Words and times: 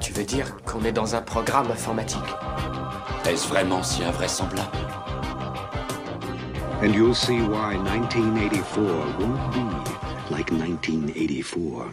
Tu 0.00 0.14
veux 0.14 0.24
dire 0.24 0.56
qu'on 0.64 0.82
est 0.84 0.92
dans 0.92 1.14
un 1.14 1.20
programme 1.20 1.70
informatique 1.70 2.18
Est-ce 3.28 3.46
vraiment 3.46 3.82
si 3.82 4.02
invraisemblable 4.02 4.78
And 6.82 6.94
you'll 6.94 7.14
see 7.14 7.40
why 7.42 7.76
1984 7.76 8.78
won't 9.18 9.52
be 9.52 10.32
like 10.32 10.50
1984. 10.50 11.92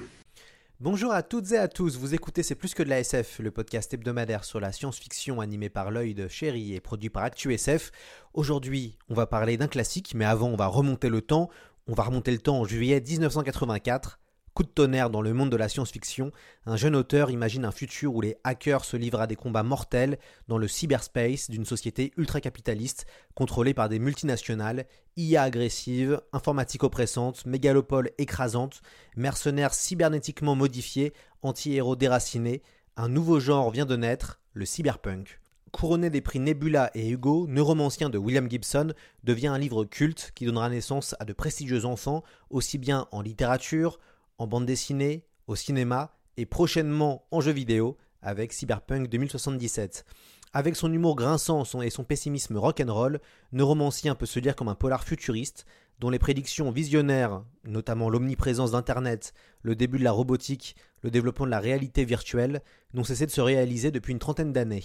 Bonjour 0.79 1.11
à 1.11 1.21
toutes 1.21 1.51
et 1.51 1.57
à 1.57 1.67
tous, 1.67 1.97
vous 1.97 2.15
écoutez 2.15 2.43
C'est 2.43 2.55
plus 2.55 2.73
que 2.73 2.81
de 2.81 2.89
la 2.89 2.99
SF, 3.01 3.39
le 3.39 3.51
podcast 3.51 3.93
hebdomadaire 3.93 4.45
sur 4.45 4.61
la 4.61 4.71
science-fiction 4.71 5.41
animé 5.41 5.69
par 5.69 5.91
l'œil 5.91 6.13
de 6.13 6.29
Chéri 6.29 6.75
et 6.75 6.79
produit 6.79 7.09
par 7.09 7.25
ActuSF. 7.25 7.91
Aujourd'hui, 8.33 8.97
on 9.09 9.15
va 9.15 9.27
parler 9.27 9.57
d'un 9.57 9.67
classique, 9.67 10.13
mais 10.15 10.25
avant, 10.25 10.47
on 10.47 10.55
va 10.55 10.67
remonter 10.67 11.09
le 11.09 11.21
temps. 11.21 11.49
On 11.89 11.93
va 11.93 12.03
remonter 12.03 12.31
le 12.31 12.39
temps 12.39 12.59
en 12.59 12.65
juillet 12.65 13.03
1984. 13.05 14.17
Coup 14.57 14.63
de 14.63 14.69
tonnerre 14.69 15.11
dans 15.11 15.21
le 15.21 15.35
monde 15.35 15.51
de 15.51 15.55
la 15.55 15.69
science-fiction, 15.69 16.31
un 16.65 16.77
jeune 16.77 16.95
auteur 16.95 17.29
imagine 17.29 17.63
un 17.63 17.71
futur 17.71 18.15
où 18.15 18.21
les 18.21 18.37
hackers 18.43 18.85
se 18.85 18.97
livrent 18.97 19.21
à 19.21 19.27
des 19.27 19.35
combats 19.35 19.61
mortels 19.61 20.17
dans 20.47 20.57
le 20.57 20.67
cyberspace 20.67 21.51
d'une 21.51 21.63
société 21.63 22.11
ultra-capitaliste 22.17 23.05
contrôlée 23.35 23.75
par 23.75 23.87
des 23.87 23.99
multinationales, 23.99 24.87
IA 25.15 25.43
agressive, 25.43 26.19
informatique 26.33 26.83
oppressante, 26.83 27.45
mégalopole 27.45 28.09
écrasante, 28.17 28.81
mercenaires 29.15 29.75
cybernétiquement 29.75 30.55
modifiés, 30.55 31.13
anti-héros 31.43 31.95
déracinés. 31.95 32.63
Un 32.95 33.09
nouveau 33.09 33.39
genre 33.39 33.69
vient 33.69 33.85
de 33.85 33.95
naître, 33.95 34.39
le 34.53 34.65
cyberpunk. 34.65 35.39
Couronné 35.71 36.09
des 36.09 36.21
prix 36.21 36.39
Nebula 36.39 36.89
et 36.95 37.09
Hugo, 37.09 37.45
Neuromancien 37.47 38.09
de 38.09 38.17
William 38.17 38.49
Gibson 38.49 38.93
devient 39.23 39.49
un 39.49 39.59
livre 39.59 39.85
culte 39.85 40.31
qui 40.33 40.45
donnera 40.45 40.67
naissance 40.69 41.13
à 41.19 41.25
de 41.25 41.33
prestigieux 41.33 41.85
enfants, 41.85 42.23
aussi 42.49 42.79
bien 42.79 43.07
en 43.11 43.21
littérature, 43.21 43.99
en 44.37 44.47
bande 44.47 44.65
dessinée, 44.65 45.25
au 45.47 45.55
cinéma 45.55 46.11
et 46.37 46.45
prochainement 46.45 47.25
en 47.31 47.41
jeu 47.41 47.51
vidéo 47.51 47.97
avec 48.21 48.53
Cyberpunk 48.53 49.09
2077. 49.09 50.05
Avec 50.53 50.75
son 50.75 50.91
humour 50.91 51.15
grinçant 51.15 51.63
et 51.81 51.89
son 51.89 52.03
pessimisme 52.03 52.57
rock'n'roll, 52.57 53.19
Neuromancien 53.51 54.15
peut 54.15 54.25
se 54.25 54.39
lire 54.39 54.55
comme 54.55 54.69
un 54.69 54.75
polar 54.75 55.03
futuriste 55.03 55.65
dont 55.99 56.09
les 56.09 56.19
prédictions 56.19 56.71
visionnaires, 56.71 57.43
notamment 57.63 58.09
l'omniprésence 58.09 58.71
d'Internet, 58.71 59.33
le 59.61 59.75
début 59.75 59.97
de 59.97 60.03
la 60.03 60.11
robotique, 60.11 60.75
le 61.01 61.09
développement 61.09 61.45
de 61.45 61.51
la 61.51 61.59
réalité 61.59 62.05
virtuelle, 62.05 62.61
n'ont 62.93 63.03
cessé 63.03 63.25
de 63.25 63.31
se 63.31 63.41
réaliser 63.41 63.91
depuis 63.91 64.11
une 64.11 64.19
trentaine 64.19 64.53
d'années. 64.53 64.83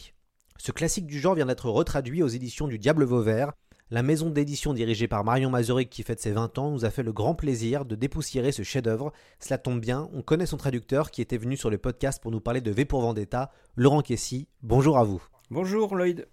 Ce 0.59 0.73
classique 0.73 1.07
du 1.07 1.21
genre 1.21 1.35
vient 1.35 1.47
d'être 1.47 1.69
retraduit 1.69 2.23
aux 2.23 2.29
éditions 2.29 2.69
du 2.69 2.79
Diable 2.79 3.05
Vauvert, 3.05 3.53
la 3.93 4.03
maison 4.03 4.31
d'édition 4.31 4.73
dirigée 4.73 5.07
par 5.07 5.23
Marion 5.23 5.51
Mazuric 5.51 5.91
qui 5.91 6.03
fête 6.03 6.19
ses 6.19 6.31
20 6.31 6.57
ans 6.57 6.71
nous 6.71 6.87
a 6.87 6.91
fait 6.91 7.03
le 7.03 7.13
grand 7.13 7.35
plaisir 7.35 7.85
de 7.85 7.95
dépoussiérer 7.95 8.51
ce 8.51 8.63
chef-d'œuvre. 8.63 9.13
Cela 9.39 9.59
tombe 9.59 9.81
bien, 9.81 10.09
on 10.15 10.23
connaît 10.23 10.47
son 10.47 10.57
traducteur 10.57 11.11
qui 11.11 11.21
était 11.21 11.37
venu 11.37 11.59
sur 11.59 11.69
le 11.69 11.77
podcast 11.77 12.21
pour 12.23 12.31
nous 12.31 12.41
parler 12.41 12.63
de 12.63 12.71
V 12.71 12.87
pour 12.87 13.03
Vendetta, 13.03 13.51
Laurent 13.77 14.01
Kessy. 14.01 14.49
Bonjour 14.63 14.97
à 14.97 15.05
vous. 15.05 15.23
Bonjour 15.51 15.95
Lloyd. 15.95 16.27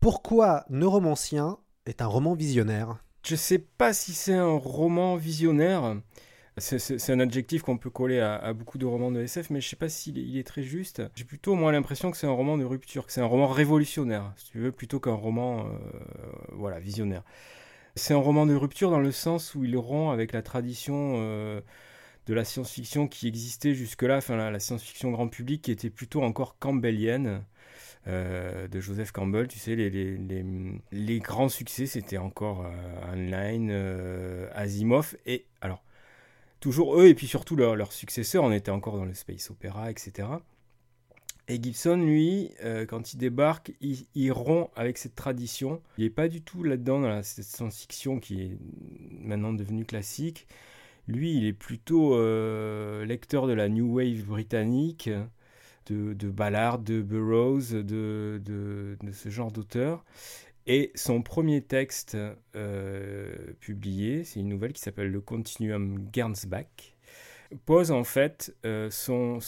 Pourquoi 0.00 0.64
Neuromancien 0.70 1.58
est 1.84 2.00
un 2.00 2.06
roman 2.06 2.32
visionnaire? 2.32 2.96
Je 3.26 3.36
sais 3.36 3.58
pas 3.58 3.92
si 3.92 4.14
c'est 4.14 4.32
un 4.32 4.56
roman 4.56 5.16
visionnaire. 5.16 5.96
C'est 6.58 7.10
un 7.10 7.20
adjectif 7.20 7.62
qu'on 7.62 7.78
peut 7.78 7.90
coller 7.90 8.20
à, 8.20 8.52
beaucoup 8.52 8.76
de 8.76 8.84
romans 8.84 9.10
de 9.10 9.20
SF, 9.20 9.50
mais 9.50 9.60
je 9.60 9.68
sais 9.68 9.76
pas 9.76 9.88
s'il 9.88 10.36
est, 10.36 10.46
très 10.46 10.62
juste. 10.62 11.02
J'ai 11.14 11.24
plutôt 11.24 11.54
moi 11.54 11.72
l'impression 11.72 12.10
que 12.10 12.16
c'est 12.16 12.26
un 12.26 12.32
roman 12.32 12.58
de 12.58 12.64
rupture, 12.64 13.06
que 13.06 13.12
c'est 13.12 13.22
un 13.22 13.26
roman 13.26 13.46
révolutionnaire, 13.46 14.32
si 14.36 14.50
tu 14.50 14.58
veux, 14.58 14.72
plutôt 14.72 15.00
qu'un 15.00 15.14
roman, 15.14 15.60
euh, 15.60 15.70
voilà, 16.52 16.78
visionnaire. 16.78 17.22
C'est 17.96 18.14
un 18.14 18.18
roman 18.18 18.46
de 18.46 18.54
rupture 18.54 18.90
dans 18.90 19.00
le 19.00 19.12
sens 19.12 19.54
où 19.54 19.64
il 19.64 19.76
rompt 19.76 20.12
avec 20.12 20.32
la 20.32 20.42
tradition 20.42 21.14
euh, 21.16 21.60
de 22.26 22.34
la 22.34 22.44
science-fiction 22.44 23.08
qui 23.08 23.28
existait 23.28 23.74
jusque-là, 23.74 24.18
enfin 24.18 24.36
la, 24.36 24.60
science-fiction 24.60 25.10
grand 25.10 25.28
public 25.28 25.62
qui 25.62 25.72
était 25.72 25.90
plutôt 25.90 26.22
encore 26.22 26.58
campbellienne. 26.58 27.42
Euh, 28.08 28.66
de 28.66 28.80
Joseph 28.80 29.12
Campbell, 29.12 29.46
tu 29.46 29.60
sais, 29.60 29.76
les, 29.76 31.18
grands 31.20 31.48
succès, 31.48 31.86
c'était 31.86 32.18
encore 32.18 32.66
euh, 32.66 33.70
euh, 33.70 34.48
Asimov, 34.54 35.16
et 35.24 35.46
alors, 35.60 35.84
toujours 36.62 36.98
eux, 36.98 37.08
et 37.08 37.14
puis 37.14 37.26
surtout 37.26 37.56
leurs 37.56 37.76
leur 37.76 37.92
successeurs, 37.92 38.44
on 38.44 38.52
était 38.52 38.70
encore 38.70 38.96
dans 38.96 39.04
le 39.04 39.14
space 39.14 39.50
opéra, 39.50 39.90
etc. 39.90 40.28
Et 41.48 41.60
Gibson, 41.60 41.96
lui, 41.96 42.52
euh, 42.64 42.86
quand 42.86 43.12
il 43.12 43.18
débarque, 43.18 43.72
il, 43.80 44.32
rompt 44.32 44.70
avec 44.76 44.96
cette 44.96 45.16
tradition. 45.16 45.82
Il 45.98 46.04
n'est 46.04 46.10
pas 46.10 46.28
du 46.28 46.40
tout 46.40 46.62
là-dedans, 46.62 47.00
dans 47.00 47.08
la, 47.08 47.22
cette 47.24 47.44
science-fiction 47.44 48.20
qui 48.20 48.40
est 48.42 48.58
maintenant 49.10 49.52
devenue 49.52 49.84
classique. 49.84 50.46
Lui, 51.08 51.36
il 51.36 51.44
est 51.44 51.52
plutôt 51.52 52.14
euh, 52.14 53.04
lecteur 53.04 53.48
de 53.48 53.52
la 53.52 53.68
New 53.68 53.96
Wave 53.96 54.22
britannique, 54.24 55.10
de, 55.86 56.14
de 56.14 56.30
Ballard, 56.30 56.78
de 56.78 57.02
Burroughs, 57.02 57.72
de, 57.72 58.40
de, 58.44 58.96
de 59.02 59.12
ce 59.12 59.28
genre 59.28 59.50
d'auteur. 59.50 60.04
Et 60.66 60.92
son 60.94 61.22
premier 61.22 61.60
texte 61.62 62.16
euh, 62.54 63.34
publié, 63.60 64.24
c'est 64.24 64.40
une 64.40 64.48
nouvelle 64.48 64.72
qui 64.72 64.80
s'appelle 64.80 65.10
Le 65.10 65.20
Continuum 65.20 66.08
Gernsback, 66.12 66.96
pose 67.66 67.90
en 67.90 68.04
fait 68.04 68.54
euh, 68.64 68.88
son, 68.90 69.40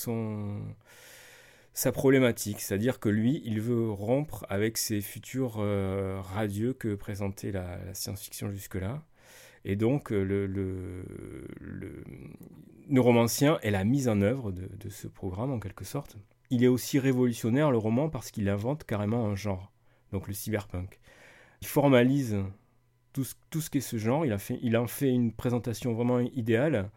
sa 1.73 1.93
problématique, 1.93 2.61
c'est-à-dire 2.61 2.99
que 2.99 3.09
lui, 3.09 3.43
il 3.45 3.61
veut 3.61 3.91
rompre 3.91 4.45
avec 4.49 4.77
ces 4.77 5.01
futurs 5.01 5.57
euh, 5.59 6.21
radieux 6.21 6.73
que 6.73 6.95
présentait 6.97 7.53
la, 7.53 7.79
science-fiction 7.95 8.51
jusque-là. 8.51 9.03
Et 9.65 9.77
donc, 9.77 10.11
le, 10.11 10.47
le, 10.47 11.07
le, 11.59 12.05
neuromancien 12.89 13.59
est 13.63 13.71
la 13.71 13.85
mise 13.85 14.09
en 14.09 14.21
œuvre 14.21 14.53
de 14.53 14.89
ce 14.91 15.09
programme, 15.09 15.53
en 15.53 15.59
quelque 15.59 15.87
sorte. 15.87 16.19
Il 16.51 16.63
est 16.63 16.69
aussi 16.69 16.99
révolutionnaire, 16.99 17.71
le 17.71 17.79
roman, 17.79 18.11
parce 18.11 18.31
qu'il 18.31 18.49
invente 18.51 18.85
carrément 18.85 19.25
un 19.25 19.35
genre, 19.35 19.73
donc 20.13 20.29
le 20.29 20.35
cyberpunk. 20.35 21.01
Il 21.65 21.67
formalise 21.67 22.37
tout 23.15 23.25
ce, 23.25 23.35
tout 23.49 23.63
ce 23.63 23.71
qu'est 23.71 23.81
ce 23.81 23.97
genre, 23.97 24.27
il, 24.27 24.77
en 24.77 24.87
fait 24.87 25.09
une 25.09 25.33
présentation 25.33 25.95
vraiment 25.95 26.21
idéale, 26.21 26.91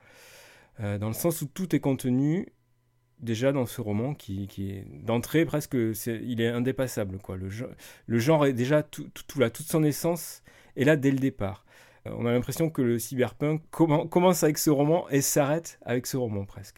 euh, 0.82 0.98
dans 0.98 1.08
le 1.08 1.14
sens 1.14 1.42
où 1.42 1.46
tout 1.46 1.74
est 1.74 1.80
contenu 1.80 2.50
déjà 3.22 3.54
dans 3.54 3.66
ce 3.66 3.80
roman 3.80 4.14
qui, 4.14 4.50
est 4.60 4.86
d'entrée 5.06 5.46
presque, 5.46 5.78
il 6.06 6.42
est 6.42 6.50
indépassable. 6.50 7.18
Quoi. 7.18 7.38
Le, 7.38 8.20
genre 8.20 8.46
est 8.46 8.52
déjà 8.52 8.84
tout, 8.84 9.10
là, 9.38 9.50
toute 9.50 9.68
son 9.68 9.86
essence 9.86 10.44
est 10.76 10.84
là 10.84 10.98
dès 10.98 11.12
le 11.12 11.20
départ. 11.20 11.64
Euh, 12.06 12.12
on 12.18 12.26
a 12.26 12.34
l'impression 12.34 12.70
que 12.70 12.82
le 12.82 13.00
cyberpunk 13.00 13.62
com 13.72 14.10
commence 14.10 14.44
avec 14.44 14.58
ce 14.58 14.70
roman 14.70 15.08
et 15.08 15.22
s'arrête 15.22 15.80
avec 15.86 16.08
ce 16.08 16.18
roman 16.18 16.44
presque. 16.44 16.76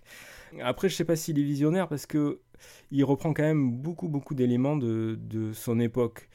Après, 0.61 0.89
je 0.89 0.95
sais 0.95 1.05
pas 1.05 1.15
s'il 1.15 1.39
est 1.39 1.43
visionnaire 1.43 1.87
parce 1.87 2.05
que 2.05 2.39
il 2.91 3.03
reprend 3.03 3.33
quand 3.33 3.41
même 3.41 3.71
beaucoup 3.71 4.09
beaucoup 4.09 4.35
d'éléments 4.35 4.77
de, 4.77 5.17
de, 5.19 5.53
son 5.53 5.79
époque. 5.79 6.29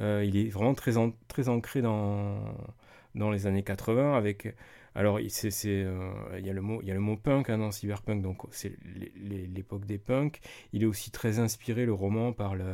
Euh, 0.00 0.24
il 0.24 0.36
est 0.36 0.48
vraiment 0.48 0.74
très, 0.74 0.92
très 1.28 1.48
ancré 1.48 1.82
dans, 1.82 2.38
dans 3.14 3.30
les 3.30 3.46
années 3.46 3.62
80 3.62 4.16
avec 4.16 4.54
alors 4.94 5.18
euh, 5.18 6.38
il 6.38 6.46
y 6.46 6.50
a 6.50 6.52
le 6.52 6.60
mot 6.62 6.82
y 6.82 6.90
a 6.90 6.94
le 6.94 7.00
mot 7.00 7.16
punk 7.16 7.48
hein, 7.48 7.58
dans 7.58 7.70
cyberpunk 7.70 8.22
donc 8.22 8.38
c'est 8.50 8.76
l'époque 9.54 9.84
des 9.86 9.98
punks. 9.98 10.40
Il 10.72 10.82
est 10.82 10.86
aussi 10.86 11.10
très 11.10 11.38
inspiré 11.38 11.86
le 11.86 11.92
roman 11.92 12.32
par 12.32 12.54
le 12.56 12.64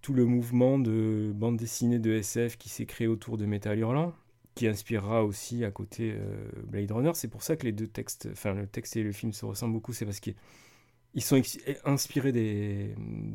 tout 0.00 0.14
le 0.14 0.24
mouvement 0.24 0.78
de 0.78 1.32
bande 1.34 1.56
dessinée 1.56 1.98
de 1.98 2.12
SF 2.12 2.56
qui 2.56 2.68
s'est 2.68 2.86
créé 2.86 3.06
autour 3.06 3.36
de 3.38 3.46
Metal 3.46 3.78
Hurlant 3.78 4.14
qui 4.54 4.66
inspirera 4.66 5.24
aussi 5.24 5.64
à 5.64 5.70
côté 5.70 6.14
euh, 6.14 6.50
Blade 6.66 6.90
Runner. 6.90 7.12
C'est 7.14 7.28
pour 7.28 7.42
ça 7.42 7.56
que 7.56 7.64
les 7.64 7.72
deux 7.72 7.86
textes, 7.86 8.28
enfin 8.32 8.52
le 8.54 8.66
texte 8.66 8.96
et 8.96 9.02
le 9.02 9.12
film 9.12 9.32
se 9.32 9.44
ressemblent 9.44 9.72
beaucoup, 9.72 9.92
c'est 9.92 10.04
parce 10.04 10.20
qu'ils 10.20 10.34
sont 11.20 11.40
inspirés 11.84 12.32
des, 12.32 12.94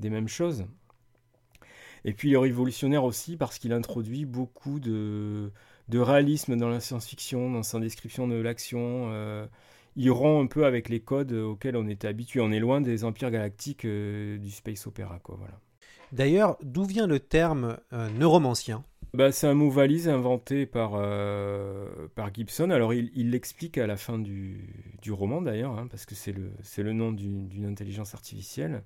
mêmes 0.09 0.27
choses. 0.27 0.65
Et 2.07 2.13
puis 2.13 2.29
il 2.29 2.33
est 2.35 2.37
révolutionnaire 2.37 3.03
aussi 3.03 3.35
parce 3.35 3.59
qu'il 3.59 3.73
introduit 3.73 4.23
beaucoup 4.23 4.79
de, 4.79 5.51
de, 5.89 5.99
réalisme 5.99 6.55
dans 6.55 6.69
la 6.69 6.79
science-fiction, 6.79 7.51
dans 7.51 7.63
sa 7.63 7.81
description 7.81 8.29
de 8.29 8.35
l'action. 8.35 9.09
Euh, 9.11 9.45
il 9.97 10.09
rompt 10.09 10.45
un 10.45 10.47
peu 10.47 10.65
avec 10.65 10.87
les 10.87 11.01
codes 11.01 11.33
auxquels 11.33 11.75
on 11.75 11.85
était 11.89 12.07
habitué. 12.07 12.39
On 12.39 12.53
est 12.53 12.59
loin 12.59 12.79
des 12.79 13.03
empires 13.03 13.29
galactiques 13.29 13.83
euh, 13.83 14.37
du 14.37 14.51
space 14.51 14.87
opéra, 14.87 15.19
quoi. 15.19 15.35
Voilà. 15.37 15.59
D'ailleurs, 16.13 16.57
d'où 16.63 16.85
vient 16.85 17.07
le 17.07 17.19
terme 17.19 17.77
euh, 17.91 18.09
neuromancien? 18.11 18.85
Bah, 19.13 19.33
C'est 19.33 19.47
un 19.47 19.53
mot 19.53 19.69
valise 19.69 20.07
inventé 20.07 20.65
par, 20.65 20.91
euh, 20.95 22.07
par 22.15 22.33
Gibson. 22.33 22.69
Alors 22.69 22.93
il 22.93 23.31
l'explique 23.31 23.77
à 23.77 23.85
la 23.85 23.97
fin 23.97 24.17
du, 24.17 24.69
du 25.01 25.11
roman 25.11 25.41
d'ailleurs, 25.41 25.77
hein, 25.77 25.87
parce 25.91 26.05
que 26.05 26.15
c'est 26.15 26.31
le, 26.31 26.51
le 26.77 26.93
nom 26.93 27.11
d'une 27.11 27.65
intelligence 27.65 28.13
artificielle. 28.13 28.83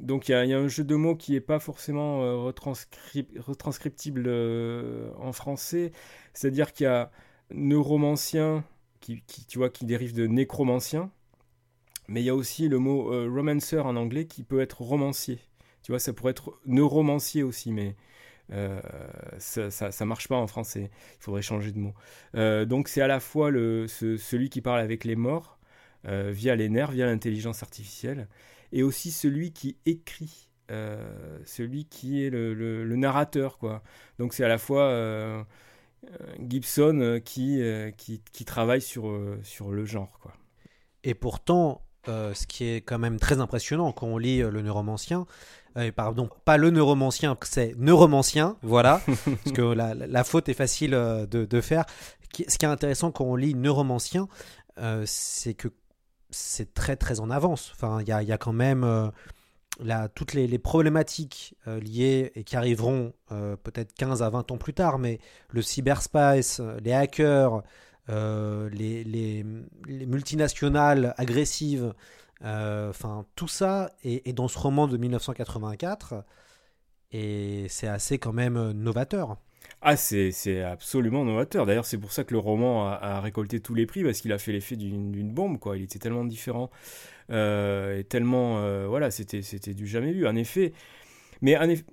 Donc 0.00 0.28
il 0.28 0.32
y, 0.32 0.34
a 0.34 0.58
un 0.58 0.68
jeu 0.68 0.84
de 0.84 0.94
mots 0.94 1.16
qui 1.16 1.32
n'est 1.32 1.40
pas 1.40 1.58
forcément 1.58 2.22
euh, 2.22 2.36
retranscriptible 2.36 4.24
euh, 4.26 5.10
en 5.18 5.32
français. 5.32 5.92
C'est-à-dire 6.34 6.72
qu'il 6.72 6.84
y 6.84 6.88
a 6.88 7.10
neuromancien 7.50 8.64
qui, 9.00 9.22
tu 9.48 9.58
vois, 9.58 9.70
qui 9.70 9.84
dérive 9.84 10.14
de 10.14 10.26
nécromancien. 10.26 11.10
Mais 12.08 12.22
il 12.22 12.24
y 12.24 12.30
a 12.30 12.34
aussi 12.34 12.68
le 12.68 12.78
mot 12.78 13.10
romancer 13.28 13.78
en 13.78 13.96
anglais 13.96 14.26
qui 14.26 14.42
peut 14.42 14.60
être 14.60 14.82
romancier. 14.82 15.40
Tu 15.82 15.92
vois, 15.92 15.98
ça 15.98 16.12
pourrait 16.12 16.32
être 16.32 16.58
neuromancier 16.66 17.42
aussi, 17.42 17.72
mais 17.72 17.96
euh, 18.52 18.80
ça, 19.38 19.70
ça, 19.70 20.04
marche 20.04 20.28
pas 20.28 20.36
en 20.36 20.46
français. 20.46 20.90
Il 21.18 21.22
faudrait 21.22 21.42
changer 21.42 21.72
de 21.72 21.78
mot. 21.78 21.94
Euh, 22.34 22.64
donc 22.64 22.88
c'est 22.88 23.00
à 23.00 23.06
la 23.06 23.20
fois 23.20 23.50
celui 23.50 24.48
qui 24.48 24.60
parle 24.60 24.80
avec 24.80 25.04
les 25.04 25.16
morts 25.16 25.58
euh, 26.06 26.30
via 26.32 26.54
les 26.54 26.68
nerfs, 26.68 26.92
via 26.92 27.06
l'intelligence 27.06 27.62
artificielle, 27.62 28.28
et 28.76 28.82
aussi 28.82 29.10
celui 29.10 29.52
qui 29.52 29.76
écrit, 29.86 30.50
celui 31.44 31.86
qui 31.86 32.24
est 32.24 32.30
le, 32.30 32.96
narrateur, 32.96 33.58
quoi. 33.58 33.82
Donc 34.18 34.34
c'est 34.34 34.44
à 34.44 34.48
la 34.48 34.58
fois 34.58 35.46
Gibson 36.40 37.20
qui, 37.24 37.60
qui, 37.96 38.22
qui, 38.32 38.44
travaille 38.44 38.82
sur, 38.82 39.18
sur 39.42 39.72
le 39.72 39.84
genre, 39.84 40.18
quoi. 40.20 40.34
Et 41.04 41.14
pourtant, 41.14 41.82
ce 42.06 42.46
qui 42.46 42.64
est 42.64 42.80
quand 42.82 42.98
même 42.98 43.18
très 43.18 43.40
impressionnant 43.40 43.92
quand 43.92 44.06
on 44.06 44.18
lit 44.18 44.38
le 44.38 44.62
neuromancien, 44.62 45.26
euh, 45.76 45.92
pardon, 45.92 46.30
pas 46.44 46.56
le 46.56 46.70
neuromancien, 46.70 47.36
c'est 47.42 47.74
neuromancien, 47.76 48.56
voilà, 48.62 49.02
parce 49.06 49.52
que 49.52 49.62
la, 49.62 50.24
faute 50.24 50.48
est 50.48 50.54
facile 50.54 50.94
euh, 50.94 51.26
de, 51.26 51.60
faire. 51.60 51.84
Ce 52.48 52.56
qui 52.56 52.64
est 52.64 52.68
intéressant 52.68 53.10
quand 53.10 53.24
on 53.24 53.36
lit 53.36 53.54
neuromancien, 53.54 54.28
euh, 54.78 55.02
c'est 55.06 55.54
que 55.54 55.68
c'est 56.30 56.74
très 56.74 56.96
très 56.96 57.20
en 57.20 57.30
avance. 57.30 57.72
Enfin, 57.74 58.00
il 58.00 58.08
y 58.08 58.12
a, 58.12 58.38
quand 58.38 58.52
même 58.52 59.12
toutes 60.14 60.34
les, 60.34 60.58
problématiques 60.58 61.54
liées 61.66 62.32
et 62.34 62.44
qui 62.44 62.56
arriveront 62.56 63.12
peut-être 63.28 63.94
15 63.94 64.22
à 64.22 64.30
20 64.30 64.50
ans 64.50 64.58
plus 64.58 64.74
tard, 64.74 64.98
mais 64.98 65.18
le 65.50 65.62
cyberspace, 65.62 66.60
les 66.82 66.92
hackers, 66.92 67.62
les, 68.08 69.04
les, 69.04 69.44
multinationales 70.06 71.14
agressives, 71.16 71.92
euh, 72.44 72.90
enfin, 72.90 73.26
tout 73.34 73.48
ça 73.48 73.90
est, 74.04 74.32
dans 74.32 74.48
ce 74.48 74.58
roman 74.58 74.86
de 74.86 74.96
1984 74.96 76.24
et 77.12 77.66
c'est 77.68 77.88
assez 77.88 78.18
quand 78.18 78.32
même 78.32 78.56
euh, 78.56 78.72
novateur. 78.72 79.38
Ah, 79.82 79.96
c'est 79.96 80.62
absolument 80.62 81.24
novateur. 81.24 81.66
D'ailleurs, 81.66 81.86
c'est 81.86 81.98
pour 81.98 82.12
ça 82.12 82.24
que 82.24 82.32
le 82.32 82.38
roman 82.38 82.88
a, 82.88 83.20
récolté 83.20 83.60
tous 83.60 83.74
les 83.74 83.86
prix, 83.86 84.02
parce 84.02 84.20
qu'il 84.20 84.32
a 84.32 84.38
fait 84.38 84.52
l'effet 84.52 84.76
d'une 84.76 85.30
bombe, 85.32 85.58
quoi. 85.58 85.76
Il 85.76 85.84
était 85.84 85.98
tellement 85.98 86.24
différent, 86.24 86.70
euh, 87.30 87.98
et 87.98 88.04
tellement... 88.04 88.88
voilà, 88.88 89.10
c'était 89.10 89.74
du 89.74 89.86
jamais 89.86 90.12
vu. 90.12 90.26
En 90.26 90.34
effet, 90.34 90.72
mais 91.42 91.56
en 91.56 91.68
effet, 91.68 91.84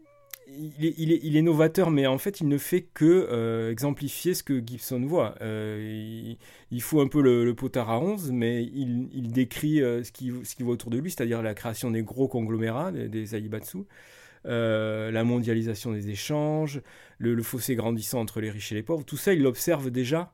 il 0.47 1.37
est, 1.37 1.41
novateur, 1.41 1.89
mais 1.89 2.05
en 2.07 2.17
fait, 2.17 2.41
il 2.41 2.47
ne 2.47 2.57
fait 2.57 2.81
que 2.81 3.27
euh, 3.31 3.71
exemplifier 3.71 4.33
ce 4.33 4.43
que 4.43 4.61
Gibson 4.65 5.05
voit. 5.05 5.35
Euh, 5.41 6.35
il, 6.71 6.81
fout 6.81 7.01
un 7.01 7.07
peu 7.07 7.21
le, 7.21 7.53
potard 7.55 7.89
à 7.89 7.99
11, 7.99 8.31
mais 8.31 8.63
il, 8.63 9.31
décrit 9.31 9.81
euh, 9.81 10.03
ce 10.03 10.11
qu'il 10.11 10.65
voit 10.65 10.73
autour 10.73 10.91
de 10.91 10.97
lui, 10.97 11.11
c'est-à-dire 11.11 11.41
la 11.41 11.53
création 11.53 11.91
des 11.91 12.03
gros 12.03 12.27
conglomérats, 12.27 12.91
des, 12.91 13.07
des 13.07 13.35
Aibatsu, 13.35 13.79
la 14.45 15.23
mondialisation 15.23 15.91
des 15.91 16.09
échanges, 16.09 16.81
le, 17.17 17.41
fossé 17.43 17.75
grandissant 17.75 18.19
entre 18.19 18.41
les 18.41 18.51
riches 18.51 18.71
et 18.71 18.75
les 18.75 18.83
pauvres. 18.83 19.03
Tout 19.03 19.17
ça, 19.17 19.33
il 19.33 19.41
l'observe 19.41 19.89
déjà 19.91 20.33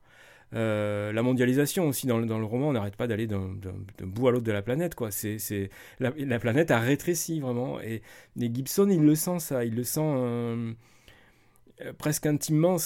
euh, 0.52 1.12
la 1.12 1.22
mondialisation 1.22 1.86
aussi 1.86 2.06
dans 2.06 2.18
le, 2.18 2.26
le 2.26 2.44
roman, 2.44 2.68
on 2.68 2.72
n'arrête 2.72 2.96
pas 2.96 3.06
d'aller 3.06 3.28
d'un 3.28 3.54
bout 4.00 4.28
à 4.28 4.32
l'autre 4.32 4.44
de 4.44 4.52
la 4.52 4.62
planète. 4.62 4.94
Quoi. 4.94 5.10
C'est, 5.10 5.38
la, 6.00 6.12
la, 6.16 6.38
planète 6.38 6.70
a 6.70 6.80
rétréci 6.80 7.40
vraiment. 7.40 7.80
Et, 7.80 8.02
Gibson, 8.36 8.88
il 8.90 9.02
le 9.02 9.14
sent 9.14 9.38
ça, 9.38 9.64
il 9.64 9.74
le 9.74 9.84
sent 9.84 10.00
euh, 10.02 10.72
euh, 11.82 11.92
presque 11.92 12.26
intimement. 12.26 12.76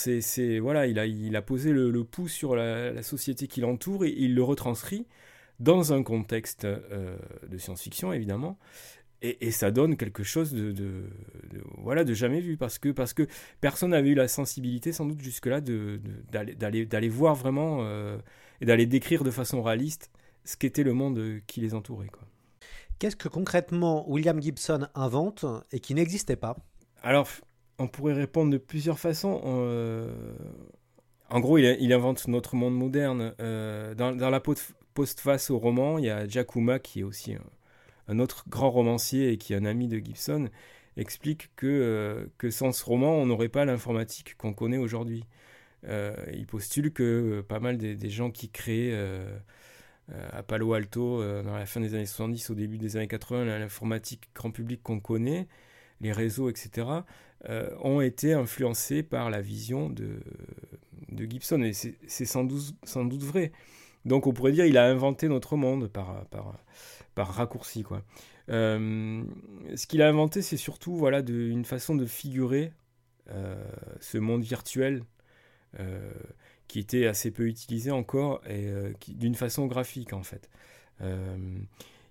Voilà, 0.61 0.87
il, 0.87 0.99
a, 0.99 1.06
il 1.06 1.35
a 1.37 1.43
posé 1.43 1.73
le, 1.73 2.05
pouls 2.05 2.29
sur 2.29 2.55
la, 2.55 3.03
société 3.03 3.47
qui 3.47 3.61
l'entoure 3.61 4.05
et 4.05 4.15
il 4.17 4.35
le 4.35 4.43
retranscrit 4.43 5.06
dans 5.61 5.93
un 5.93 6.03
contexte 6.03 6.67
de 6.67 7.59
science-fiction 7.59 8.12
évidemment, 8.12 8.59
et, 9.25 9.50
ça 9.50 9.71
donne 9.71 9.97
quelque 9.97 10.23
chose 10.23 10.53
de, 10.53 11.05
voilà 11.79 12.05
de 12.05 12.12
jamais 12.12 12.41
vu 12.41 12.56
parce 12.56 12.79
que 12.79 12.91
parce 12.91 13.15
que 13.15 13.26
personne 13.61 13.91
n'avait 13.91 14.11
eu 14.11 14.15
la 14.15 14.29
sensibilité 14.29 14.93
sans 14.93 15.06
doute 15.06 15.21
jusque 15.21 15.47
là 15.47 15.61
d'aller 15.61 16.85
d'aller 16.87 17.09
voir 17.09 17.35
vraiment 17.35 17.79
euh, 17.81 18.19
et 18.61 18.67
d'aller 18.67 18.87
décrire 18.87 19.25
de 19.25 19.31
façon 19.31 19.62
réaliste 19.62 20.11
ce 20.44 20.56
qu'était 20.56 20.82
le 20.82 20.93
monde 20.93 21.41
qui 21.47 21.61
les 21.61 21.75
entourait 21.75 22.09
quoi. 22.09 22.23
Qu'est-ce 22.99 23.17
que 23.17 23.29
concrètement 23.29 24.09
William 24.11 24.41
Gibson 24.41 24.88
invente 24.94 25.44
et 25.73 25.81
qui 25.81 25.94
n'existait 25.94 26.37
pas? 26.37 26.56
Alors 27.03 27.29
on 27.79 27.88
pourrait 27.88 28.15
répondre 28.15 28.53
de 28.53 28.59
plusieurs 28.59 28.99
façons. 28.99 29.41
Euh, 29.44 30.15
en 31.31 31.41
gros, 31.41 31.59
il, 31.59 31.93
invente 31.93 32.29
notre 32.29 32.55
monde 32.55 32.76
moderne. 32.76 33.35
Euh, 33.41 33.94
dans, 33.94 34.15
dans, 34.15 34.31
la 34.31 34.41
postface 34.41 35.50
au 35.50 35.59
roman, 35.59 35.99
il 35.99 36.05
y 36.05 36.11
a 36.11 36.29
Jack 36.29 36.49
qui 36.82 37.00
est 37.00 37.03
aussi 37.03 37.35
un 38.08 38.18
autre 38.18 38.44
grand 38.48 38.70
romancier 38.70 39.32
et 39.32 39.38
qui 39.38 39.52
est 39.52 39.56
un 39.56 39.64
ami 39.64 39.88
de 39.88 39.98
Gibson, 39.98 40.48
explique 40.96 41.50
que, 41.56 41.66
euh, 42.42 42.50
sans 42.50 42.72
ce 42.72 42.84
roman, 42.84 43.14
on 43.16 43.26
n'aurait 43.26 43.48
pas 43.48 43.64
l'informatique 43.64 44.36
qu'on 44.36 44.52
connaît 44.52 44.78
aujourd'hui. 44.78 45.24
Euh, 45.86 46.14
il 46.32 46.46
postule 46.46 46.92
que 46.92 47.02
euh, 47.02 47.42
pas 47.42 47.60
mal 47.60 47.76
des, 47.76 48.10
gens 48.10 48.30
qui 48.30 48.48
créent 48.48 48.96
à 50.32 50.42
Palo 50.42 50.74
Alto 50.74 51.22
dans 51.42 51.56
la 51.56 51.66
fin 51.66 51.80
des 51.80 51.94
années 51.94 52.06
70, 52.06 52.50
au 52.50 52.54
début 52.54 52.78
des 52.78 52.96
années 52.96 53.08
80, 53.08 53.58
l'informatique 53.58 54.30
grand 54.34 54.50
public 54.50 54.82
qu'on 54.82 55.00
connaît, 55.00 55.46
les 56.00 56.12
réseaux, 56.12 56.48
etc., 56.50 56.86
ont 57.80 58.00
été 58.00 58.32
influencés 58.32 59.02
par 59.02 59.30
la 59.30 59.40
vision 59.40 59.90
de, 59.90 60.20
Gibson. 61.10 61.62
Et 61.62 61.72
c'est 61.72 62.24
sans 62.24 62.44
doute, 62.44 63.22
vrai. 63.22 63.52
Donc 64.04 64.26
on 64.26 64.32
pourrait 64.32 64.52
dire 64.52 64.66
qu'il 64.66 64.76
a 64.76 64.86
inventé 64.86 65.28
notre 65.28 65.56
monde 65.56 65.88
par, 65.88 66.26
par 67.14 67.28
raccourci. 67.28 67.82
Quoi. 67.82 68.02
Euh, 68.50 69.25
ce 69.75 69.87
qu'il 69.87 70.02
a 70.02 70.08
inventé, 70.08 70.43
c'est 70.43 70.56
surtout 70.56 70.96
voilà, 70.96 71.20
une 71.20 71.64
façon 71.64 71.94
de 71.94 72.06
figurer 72.06 72.72
euh, 73.31 73.64
ce 74.00 74.19
monde 74.19 74.43
virtuel 74.43 75.02
euh, 75.81 76.12
qui 76.69 76.78
était 76.78 77.06
assez 77.06 77.31
peu 77.31 77.46
utilisé 77.46 77.90
encore 77.90 78.43
et 78.49 78.70
d'une 79.08 79.34
façon 79.34 79.66
graphique 79.66 80.12
en 80.12 80.22
fait. 80.22 80.50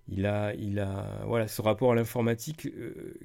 il 0.08 0.26
a, 0.26 0.54
il 0.54 0.78
a, 0.80 1.22
voilà, 1.26 1.48
ce 1.48 1.62
rapport 1.62 1.92
à 1.92 1.94
l'informatique 1.94 2.68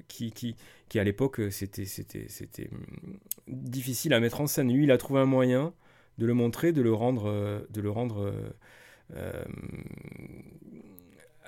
qui, 0.08 0.32
qui, 0.32 0.56
qui, 0.88 0.98
à 0.98 1.04
l'époque, 1.04 1.40
c'était, 1.50 1.84
c'était, 1.84 2.26
c'était 2.28 2.70
hum, 2.72 3.18
difficile 3.48 4.14
à 4.14 4.20
mettre 4.20 4.40
en 4.40 4.46
scène. 4.46 4.72
Lui, 4.72 4.84
il 4.84 4.90
a 4.90 4.98
trouvé 4.98 5.20
un 5.20 5.26
moyen 5.26 5.74
de 6.18 6.26
le 6.26 6.34
montrer, 6.34 6.72
de 6.72 6.82
le 6.82 6.92
rendre, 6.92 7.66
de 7.70 7.80
le 7.80 7.90
rendre 7.90 8.32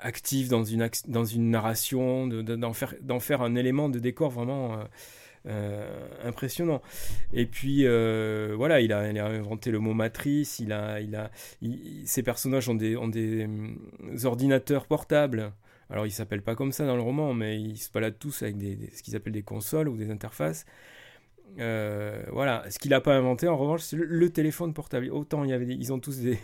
actif 0.02 0.48
dans 0.48 0.64
une, 0.64 0.88
dans 1.08 1.24
une 1.24 1.50
narration, 1.50 2.26
d'en 2.26 2.72
faire, 3.20 3.42
un 3.42 3.54
élément 3.54 3.88
de 3.88 3.98
décor 3.98 4.30
vraiment 4.30 4.74
euh, 4.74 4.84
euh, 5.46 6.08
impressionnant. 6.24 6.82
Et 7.32 7.46
puis 7.46 7.86
euh, 7.86 8.54
voilà, 8.56 8.80
il 8.80 8.92
a, 8.92 9.00
inventé 9.00 9.70
le 9.70 9.78
mot 9.78 9.94
matrice, 9.94 10.58
il 10.58 10.72
a, 10.72 11.00
il 11.00 11.16
a, 11.16 11.30
ces 12.04 12.22
personnages 12.22 12.68
ont 12.68 12.74
des, 12.74 12.96
des 13.08 14.26
ordinateurs 14.26 14.86
portables. 14.86 15.52
Alors 15.90 16.06
ils 16.06 16.12
s'appellent 16.12 16.42
pas 16.42 16.54
comme 16.54 16.72
ça 16.72 16.86
dans 16.86 16.96
le 16.96 17.02
roman, 17.02 17.34
mais 17.34 17.60
ils 17.60 17.76
se 17.76 17.90
baladent 17.90 18.18
tous 18.18 18.42
avec 18.42 18.56
ce 18.94 19.02
qu'ils 19.02 19.16
appellent 19.16 19.32
des 19.32 19.42
consoles 19.42 19.88
ou 19.88 19.96
des 19.96 20.10
interfaces. 20.10 20.64
voilà, 21.56 22.64
ce 22.70 22.78
qu'il 22.78 22.92
n'a 22.92 23.00
pas 23.00 23.14
inventé 23.14 23.48
en 23.48 23.56
revanche, 23.56 23.82
c'est 23.82 23.96
le, 23.96 24.30
téléphone 24.30 24.72
portable. 24.72 25.10
Autant 25.10 25.44
ils 25.44 25.92
ont 25.92 25.98
tous 25.98 26.18
des, 26.20 26.38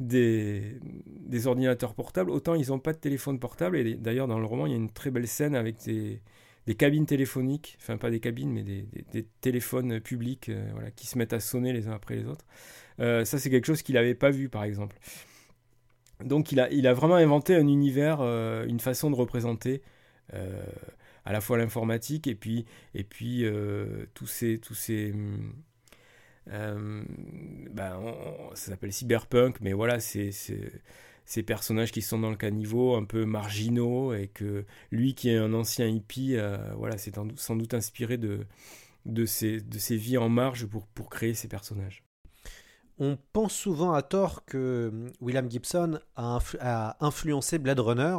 des, 0.00 1.46
ordinateurs 1.46 1.94
portables, 1.94 2.30
autant 2.30 2.54
ils 2.54 2.68
n'ont 2.68 2.78
pas 2.78 2.92
de 2.92 2.98
téléphone 2.98 3.38
portable. 3.38 3.76
Et 3.76 3.94
d'ailleurs, 3.94 4.26
dans 4.26 4.38
le 4.38 4.46
roman, 4.46 4.66
il 4.66 4.70
y 4.70 4.74
a 4.74 4.78
une 4.78 4.90
très 4.90 5.10
belle 5.10 5.28
scène 5.28 5.54
avec 5.54 5.76
des, 5.84 6.20
cabines 6.76 7.06
téléphoniques, 7.06 7.76
enfin 7.80 7.96
pas 7.98 8.10
des 8.10 8.20
cabines, 8.20 8.50
mais 8.52 8.62
des, 8.62 8.86
des, 9.12 9.26
téléphones 9.40 10.00
publics 10.00 10.48
euh, 10.48 10.68
voilà, 10.72 10.90
qui 10.90 11.06
se 11.06 11.18
mettent 11.18 11.32
à 11.32 11.40
sonner 11.40 11.72
les 11.72 11.88
uns 11.88 11.92
après 11.92 12.16
les 12.16 12.26
autres. 12.26 12.46
Euh, 13.00 13.24
ça, 13.24 13.38
c'est 13.38 13.50
quelque 13.50 13.66
chose 13.66 13.82
qu'il 13.82 13.96
n'avait 13.96 14.14
pas 14.14 14.30
vu, 14.30 14.48
par 14.48 14.64
exemple. 14.64 14.96
Donc, 16.24 16.52
il 16.52 16.60
a, 16.60 16.70
il 16.70 16.86
a 16.86 16.94
vraiment 16.94 17.16
inventé 17.16 17.54
un 17.56 17.66
univers, 17.66 18.18
euh, 18.20 18.66
une 18.66 18.80
façon 18.80 19.10
de 19.10 19.16
représenter 19.16 19.82
à 21.24 21.32
la 21.32 21.40
fois 21.40 21.58
l'informatique 21.58 22.28
et 22.28 22.36
puis, 22.36 22.64
et 22.94 23.02
puis 23.02 23.44
tous 24.14 24.28
ces, 24.28 24.58
tous 24.58 24.74
ces 24.74 25.10
hum, 25.10 25.52
ben, 26.46 28.14
ça 28.54 28.70
s'appelle 28.70 28.92
cyberpunk, 28.92 29.60
mais 29.60 29.72
voilà, 29.72 30.00
c'est 30.00 30.30
ces 31.30 31.42
personnages 31.44 31.92
qui 31.92 32.02
sont 32.02 32.18
dans 32.18 32.30
le 32.30 32.36
caniveau, 32.36 32.96
un 32.96 33.04
peu 33.04 33.24
marginaux, 33.24 34.12
et 34.14 34.26
que 34.26 34.64
lui 34.90 35.14
qui 35.14 35.30
est 35.30 35.36
un 35.36 35.54
ancien 35.54 35.86
hippie, 35.86 36.36
euh, 36.36 36.58
voilà, 36.76 36.98
c'est 36.98 37.14
sans 37.36 37.54
doute 37.56 37.72
inspiré 37.72 38.18
de, 38.18 38.46
de 39.06 39.24
ses, 39.26 39.60
de 39.60 39.78
ses 39.78 39.96
vies 39.96 40.18
en 40.18 40.28
marge 40.28 40.66
pour, 40.66 40.88
pour 40.88 41.08
créer 41.08 41.34
ces 41.34 41.46
personnages. 41.46 42.02
On 42.98 43.16
pense 43.32 43.54
souvent 43.54 43.92
à 43.92 44.02
tort 44.02 44.44
que 44.44 45.12
William 45.20 45.48
Gibson 45.48 46.00
a, 46.16 46.40
a 46.60 46.96
influencé 47.04 47.58
Blade 47.58 47.78
Runner, 47.78 48.16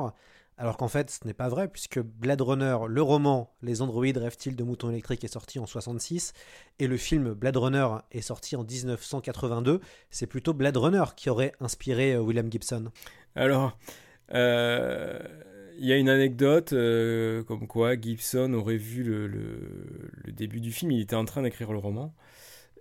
alors 0.57 0.77
qu'en 0.77 0.87
fait 0.87 1.09
ce 1.09 1.25
n'est 1.25 1.33
pas 1.33 1.49
vrai, 1.49 1.67
puisque 1.67 1.99
Blade 1.99 2.41
Runner, 2.41 2.77
le 2.87 3.01
roman 3.01 3.53
Les 3.61 3.81
androïdes 3.81 4.17
rêvent-ils 4.17 4.55
de 4.55 4.63
moutons 4.63 4.89
électriques 4.89 5.23
est 5.23 5.33
sorti 5.33 5.59
en 5.59 5.65
66, 5.65 6.33
et 6.79 6.87
le 6.87 6.97
film 6.97 7.33
Blade 7.33 7.57
Runner 7.57 7.87
est 8.11 8.21
sorti 8.21 8.55
en 8.55 8.63
1982. 8.63 9.81
C'est 10.09 10.27
plutôt 10.27 10.53
Blade 10.53 10.77
Runner 10.77 11.05
qui 11.15 11.29
aurait 11.29 11.53
inspiré 11.59 12.13
euh, 12.13 12.21
William 12.21 12.51
Gibson. 12.51 12.91
Alors, 13.35 13.77
euh, 14.33 15.19
il 15.77 15.87
y 15.87 15.93
a 15.93 15.97
une 15.97 16.09
anecdote 16.09 16.73
euh, 16.73 17.43
comme 17.43 17.67
quoi 17.67 17.99
Gibson 17.99 18.53
aurait 18.53 18.77
vu 18.77 19.03
le, 19.03 19.51
début 20.27 20.61
du 20.61 20.71
film, 20.71 20.91
il 20.91 21.01
était 21.01 21.15
en 21.15 21.25
train 21.25 21.41
d'écrire 21.41 21.71
le 21.71 21.79
roman. 21.79 22.13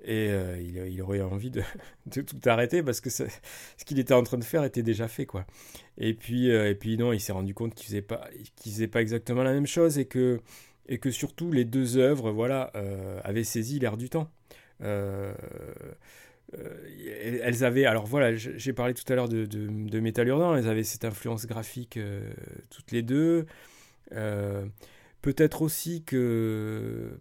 Et 0.05 0.29
euh, 0.31 0.59
il, 0.61 1.03
aurait 1.03 1.21
envie 1.21 1.51
de, 1.51 1.63
tout 2.07 2.37
arrêter 2.47 2.83
parce 2.83 3.01
que 3.01 3.11
ce 3.11 3.25
qu'il 3.85 3.99
était 3.99 4.15
en 4.15 4.23
train 4.23 4.39
de 4.39 4.45
faire 4.45 4.65
était 4.65 4.83
déjà 4.83 5.09
fait, 5.09 5.27
quoi. 5.27 5.47
Et 5.99 6.15
puis, 6.15 6.51
euh, 6.51 6.71
et 6.71 6.75
puis 6.75 6.97
non, 6.97 7.13
il 7.13 7.21
s'est 7.21 7.33
rendu 7.33 7.55
compte 7.55 7.75
qu'il 7.75 7.87
faisait 7.87 8.03
pas, 8.03 8.29
qu'il 8.57 8.73
faisait 8.73 8.89
pas 8.89 9.03
exactement 9.03 9.43
la 9.43 9.53
même 9.53 9.67
chose 9.67 9.99
et 9.99 10.07
que, 10.07 10.41
et 10.89 10.99
que 10.99 11.11
surtout 11.11 11.53
les 11.53 11.65
deux 11.65 11.99
œuvres, 11.99 12.31
voilà, 12.31 12.71
euh, 12.77 13.21
avaient 13.25 13.45
saisi 13.45 13.79
l'air 13.79 13.97
du 13.97 14.09
temps. 14.09 14.31
Elles 14.81 15.35
avaient, 17.65 17.85
alors 17.85 18.07
voilà, 18.07 18.35
j'ai 18.35 18.73
parlé 18.73 18.95
tout 18.95 19.05
à 19.13 19.15
l'heure 19.15 19.29
de, 19.29 19.45
de, 19.45 20.01
Metal 20.01 20.27
elles 20.29 20.69
avaient 20.69 20.83
cette 20.83 21.05
influence 21.05 21.47
graphique 21.47 21.99
toutes 22.71 22.91
les 22.93 23.03
deux. 23.03 23.45
Peut-être 24.11 25.61
aussi 25.61 26.03
que, 26.03 27.19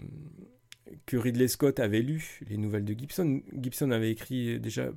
que 1.05 1.17
Ridley 1.17 1.47
Scott 1.47 1.79
avait 1.79 2.01
lu 2.01 2.39
les 2.49 2.57
nouvelles 2.57 2.85
de 2.85 2.93
Gibson. 2.93 3.41
Gibson 3.53 3.91
avait 3.91 4.11
écrit 4.11 4.59
déjà 4.59 4.91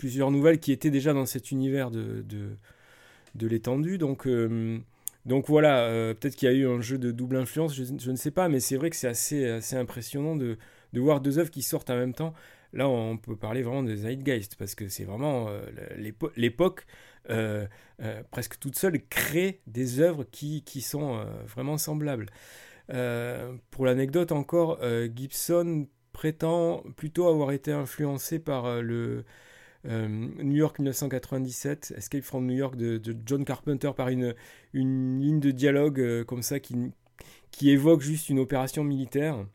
plusieurs 0.00 0.30
nouvelles 0.30 0.60
qui 0.60 0.72
étaient 0.72 0.90
déjà 0.90 1.12
dans 1.12 1.26
cet 1.26 1.50
univers 1.50 1.90
de, 1.90 2.24
de, 3.34 3.46
l'étendue. 3.46 3.98
Donc, 3.98 4.26
euh, 4.26 4.78
donc 5.26 5.46
voilà, 5.48 5.80
euh, 5.84 6.14
peut-être 6.14 6.36
qu'il 6.36 6.50
y 6.50 6.52
a 6.52 6.54
eu 6.54 6.66
un 6.66 6.80
jeu 6.80 6.96
de 6.96 7.10
double 7.10 7.36
influence, 7.36 7.74
je, 7.74 8.10
ne 8.10 8.16
sais 8.16 8.30
pas, 8.30 8.48
mais 8.48 8.60
c'est 8.60 8.76
vrai 8.76 8.88
que 8.88 8.96
c'est 8.96 9.08
assez, 9.08 9.46
assez 9.46 9.76
impressionnant 9.76 10.36
de, 10.36 10.56
de 10.94 11.00
voir 11.00 11.20
deux 11.20 11.38
œuvres 11.38 11.50
qui 11.50 11.60
sortent 11.60 11.90
en 11.90 11.96
même 11.96 12.14
temps. 12.14 12.32
Là, 12.72 12.88
on 12.88 13.18
peut 13.18 13.36
parler 13.36 13.62
vraiment 13.62 13.82
de 13.82 13.94
Zeitgeist, 13.94 14.56
parce 14.56 14.74
que 14.74 14.88
c'est 14.88 15.04
vraiment 15.04 15.48
euh, 15.48 15.60
l'épo- 15.98 16.30
l'époque, 16.36 16.86
presque 18.30 18.58
toute 18.58 18.76
seule, 18.76 19.00
crée 19.10 19.60
des 19.66 20.00
œuvres 20.00 20.24
qui, 20.24 20.62
qui 20.62 20.80
sont 20.80 21.24
vraiment 21.46 21.76
semblables. 21.76 22.26
Euh, 22.90 23.56
pour 23.70 23.86
l'anecdote 23.86 24.32
encore, 24.32 24.78
euh, 24.82 25.08
Gibson 25.14 25.86
prétend 26.12 26.82
plutôt 26.96 27.28
avoir 27.28 27.52
été 27.52 27.72
influencé 27.72 28.38
par 28.38 28.66
euh, 28.66 28.82
le 28.82 29.24
New 29.84 30.56
York 30.56 30.78
1997, 30.78 31.94
Escape 31.96 32.22
from 32.22 32.46
New 32.46 32.54
York 32.54 32.76
de, 32.76 32.98
de 32.98 33.16
John 33.24 33.46
Carpenter, 33.46 33.92
par 33.96 34.08
une, 34.08 34.34
une 34.74 35.20
ligne 35.22 35.40
de 35.40 35.50
dialogue 35.52 36.24
comme 36.24 36.42
ça 36.42 36.60
qui, 36.60 36.76
qui 37.50 37.70
évoque 37.70 38.02
juste 38.02 38.28
une 38.28 38.40
opération 38.40 38.84
militaire? 38.84 39.46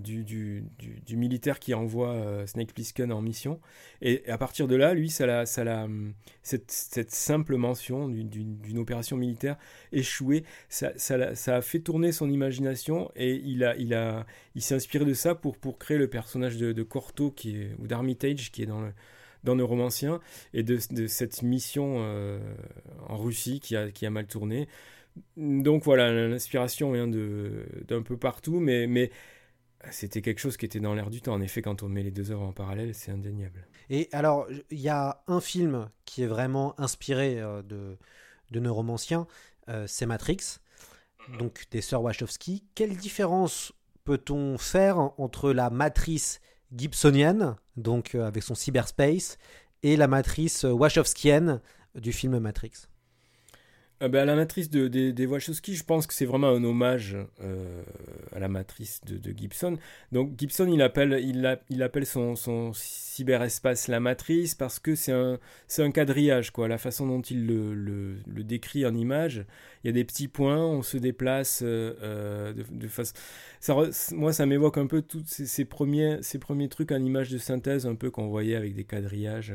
Du, 0.00 0.24
du, 0.24 1.16
militaire 1.16 1.58
qui 1.58 1.74
envoie 1.74 2.10
euh, 2.10 2.46
Snake 2.46 2.72
Plissken 2.72 3.12
en 3.12 3.22
mission. 3.22 3.60
Et, 4.02 4.28
à 4.28 4.38
partir 4.38 4.68
de 4.68 4.76
là, 4.76 4.94
lui, 4.94 5.10
ça 5.10 5.26
l'a, 5.26 5.46
ça 5.46 5.64
l'a, 5.64 5.84
hum, 5.84 6.14
cette, 6.42 6.70
cette 6.70 7.10
simple 7.10 7.56
mention 7.56 8.08
d'une, 8.08 8.78
opération 8.78 9.16
militaire 9.16 9.56
échouée, 9.92 10.44
ça, 10.68 10.92
ça, 10.96 11.34
ça 11.34 11.56
a 11.56 11.62
fait 11.62 11.80
tourner 11.80 12.12
son 12.12 12.30
imagination 12.30 13.10
et 13.16 13.34
il, 13.34 13.64
a, 13.64 13.76
il, 13.76 13.94
a, 13.94 14.26
il 14.54 14.62
s'est 14.62 14.74
inspiré 14.74 15.04
de 15.04 15.14
ça 15.14 15.34
pour, 15.34 15.56
pour 15.56 15.78
créer 15.78 15.98
le 15.98 16.08
personnage 16.08 16.56
de, 16.56 16.82
Corto 16.82 17.30
qui 17.30 17.68
ou 17.78 17.86
d'Armitage 17.86 18.50
qui 18.50 18.62
est 18.62 18.66
dans 18.66 18.80
le, 18.80 18.92
dans 19.44 19.66
romancien 19.66 20.20
et 20.52 20.62
de, 20.62 20.76
cette 21.06 21.42
mission 21.42 21.96
euh, 21.98 22.38
en 23.08 23.16
Russie 23.16 23.60
qui 23.60 23.76
a, 23.76 23.90
qui 23.90 24.06
a 24.06 24.10
mal 24.10 24.26
tourné. 24.26 24.68
Donc 25.36 25.84
voilà, 25.84 26.28
l'inspiration 26.28 26.90
vient 26.92 27.06
d'un 27.06 28.02
peu 28.02 28.16
partout, 28.16 28.58
mais 28.58 29.10
c'était 29.90 30.22
quelque 30.22 30.40
chose 30.40 30.56
qui 30.56 30.64
était 30.64 30.80
dans 30.80 30.94
l'air 30.94 31.10
du 31.10 31.20
temps. 31.20 31.34
En 31.34 31.40
effet, 31.40 31.62
quand 31.62 31.82
on 31.82 31.88
met 31.88 32.02
les 32.02 32.10
deux 32.10 32.30
œuvres 32.30 32.42
en 32.42 32.52
parallèle, 32.52 32.94
c'est 32.94 33.10
indéniable. 33.10 33.66
Et 33.90 34.08
alors, 34.12 34.46
il 34.70 34.80
y 34.80 34.88
a 34.88 35.22
un 35.26 35.40
film 35.40 35.88
qui 36.04 36.22
est 36.22 36.26
vraiment 36.26 36.78
inspiré 36.80 37.40
euh, 37.40 37.62
de, 37.62 37.96
de 38.50 38.60
nos 38.60 38.74
romanciens, 38.74 39.26
euh, 39.68 39.86
c'est 39.86 40.06
Matrix, 40.06 40.58
donc 41.38 41.66
des 41.70 41.80
sœurs 41.80 42.02
Wachowski. 42.02 42.64
Quelle 42.74 42.96
différence 42.96 43.72
peut-on 44.04 44.58
faire 44.58 44.98
entre 45.18 45.52
la 45.52 45.70
matrice 45.70 46.40
gibsonienne, 46.74 47.56
donc 47.76 48.14
euh, 48.14 48.26
avec 48.26 48.42
son 48.42 48.54
cyberspace, 48.54 49.38
et 49.82 49.96
la 49.96 50.08
matrice 50.08 50.64
wachowskienne 50.64 51.60
du 51.94 52.12
film 52.12 52.38
Matrix? 52.38 52.88
Ben, 54.00 54.26
la 54.26 54.34
matrice 54.34 54.68
de, 54.70 54.88
des, 54.88 55.12
des 55.12 55.24
Wachowski, 55.24 55.74
je 55.76 55.84
pense 55.84 56.06
que 56.06 56.12
c'est 56.12 56.26
vraiment 56.26 56.48
un 56.48 56.62
hommage 56.62 57.16
euh, 57.40 57.82
à 58.32 58.38
la 58.38 58.48
matrice 58.48 59.00
de, 59.06 59.16
de 59.16 59.36
Gibson. 59.36 59.78
Donc 60.12 60.32
Gibson, 60.36 60.66
il 60.66 60.82
appelle, 60.82 61.20
il, 61.22 61.82
appelle 61.82 62.04
son, 62.04 62.34
cyberespace 62.74 63.88
la 63.88 64.00
matrice 64.00 64.54
parce 64.56 64.78
que 64.78 64.94
c'est 64.94 65.12
un, 65.12 65.90
quadrillage, 65.90 66.50
quoi. 66.50 66.68
La 66.68 66.76
façon 66.76 67.06
dont 67.06 67.22
il 67.22 67.46
le, 67.46 68.16
décrit 68.26 68.84
en 68.84 68.94
image, 68.94 69.46
il 69.82 69.86
y 69.86 69.90
a 69.90 69.92
des 69.92 70.04
petits 70.04 70.28
points, 70.28 70.62
on 70.62 70.82
se 70.82 70.98
déplace 70.98 71.62
euh, 71.62 71.94
euh, 72.02 72.52
de, 72.52 72.64
de 72.70 72.88
façon... 72.88 73.14
Moi, 74.12 74.32
ça 74.32 74.44
m'évoque 74.44 74.76
un 74.76 74.86
peu 74.86 75.02
tous 75.02 75.24
ces, 75.26 75.64
premiers, 75.64 76.18
ces 76.20 76.38
premiers 76.38 76.68
trucs 76.68 76.92
en 76.92 77.02
image 77.02 77.30
de 77.30 77.38
synthèse, 77.38 77.86
un 77.86 77.94
peu 77.94 78.10
qu'on 78.10 78.26
voyait 78.26 78.56
avec 78.56 78.74
des 78.74 78.84
quadrillages. 78.84 79.54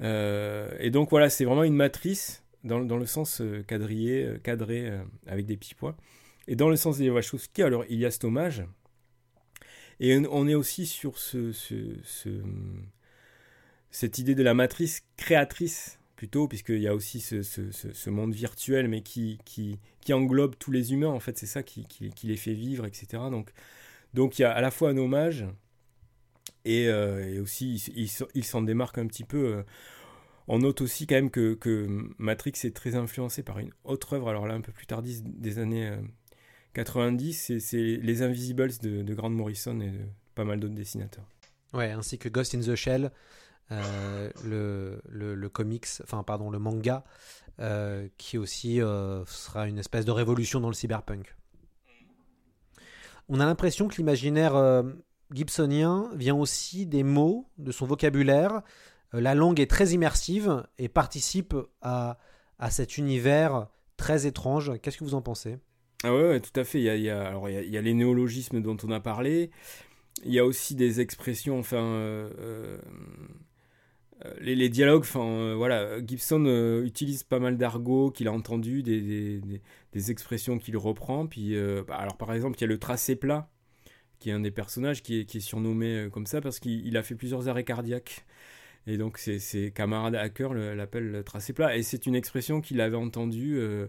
Euh, 0.00 0.70
et 0.78 0.90
donc 0.90 1.10
voilà, 1.10 1.30
c'est 1.30 1.44
vraiment 1.44 1.64
une 1.64 1.74
matrice 1.74 2.43
dans, 2.64 2.78
le 2.96 3.06
sens 3.06 3.40
euh, 3.40 3.62
quadrillé, 3.62 4.24
euh, 4.24 4.38
cadré, 4.38 4.88
euh, 4.88 5.02
avec 5.26 5.46
des 5.46 5.56
petits 5.56 5.74
points. 5.74 5.96
Et 6.48 6.56
dans 6.56 6.68
le 6.68 6.76
sens 6.76 6.98
des 6.98 7.10
Wachowski, 7.10 7.62
alors 7.62 7.84
il 7.88 7.98
y 7.98 8.04
a 8.06 8.10
cet 8.10 8.24
hommage. 8.24 8.64
Et 10.00 10.16
on- 10.30 10.48
est 10.48 10.54
aussi 10.54 10.86
sur 10.86 11.18
ce, 11.18 11.52
ce- 11.52 11.96
ce- 12.02 12.42
cette 13.90 14.18
idée 14.18 14.34
de 14.34 14.42
la 14.42 14.54
matrice 14.54 15.02
créatrice, 15.16 15.98
plutôt, 16.16 16.48
puisqu'il 16.48 16.80
y 16.80 16.88
a 16.88 16.94
aussi 16.94 17.20
ce, 17.20 18.10
monde 18.10 18.34
virtuel, 18.34 18.88
mais 18.88 19.02
qui, 19.02 19.38
englobe 20.10 20.56
tous 20.58 20.72
les 20.72 20.92
humains, 20.92 21.08
en 21.08 21.20
fait, 21.20 21.38
c'est 21.38 21.46
ça 21.46 21.62
qui, 21.62 21.86
les 22.24 22.36
fait 22.36 22.54
vivre, 22.54 22.86
etc. 22.86 23.06
Donc, 23.30 23.50
donc 24.14 24.38
il 24.38 24.42
y 24.42 24.44
a 24.44 24.52
à 24.52 24.60
la 24.60 24.70
fois 24.70 24.90
un 24.90 24.96
hommage, 24.96 25.44
et, 26.64 26.88
aussi 27.38 27.76
il, 27.94 28.44
s'en- 28.44 28.62
démarque 28.62 28.98
un 28.98 29.06
petit 29.06 29.24
peu. 29.24 29.64
On 30.48 30.58
note 30.58 30.80
aussi 30.80 31.06
quand 31.06 31.14
même 31.16 31.30
que, 31.30 31.86
Matrix 32.18 32.52
est 32.64 32.74
très 32.74 32.94
influencé 32.94 33.42
par 33.42 33.58
une 33.58 33.70
autre 33.84 34.14
œuvre, 34.14 34.28
alors 34.28 34.46
là 34.46 34.54
un 34.54 34.60
peu 34.60 34.72
plus 34.72 34.86
tardive 34.86 35.22
des 35.24 35.58
années 35.58 35.88
euh, 35.88 35.96
90, 36.74 37.32
c'est- 37.34 37.60
c'est 37.60 37.96
Les 38.02 38.22
Invisibles 38.22 38.70
de, 38.82 39.14
Grant 39.14 39.30
Morrison 39.30 39.80
et 39.80 39.90
de 39.90 40.00
pas 40.34 40.44
mal 40.44 40.60
d'autres 40.60 40.74
dessinateurs. 40.74 41.26
Ouais, 41.72 41.90
ainsi 41.90 42.18
que 42.18 42.28
Ghost 42.28 42.54
in 42.54 42.60
the 42.60 42.74
Shell, 42.74 43.10
euh, 43.72 44.30
le, 44.44 45.48
comics, 45.48 45.86
enfin 46.02 46.22
pardon, 46.22 46.50
le 46.50 46.58
manga, 46.58 47.04
euh, 47.60 48.08
qui 48.18 48.36
aussi 48.38 48.80
euh, 48.82 49.24
sera 49.26 49.68
une 49.68 49.78
espèce 49.78 50.04
de 50.04 50.10
révolution 50.10 50.60
dans 50.60 50.68
le 50.68 50.74
cyberpunk. 50.74 51.36
On 53.28 53.40
a 53.40 53.46
l'impression 53.46 53.88
que 53.88 53.96
l'imaginaire 53.96 54.54
euh, 54.54 54.82
gibsonien 55.32 56.10
vient 56.14 56.34
aussi 56.36 56.86
des 56.86 57.02
mots, 57.02 57.48
de 57.58 57.72
son 57.72 57.86
vocabulaire. 57.86 58.62
Euh, 59.14 59.20
la 59.20 59.34
langue 59.34 59.60
est 59.60 59.70
très 59.70 59.90
immersive 59.90 60.64
et 60.78 60.88
participe 60.88 61.54
à, 61.80 62.18
à 62.58 62.70
cet 62.70 62.98
univers 62.98 63.68
très 63.96 64.26
étrange. 64.26 64.72
Qu'est-ce 64.80 64.98
que 64.98 65.04
vous 65.04 65.14
en 65.14 65.22
pensez? 65.22 65.58
Ah 66.02 66.14
ouais, 66.14 66.40
tout 66.40 66.58
à 66.58 66.64
fait. 66.64 66.80
Il 66.80 67.02
y 67.02 67.10
a, 67.10 67.28
alors 67.28 67.48
il 67.48 67.70
y 67.70 67.78
a, 67.78 67.80
les 67.80 67.94
néologismes 67.94 68.60
dont 68.60 68.76
on 68.82 68.90
a 68.90 69.00
parlé. 69.00 69.50
Il 70.24 70.32
y 70.32 70.38
a 70.38 70.44
aussi 70.44 70.74
des 70.74 71.00
expressions, 71.00 71.58
enfin, 71.58 71.82
euh, 71.82 72.78
euh, 74.24 74.34
les, 74.40 74.68
dialogues, 74.68 75.02
enfin, 75.02 75.54
voilà, 75.54 76.04
Gibson 76.04 76.44
utilise 76.84 77.24
pas 77.24 77.40
mal 77.40 77.56
d'argot 77.56 78.10
qu'il 78.10 78.28
a 78.28 78.32
entendu, 78.32 78.82
des, 78.82 79.40
des, 79.92 80.10
expressions 80.10 80.58
qu'il 80.58 80.76
reprend. 80.76 81.26
Puis, 81.26 81.56
bah, 81.88 81.96
alors 81.96 82.16
par 82.16 82.32
exemple, 82.32 82.58
il 82.58 82.60
y 82.60 82.64
a 82.64 82.68
le 82.68 82.78
tracé 82.78 83.16
plat, 83.16 83.50
qui 84.18 84.30
est 84.30 84.32
un 84.32 84.40
des 84.40 84.52
personnages 84.52 85.02
qui 85.02 85.20
est, 85.20 85.24
qui 85.24 85.38
est 85.38 85.40
surnommé 85.40 86.08
comme 86.12 86.26
ça 86.26 86.40
parce 86.40 86.60
qu'il 86.60 86.86
il 86.86 86.96
a 86.96 87.02
fait 87.02 87.16
plusieurs 87.16 87.48
arrêts 87.48 87.64
cardiaques. 87.64 88.24
Et 88.86 88.98
donc 88.98 89.18
ses, 89.18 89.38
ses 89.38 89.70
camarades 89.70 90.14
hackers 90.14 90.54
le- 90.54 90.74
l'appellent 90.74 91.10
le 91.10 91.24
tracé 91.24 91.52
plat. 91.52 91.76
Et 91.76 91.82
c'est 91.82 92.06
une 92.06 92.14
expression 92.14 92.60
qu'il 92.60 92.80
avait 92.80 92.96
entendue. 92.96 93.56
euh, 93.58 93.86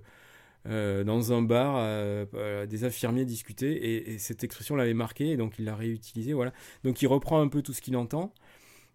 euh, 0.67 1.03
dans 1.03 1.31
un 1.31 1.43
bar, 1.43 1.75
euh, 1.77 2.65
des 2.65 2.85
infirmiers 2.85 3.25
discutaient 3.25 3.73
et, 3.73 4.13
et 4.13 4.17
cette 4.17 4.43
expression 4.43 4.75
l'avait 4.75 4.95
marqué 4.95 5.29
et 5.29 5.37
donc 5.37 5.59
il 5.59 5.65
l'a 5.65 5.75
réutilisée. 5.75 6.33
Voilà. 6.33 6.53
Donc 6.83 7.01
il 7.03 7.07
reprend 7.07 7.39
un 7.41 7.47
peu 7.49 7.61
tout 7.61 7.73
ce 7.73 7.81
qu'il 7.81 7.95
entend, 7.97 8.33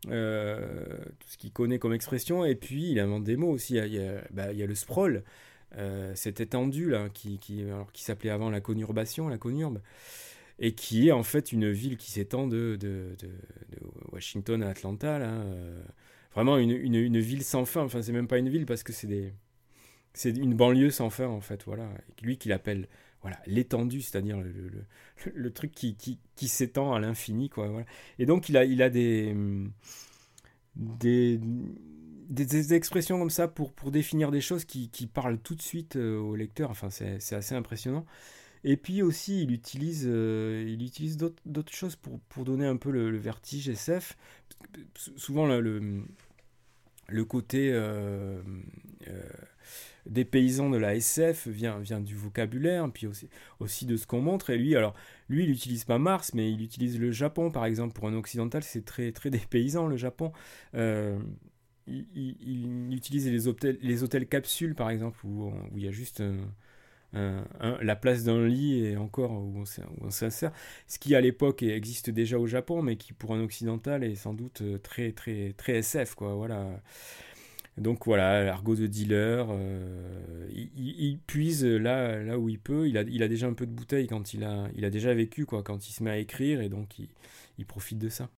tout 0.03 0.09
ce 0.09 1.37
qu'il 1.39 1.53
connaît 1.53 1.79
comme 1.79 1.93
expression 1.93 2.45
et 2.45 2.57
puis 2.57 2.91
il 2.91 2.99
invente 2.99 3.25
des 3.25 3.37
mots 3.37 3.51
aussi. 3.51 3.77
Il 3.77 3.95
y 3.95 4.01
a, 4.01 4.23
bah, 4.33 4.53
le 4.53 4.75
sprawl, 4.75 5.23
cette 6.15 6.41
étendue 6.41 6.91
là 6.91 7.09
qui, 7.11 7.39
qui, 7.39 7.65
qui 7.93 8.03
s'appelait 8.03 8.31
avant 8.31 8.51
la 8.51 8.61
conurbation, 8.61 9.29
la 9.29 9.39
conurbe. 9.39 9.81
Et 10.61 10.73
qui 10.73 11.09
est 11.09 11.13
en 11.13 11.23
fait 11.23 11.53
une 11.53 11.71
ville 11.71 11.97
qui 11.97 12.11
s'étend 12.11 12.47
de, 12.47 12.79
Washington 14.13 14.63
à 14.63 14.69
Atlanta, 14.69 15.17
euh, 15.17 15.83
vraiment 16.35 16.59
une, 16.59 17.19
ville 17.19 17.43
sans 17.43 17.65
fin. 17.65 17.83
Enfin, 17.83 18.03
c'est 18.03 18.13
même 18.13 18.29
pas 18.29 18.39
une 18.39 18.51
ville 18.51 18.67
parce 18.67 18.83
que 18.83 18.93
c'est 18.93 20.31
une 20.31 20.55
banlieue 20.55 20.91
sans 20.91 21.09
fin 21.11 21.27
en 21.27 21.41
fait, 21.41 21.65
voilà. 21.65 21.89
Lui 22.23 22.37
qu'il 22.37 22.53
appelle 22.53 22.87
voilà 23.23 23.39
l'étendue, 23.47 24.03
c'est-à-dire 24.03 24.39
le, 25.35 25.53
truc 25.53 25.73
qui, 25.73 26.19
s'étend 26.47 26.93
à 26.93 27.01
l'infini, 27.01 27.49
quoi. 27.49 27.85
Et 28.19 28.27
donc 28.27 28.51
il 28.51 28.57
a, 28.59 28.91
des, 28.91 29.35
expressions 32.75 33.19
comme 33.19 33.31
ça 33.31 33.49
pour, 33.49 33.73
définir 33.91 34.31
des 34.31 34.43
choses 34.43 34.67
qui, 34.67 34.91
qui 34.91 35.07
parlent 35.07 35.39
tout 35.39 35.55
de 35.55 35.63
suite 35.63 35.97
euh, 35.97 36.19
au 36.19 36.37
lecteur. 36.37 36.71
Enfin, 36.71 36.91
c'est 36.91 37.33
assez 37.33 37.55
impressionnant. 37.55 38.05
Et 38.65 38.77
puis 38.77 39.03
aussi, 39.03 39.43
il 39.43 39.53
utilise, 39.53 40.07
euh, 40.07 40.65
il 40.67 40.83
utilise 40.83 41.17
d'autres 41.17 41.73
choses 41.73 41.97
pour, 41.97 42.21
pour, 42.21 42.45
donner 42.45 42.67
un 42.67 42.77
peu 42.77 42.91
le, 42.91 43.17
vertige 43.17 43.69
SF. 43.69 44.17
Souvent, 45.17 45.47
le, 45.47 46.03
le, 47.09 47.25
côté 47.25 47.71
euh, 47.73 48.43
euh, 49.09 49.23
des 50.05 50.27
paysans 50.27 50.69
de 50.69 50.77
la 50.77 50.95
SF 50.95 51.49
vient, 51.49 51.79
vient 51.79 52.01
du 52.01 52.15
vocabulaire, 52.15 52.91
puis 52.93 53.07
aussi, 53.07 53.31
aussi 53.61 53.87
de 53.87 53.97
ce 53.97 54.07
qu'on 54.07 54.21
montre. 54.21 54.51
Et 54.51 54.59
lui, 54.59 54.77
alors, 54.77 54.95
lui, 55.31 55.45
il 55.45 55.51
n'utilise 55.51 55.85
pas 55.85 55.99
Mars, 55.99 56.35
mais 56.35 56.53
il 56.53 56.61
utilise 56.61 56.99
le 57.01 57.13
Japon, 57.13 57.51
par 57.51 57.65
exemple. 57.65 57.95
Pour 57.95 58.09
un 58.09 58.15
occidental, 58.15 58.63
c'est 58.63 58.85
très, 58.85 59.11
très 59.13 59.31
dépaysant, 59.31 59.87
le 59.87 59.97
Japon. 59.97 60.33
Euh, 60.75 61.19
il, 61.87 62.07
il, 62.15 62.37
il, 62.91 62.95
utilise 62.95 63.27
les 63.27 63.49
hôtels, 63.49 63.79
les 63.81 64.03
hôtels 64.03 64.27
capsules, 64.27 64.75
par 64.75 64.91
exemple, 64.91 65.19
où, 65.25 65.51
il 65.75 65.83
y 65.83 65.89
a 65.89 65.93
juste 65.93 66.23
un, 67.13 67.45
la 67.83 67.97
place 67.97 68.25
d'un 68.25 68.47
lit 68.47 68.85
et 68.85 68.97
encore 68.97 69.33
où 69.33 69.65
on 70.01 70.11
s'insère. 70.11 70.53
Ce 70.87 70.99
qui 70.99 71.15
à 71.15 71.21
l'époque 71.21 71.63
existe 71.63 72.11
déjà 72.11 72.39
au 72.39 72.47
Japon, 72.47 72.83
mais 72.83 72.97
qui 72.97 73.13
pour 73.13 73.35
un 73.35 73.43
occidental 73.43 74.05
est 74.05 74.15
sans 74.15 74.35
doute 74.35 74.63
très 74.83 75.13
très 75.13 75.53
très 75.57 75.79
SF 75.79 76.15
quoi. 76.15 76.35
Voilà. 76.35 76.81
Donc 77.79 78.05
voilà, 78.05 78.45
l'argot 78.45 78.75
de 78.75 78.87
dealer, 78.87 79.47
euh, 79.51 80.47
il, 80.53 81.19
puise 81.19 81.65
là, 81.65 82.23
là 82.23 82.39
où 82.39 82.49
il 82.49 82.59
peut. 82.59 82.89
Il 82.89 82.99
a, 82.99 83.03
il 83.03 83.23
a 83.23 83.29
déjà 83.29 83.47
un 83.47 83.55
peu 83.55 83.65
de 83.65 83.73
bouteille 83.73 84.07
quand 84.07 84.35
il 84.35 84.45
a, 84.45 84.69
il 84.75 84.85
a 84.85 84.91
déjà 84.91 85.15
vécu 85.15 85.47
quoi, 85.47 85.63
quand 85.63 85.89
il 85.89 85.93
se 85.93 86.03
met 86.03 86.11
à 86.11 86.19
écrire 86.19 86.61
et 86.61 86.69
donc 86.69 86.99
il 87.59 87.67
profite 87.67 87.99
de 87.99 88.09
ça. 88.09 88.29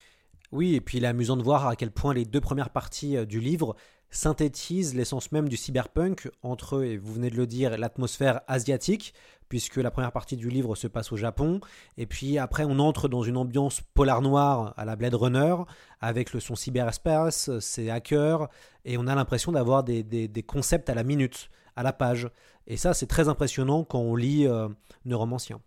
Oui, 0.52 0.74
et 0.74 0.80
puis 0.80 0.98
il 0.98 1.04
est 1.04 1.08
amusant 1.08 1.36
de 1.36 1.42
voir 1.42 1.66
à 1.66 1.76
quel 1.76 1.90
point 1.90 2.12
les 2.12 2.26
deux 2.26 2.40
premières 2.40 2.70
parties 2.70 3.16
du 3.26 3.40
livre 3.40 3.74
synthétise 4.12 4.94
l'essence 4.94 5.32
même 5.32 5.48
du 5.48 5.56
cyberpunk 5.56 6.30
entre, 6.42 6.84
et 6.84 6.98
vous 6.98 7.14
venez 7.14 7.30
de 7.30 7.36
le 7.36 7.46
dire, 7.46 7.76
l'atmosphère 7.76 8.42
asiatique, 8.46 9.14
puisque 9.48 9.76
la 9.76 9.90
première 9.90 10.12
partie 10.12 10.36
du 10.36 10.48
livre 10.48 10.74
se 10.76 10.86
passe 10.86 11.12
au 11.12 11.16
Japon, 11.16 11.60
et 11.96 12.06
puis 12.06 12.38
après 12.38 12.64
on 12.64 12.78
entre 12.78 13.08
dans 13.08 13.22
une 13.22 13.36
ambiance 13.36 13.80
polar 13.94 14.22
noire 14.22 14.74
à 14.76 14.84
la 14.84 14.96
Blade 14.96 15.14
Runner, 15.14 15.56
avec 16.00 16.32
le 16.32 16.40
son 16.40 16.54
cyberespace, 16.54 17.58
ses 17.58 17.90
hackers, 17.90 18.48
et 18.84 18.96
on 18.98 19.06
a 19.06 19.14
l'impression 19.14 19.50
d'avoir 19.50 19.82
des, 19.82 20.02
des, 20.02 20.42
concepts 20.42 20.90
à 20.90 20.94
la 20.94 21.04
minute, 21.04 21.50
à 21.74 21.82
la 21.82 21.92
page. 21.92 22.28
Et 22.66 22.76
ça 22.76 22.94
c'est 22.94 23.06
très 23.06 23.28
impressionnant 23.28 23.82
quand 23.82 24.00
on 24.00 24.14
lit 24.14 24.46
euh, 24.46 24.68
Neuromancien. 25.06 25.60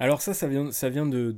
Alors 0.00 0.22
ça, 0.22 0.32
ça 0.32 0.46
vient, 0.46 0.70
ça 0.70 0.88
vient 0.88 1.06
de 1.06 1.32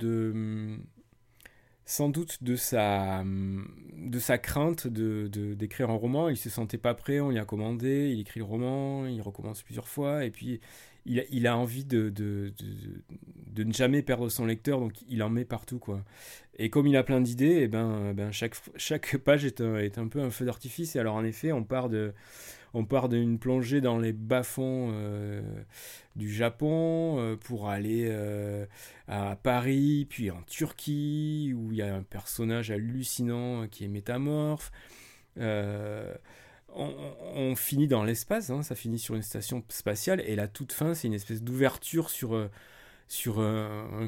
sans 1.90 2.08
doute 2.08 2.44
de 2.44 2.54
sa, 2.54 3.24
de 3.24 4.18
sa 4.20 4.38
crainte 4.38 4.86
de, 4.86 5.26
de, 5.26 5.54
d'écrire 5.54 5.90
un 5.90 5.96
roman. 5.96 6.28
Il 6.28 6.36
se 6.36 6.48
sentait 6.48 6.78
pas 6.78 6.94
prêt, 6.94 7.18
on 7.18 7.30
lui 7.30 7.38
a 7.40 7.44
commandé, 7.44 8.12
il 8.12 8.20
écrit 8.20 8.38
le 8.38 8.44
roman, 8.44 9.06
il 9.06 9.20
recommence 9.20 9.64
plusieurs 9.64 9.88
fois, 9.88 10.24
et 10.24 10.30
puis 10.30 10.60
il, 11.04 11.46
a 11.48 11.56
envie 11.56 11.84
de, 11.84 12.08
de, 12.08 12.52
de, 13.48 13.64
ne 13.64 13.72
jamais 13.72 14.02
perdre 14.02 14.28
son 14.28 14.46
lecteur, 14.46 14.78
donc 14.78 14.92
il 15.08 15.20
en 15.24 15.30
met 15.30 15.44
partout. 15.44 15.80
quoi. 15.80 16.04
Et 16.60 16.70
comme 16.70 16.86
il 16.86 16.96
a 16.96 17.02
plein 17.02 17.20
d'idées, 17.20 17.46
et 17.46 17.62
eh 17.62 17.68
ben, 17.68 18.12
ben 18.14 18.30
chaque, 18.30 18.54
chaque 18.76 19.16
page 19.16 19.44
est 19.44 19.60
un, 19.60 19.76
est 19.76 19.98
un 19.98 20.06
peu 20.06 20.20
un 20.20 20.30
feu 20.30 20.44
d'artifice. 20.44 20.94
Et 20.94 21.00
alors 21.00 21.16
en 21.16 21.24
effet, 21.24 21.50
on 21.50 21.64
part 21.64 21.88
de 21.88 22.12
on 22.74 22.84
part 22.84 23.08
d'une 23.08 23.38
plongée 23.38 23.80
dans 23.80 23.98
les 23.98 24.12
bas-fonds 24.12 24.90
euh, 24.92 25.42
du 26.16 26.32
Japon 26.32 27.16
euh, 27.18 27.36
pour 27.36 27.68
aller 27.68 28.06
euh, 28.08 28.66
à 29.08 29.36
Paris, 29.36 30.06
puis 30.08 30.30
en 30.30 30.42
Turquie, 30.42 31.52
où 31.56 31.72
il 31.72 31.78
y 31.78 31.82
a 31.82 31.94
un 31.94 32.02
personnage 32.02 32.70
hallucinant 32.70 33.66
qui 33.68 33.84
est 33.84 33.88
métamorphe. 33.88 34.70
On, 36.72 37.56
finit 37.56 37.88
dans 37.88 38.04
l'espace, 38.04 38.50
hein, 38.50 38.62
ça 38.62 38.76
finit 38.76 39.00
sur 39.00 39.16
une 39.16 39.22
station 39.22 39.64
spatiale, 39.68 40.22
et 40.24 40.36
la 40.36 40.46
toute 40.46 40.72
fin, 40.72 40.94
c'est 40.94 41.08
une 41.08 41.14
espèce 41.14 41.42
d'ouverture 41.42 42.10
sur 42.10 42.34
un, 42.34 42.50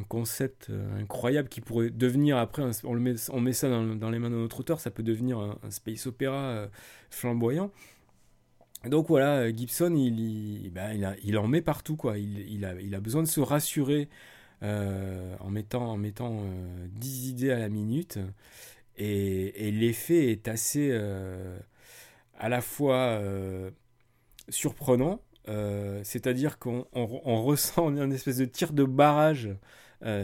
concept 0.08 0.70
incroyable 1.00 1.48
qui 1.48 1.60
pourrait 1.60 1.90
devenir 1.90 2.36
après, 2.36 2.62
on, 2.84 2.94
met, 2.94 3.16
ça 3.52 3.68
dans, 3.68 3.96
dans, 3.96 4.10
les 4.10 4.20
mains 4.20 4.30
de 4.30 4.36
notre 4.36 4.60
auteur, 4.60 4.78
ça 4.78 4.92
peut 4.92 5.02
devenir 5.02 5.40
un, 5.40 5.58
un 5.64 5.70
space 5.72 6.06
opéra 6.06 6.68
flamboyant. 7.10 7.72
Donc 8.86 9.08
voilà, 9.08 9.50
Gibson, 9.52 9.94
il, 9.94 10.70
ben, 10.70 11.16
il, 11.22 11.38
en 11.38 11.46
met 11.46 11.62
partout, 11.62 11.96
quoi. 11.96 12.18
Il, 12.18 12.64
a, 12.64 12.74
il 12.80 12.94
a 12.94 13.00
besoin 13.00 13.22
de 13.22 13.28
se 13.28 13.40
rassurer 13.40 14.08
euh, 14.62 15.36
en 15.40 15.50
mettant, 15.50 15.90
en 15.90 15.96
mettant 15.96 16.40
euh, 16.44 16.86
10 16.90 17.28
idées 17.30 17.50
à 17.50 17.58
la 17.58 17.68
minute. 17.68 18.18
Et, 18.96 19.68
et 19.68 19.70
l'effet 19.70 20.30
est 20.30 20.48
assez 20.48 20.90
euh, 20.92 21.58
à 22.38 22.48
la 22.48 22.60
fois 22.60 23.18
euh, 23.20 23.70
surprenant, 24.48 25.20
euh, 25.48 26.00
c'est-à-dire 26.04 26.58
qu'on 26.58 26.86
on, 26.92 27.20
on 27.24 27.42
ressent 27.42 27.88
une 27.96 28.12
espèce 28.12 28.36
de 28.38 28.44
tir 28.44 28.72
de 28.72 28.84
barrage. 28.84 29.50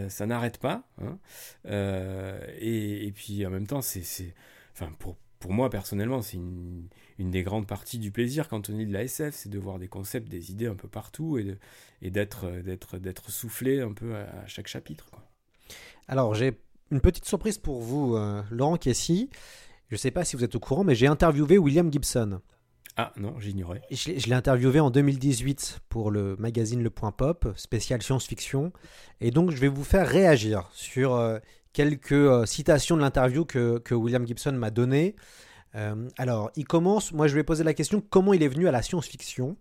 ça 0.08 0.26
n'arrête 0.26 0.58
pas. 0.58 0.84
Hein. 1.00 1.18
Et, 1.64 3.06
et, 3.06 3.12
puis 3.12 3.46
en 3.46 3.50
même 3.50 3.66
temps, 3.66 3.82
c'est. 3.82 4.34
Enfin, 4.72 4.92
pour, 4.98 5.16
pour 5.38 5.52
moi 5.52 5.70
personnellement, 5.70 6.22
c'est 6.22 6.36
une, 6.36 6.88
une, 7.18 7.30
des 7.30 7.42
grandes 7.42 7.66
parties 7.66 7.98
du 7.98 8.10
plaisir 8.10 8.48
quand 8.48 8.70
on 8.70 8.76
lit 8.76 8.86
de 8.86 8.92
la 8.92 9.04
SF, 9.04 9.34
c'est 9.34 9.48
de 9.48 9.58
voir 9.58 9.78
des 9.78 9.88
concepts, 9.88 10.28
des 10.28 10.50
idées 10.50 10.66
un 10.66 10.74
peu 10.74 10.88
partout 10.88 11.38
et, 11.38 11.56
et 12.02 12.10
d'être, 12.10 12.50
d'être, 12.62 12.98
d'être 12.98 13.30
soufflé 13.30 13.80
un 13.80 13.92
peu 13.92 14.16
à, 14.16 14.46
chaque 14.46 14.68
chapitre. 14.68 15.06
Quoi. 15.10 15.22
Alors 16.08 16.34
j'ai 16.34 16.58
une 16.90 17.00
petite 17.00 17.24
surprise 17.24 17.58
pour 17.58 17.80
vous, 17.80 18.16
euh, 18.16 18.42
Laurent 18.50 18.76
Kessy. 18.76 19.30
Je 19.88 19.94
ne 19.94 19.98
sais 19.98 20.10
pas 20.10 20.24
si 20.24 20.36
vous 20.36 20.44
êtes 20.44 20.54
au 20.54 20.60
courant, 20.60 20.84
mais 20.84 20.94
j'ai 20.94 21.06
interviewé 21.06 21.58
William 21.58 21.90
Gibson. 21.92 22.40
Ah 23.00 23.12
non, 23.16 23.38
j'ignorais. 23.38 23.80
Je, 23.92 24.18
je 24.18 24.26
l'ai 24.26 24.34
interviewé 24.34 24.80
en 24.80 24.90
2018 24.90 25.82
pour 25.88 26.10
le 26.10 26.34
magazine 26.36 26.82
Le 26.82 26.90
Point 26.90 27.12
Pop, 27.12 27.48
spécial 27.54 28.02
science-fiction. 28.02 28.72
Et 29.20 29.30
donc 29.30 29.52
je 29.52 29.56
vais 29.58 29.68
vous 29.68 29.84
faire 29.84 30.06
réagir 30.06 30.68
sur 30.72 31.14
euh, 31.14 31.38
quelques 31.72 32.12
euh, 32.12 32.46
citations 32.46 32.96
de 32.96 33.02
l'interview 33.02 33.44
que, 33.44 33.78
que, 33.78 33.94
William 33.94 34.26
Gibson 34.26 34.52
m'a 34.52 34.70
donné. 34.70 35.16
Euh, 35.74 36.08
alors, 36.16 36.50
il 36.56 36.66
commence, 36.66 37.12
moi 37.12 37.28
je 37.28 37.34
vais 37.34 37.44
poser 37.44 37.64
la 37.64 37.74
question 37.74 38.00
comment 38.00 38.32
il 38.32 38.42
est 38.42 38.48
venu 38.48 38.68
à 38.68 38.72
la 38.72 38.82
science-fiction? 38.82 39.56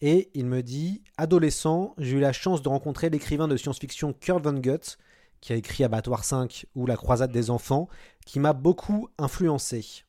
Et 0.00 0.30
il 0.34 0.46
me 0.46 0.62
dit 0.62 1.02
Adolescent, 1.16 1.94
j'ai 1.98 2.16
eu 2.16 2.20
la 2.20 2.32
chance 2.32 2.62
de 2.62 2.68
rencontrer 2.68 3.10
l'écrivain 3.10 3.48
de 3.48 3.56
science-fiction 3.56 4.12
Kurt 4.12 4.42
Vonnegut, 4.42 4.98
qui 5.40 5.52
a 5.52 5.56
écrit 5.56 5.84
Abattoir 5.84 6.24
5 6.24 6.66
ou 6.74 6.86
La 6.86 6.96
croisade 6.96 7.32
des 7.32 7.50
enfants, 7.50 7.88
qui 8.24 8.40
m'a 8.40 8.52
beaucoup 8.52 9.08
influencé. 9.18 10.04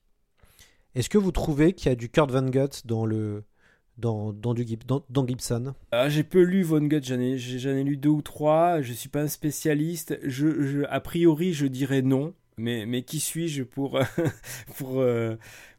Est-ce 0.96 1.10
que 1.10 1.18
vous 1.18 1.32
trouvez 1.32 1.74
qu'il 1.74 1.90
y 1.90 1.92
a 1.92 1.96
du 1.96 2.10
Kurt 2.10 2.32
Vonnegut 2.32 2.82
dans 2.86 3.06
le, 3.06 3.44
dans, 3.98 4.34
dans, 4.34 4.56
Gibson. 4.56 5.74
Ah, 5.92 6.10
J'ai 6.10 6.24
peu 6.24 6.42
lu 6.42 6.64
j'en 6.64 7.20
ai, 7.20 7.38
j'en 7.38 7.72
ai 7.72 7.84
lu 7.84 7.98
deux 7.98 8.10
ou 8.10 8.22
trois, 8.22 8.82
je 8.82 8.94
suis 8.94 9.10
pas 9.10 9.22
un 9.22 9.28
spécialiste, 9.28 10.20
a 10.90 11.00
priori 11.00 11.54
je 11.54 11.66
dirais 11.66 12.02
non, 12.02 12.34
mais, 12.58 12.86
mais 12.86 13.04
qui 13.04 13.20
suis-je 13.20 13.64
pour, 13.64 14.00
pour, 14.78 15.02
euh, 15.02 15.36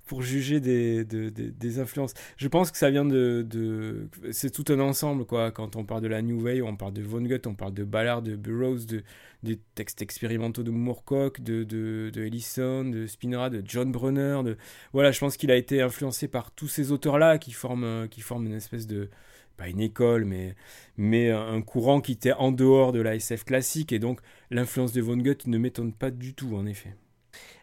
pour 0.09 0.23
juger 0.23 0.59
des, 0.59 1.05
de, 1.05 1.29
de, 1.29 1.51
des 1.51 1.79
influences 1.79 2.14
Je 2.37 2.49
pense 2.49 2.73
que 2.73 2.79
ça 2.79 2.90
vient 2.90 3.05
de... 3.05 3.47
de 3.49 4.09
c'est 4.33 4.51
tout 4.51 4.64
un 4.73 4.81
ensemble, 4.81 5.25
quoi. 5.25 5.53
Quand 5.53 5.77
on 5.77 5.85
parle 5.85 6.03
de 6.03 6.09
la 6.09 6.23
New 6.23 6.42
Wave, 6.42 6.64
on 6.64 6.75
parle 6.75 6.94
de 6.94 7.03
Vonnegut, 7.03 7.42
on 7.47 7.55
parle 7.55 7.75
de 7.75 7.85
Ballard, 7.85 8.23
de 8.23 8.35
Burroughs, 8.35 8.87
de, 8.87 9.05
des 9.44 9.61
textes 9.77 10.03
expérimentaux 10.03 10.64
de 10.64 10.71
Moorcock, 10.71 11.40
de, 11.40 11.62
de, 11.62 12.11
de 12.12 12.23
Ellison, 12.23 12.85
de 12.85 13.07
Spinrad, 13.07 13.53
de 13.53 13.62
John 13.64 13.92
Brunner. 13.92 14.40
De... 14.44 14.57
Voilà, 14.92 15.12
je 15.12 15.21
pense 15.21 15.37
qu'il 15.37 15.53
a 15.53 15.57
été 15.57 15.81
influencé 15.83 16.27
par 16.27 16.51
tous 16.51 16.68
ces 16.68 16.90
auteurs-là 16.90 17.38
qui 17.38 17.53
forment, 17.53 18.09
qui 18.09 18.23
forment 18.23 18.47
une 18.47 18.55
espèce 18.55 18.87
de 18.87 19.11
pas 19.59 19.68
une 19.68 19.81
école, 19.81 20.25
mais, 20.25 20.55
mais 20.97 21.31
un 21.31 21.61
courant 21.62 22.01
qui 22.01 22.12
était 22.12 22.33
en 22.33 22.53
dehors 22.53 22.92
de 22.92 23.01
la 23.01 23.16
SF 23.16 23.44
classique, 23.44 23.92
et 23.92 23.99
donc 23.99 24.21
l'influence 24.51 24.92
de 24.92 25.03
Vonnegut 25.03 25.38
ne 25.47 25.59
m'étonne 25.59 25.92
pas 25.92 26.11
du 26.11 26.33
tout, 26.33 26.55
en 26.57 26.64
effet. 26.64 26.94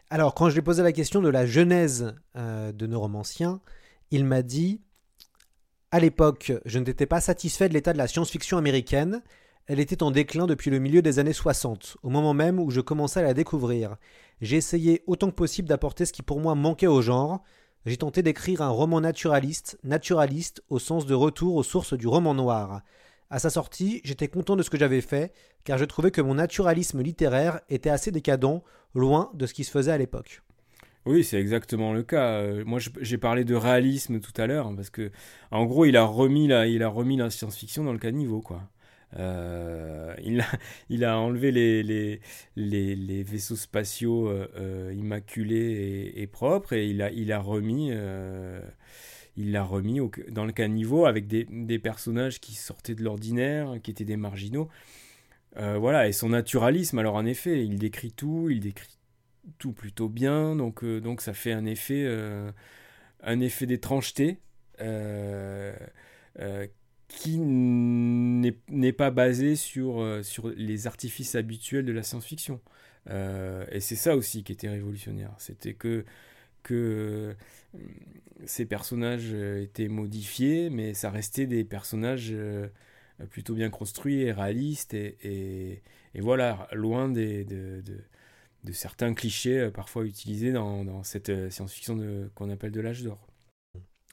Alors, 0.08 0.34
quand 0.34 0.48
je 0.48 0.54
lui 0.54 0.60
ai 0.60 0.62
posé 0.62 0.84
la 0.84 0.92
question 0.92 1.20
de 1.20 1.28
la 1.28 1.46
genèse 1.46 2.14
euh, 2.36 2.70
de 2.70 2.86
Neuromancien, 2.86 3.60
il 4.12 4.24
m'a 4.24 4.42
dit 4.42 4.80
À 5.90 5.98
l'époque, 5.98 6.52
je 6.64 6.78
n'étais 6.78 7.06
pas 7.06 7.20
satisfait 7.20 7.68
de 7.68 7.74
l'état 7.74 7.92
de 7.92 7.98
la 7.98 8.06
science-fiction 8.06 8.56
américaine. 8.56 9.22
Elle 9.66 9.80
était 9.80 10.04
en 10.04 10.12
déclin 10.12 10.46
depuis 10.46 10.70
le 10.70 10.78
milieu 10.78 11.02
des 11.02 11.18
années 11.18 11.32
60, 11.32 11.96
au 12.04 12.08
moment 12.08 12.34
même 12.34 12.60
où 12.60 12.70
je 12.70 12.80
commençais 12.80 13.18
à 13.18 13.24
la 13.24 13.34
découvrir. 13.34 13.96
J'ai 14.40 14.58
essayé 14.58 15.02
autant 15.08 15.28
que 15.28 15.34
possible 15.34 15.68
d'apporter 15.68 16.04
ce 16.04 16.12
qui 16.12 16.22
pour 16.22 16.38
moi 16.38 16.54
manquait 16.54 16.86
au 16.86 17.02
genre. 17.02 17.42
J'ai 17.84 17.96
tenté 17.96 18.22
d'écrire 18.22 18.62
un 18.62 18.68
roman 18.68 19.00
naturaliste, 19.00 19.76
naturaliste 19.82 20.62
au 20.68 20.78
sens 20.78 21.04
de 21.06 21.14
retour 21.14 21.56
aux 21.56 21.64
sources 21.64 21.94
du 21.94 22.06
roman 22.06 22.34
noir. 22.34 22.82
À 23.28 23.38
sa 23.38 23.50
sortie, 23.50 24.00
j'étais 24.04 24.28
content 24.28 24.54
de 24.54 24.62
ce 24.62 24.70
que 24.70 24.78
j'avais 24.78 25.00
fait, 25.00 25.32
car 25.64 25.78
je 25.78 25.84
trouvais 25.84 26.10
que 26.10 26.20
mon 26.20 26.34
naturalisme 26.34 27.02
littéraire 27.02 27.60
était 27.68 27.90
assez 27.90 28.12
décadent, 28.12 28.62
loin 28.94 29.30
de 29.34 29.46
ce 29.46 29.54
qui 29.54 29.64
se 29.64 29.70
faisait 29.70 29.92
à 29.92 29.98
l'époque. 29.98 30.42
Oui, 31.06 31.22
c'est 31.22 31.38
exactement 31.38 31.92
le 31.92 32.02
cas. 32.02 32.40
Euh, 32.40 32.64
moi, 32.64 32.80
j'ai 33.00 33.18
parlé 33.18 33.44
de 33.44 33.54
réalisme 33.54 34.20
tout 34.20 34.32
à 34.40 34.46
l'heure, 34.46 34.72
parce 34.74 34.90
que, 34.90 35.10
en 35.52 35.64
gros, 35.64 35.84
il 35.84 35.96
a 35.96 36.04
remis 36.04 36.48
la, 36.48 36.66
il 36.66 36.82
a 36.82 36.88
remis 36.88 37.16
la 37.16 37.30
science-fiction 37.30 37.84
dans 37.84 37.92
le 37.92 37.98
caniveau, 37.98 38.40
quoi. 38.40 38.62
Euh, 39.16 40.14
il, 40.24 40.40
a, 40.40 40.46
il 40.88 41.04
a 41.04 41.18
enlevé 41.18 41.52
les, 41.52 41.82
les, 41.84 42.20
les, 42.56 43.22
vaisseaux 43.22 43.56
spatiaux 43.56 44.28
euh, 44.28 44.92
immaculés 44.96 46.12
et, 46.16 46.26
propres, 46.26 46.72
et 46.72 46.88
il 46.88 47.00
a, 47.02 47.10
il 47.12 47.32
a 47.32 47.38
remis, 47.38 47.92
il 49.36 49.52
l'a 49.52 49.62
remis 49.62 50.00
dans 50.30 50.44
le 50.44 50.52
caniveau 50.52 51.06
avec 51.06 51.26
des, 51.26 51.78
personnages 51.78 52.40
qui 52.40 52.54
sortaient 52.54 52.94
de 52.94 53.04
l'ordinaire, 53.04 53.74
qui 53.82 53.90
étaient 53.90 54.04
des 54.04 54.16
marginaux. 54.16 54.68
Euh, 55.58 55.78
voilà, 55.78 56.08
et 56.08 56.12
son 56.12 56.30
naturalisme, 56.30 56.98
alors 56.98 57.14
en 57.14 57.26
effet, 57.26 57.64
il 57.64 57.78
décrit 57.78 58.12
tout, 58.12 58.48
il 58.50 58.60
décrit 58.60 58.98
tout 59.58 59.72
plutôt 59.72 60.08
bien, 60.08 60.56
donc, 60.56 60.84
euh, 60.84 61.00
donc 61.00 61.20
ça 61.20 61.32
fait 61.32 61.52
un 61.52 61.64
effet, 61.66 62.04
euh, 62.06 62.50
effet 63.24 63.66
d'étrangeté 63.66 64.38
qui 67.08 67.38
n'est 67.38 68.92
pas 68.92 69.10
basé 69.10 69.54
sur, 69.56 70.04
sur 70.22 70.48
les 70.48 70.86
artifices 70.86 71.34
habituels 71.34 71.84
de 71.84 71.92
la 71.92 72.02
science-fiction. 72.02 72.60
Et 73.08 73.80
c'est 73.80 73.96
ça 73.96 74.16
aussi 74.16 74.42
qui 74.42 74.52
était 74.52 74.68
révolutionnaire, 74.68 75.32
c'était 75.38 75.74
que, 75.74 76.04
que 76.66 77.34
euh, 77.74 77.78
ces 78.44 78.66
personnages 78.66 79.30
euh, 79.32 79.62
étaient 79.62 79.88
modifiés, 79.88 80.68
mais 80.68 80.94
ça 80.94 81.10
restait 81.10 81.46
des 81.46 81.64
personnages 81.64 82.30
euh, 82.32 82.66
plutôt 83.30 83.54
bien 83.54 83.70
construits 83.70 84.22
et 84.22 84.32
réalistes, 84.32 84.94
et, 84.94 85.82
voilà, 86.16 86.68
loin 86.72 87.08
de, 87.08 87.46
certains 88.72 89.14
clichés 89.14 89.70
parfois 89.72 90.04
utilisés 90.04 90.52
dans, 90.52 91.02
cette 91.02 91.50
science-fiction 91.50 92.28
qu'on 92.34 92.50
appelle 92.50 92.72
de 92.72 92.80
l'âge 92.80 93.02
d'or. 93.02 93.26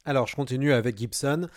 Alors, 0.06 0.28
je 0.28 0.36
continue 0.36 0.74
avec 0.74 0.98
Gibson. 0.98 1.48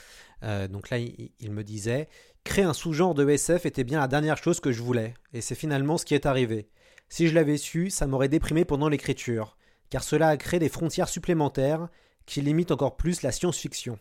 Donc 0.43 0.91
là, 0.91 0.99
il 0.99 1.51
me 1.53 1.63
disait 1.63 2.09
Créer 2.45 2.65
un 2.65 2.75
sous-genre 2.75 3.15
de 3.15 3.29
SF 3.29 3.67
était 3.67 3.85
bien 3.85 4.01
la 4.01 4.09
dernière 4.09 4.39
chose 4.39 4.61
que 4.61 4.73
je 4.73 4.83
voulais, 4.83 5.15
et 5.33 5.41
c'est 5.41 5.57
finalement 5.57 5.99
ce 5.99 6.05
qui 6.05 6.15
est 6.15 6.27
arrivé. 6.27 6.69
Si 7.09 7.29
je 7.29 7.35
l'avais 7.35 7.59
su, 7.59 7.91
ça 7.91 8.07
m'aurait 8.07 8.29
déprimé 8.29 8.65
pendant 8.65 8.89
l'écriture, 8.89 9.57
car 9.91 10.03
cela 10.03 10.29
a 10.29 10.37
créé 10.37 10.61
des 10.61 10.69
frontières 10.69 11.09
supplémentaires 11.09 11.89
qui 12.27 12.41
limitent 12.41 12.73
encore 12.73 12.97
plus 12.97 13.23
la 13.23 13.33
science-fiction. 13.33 13.99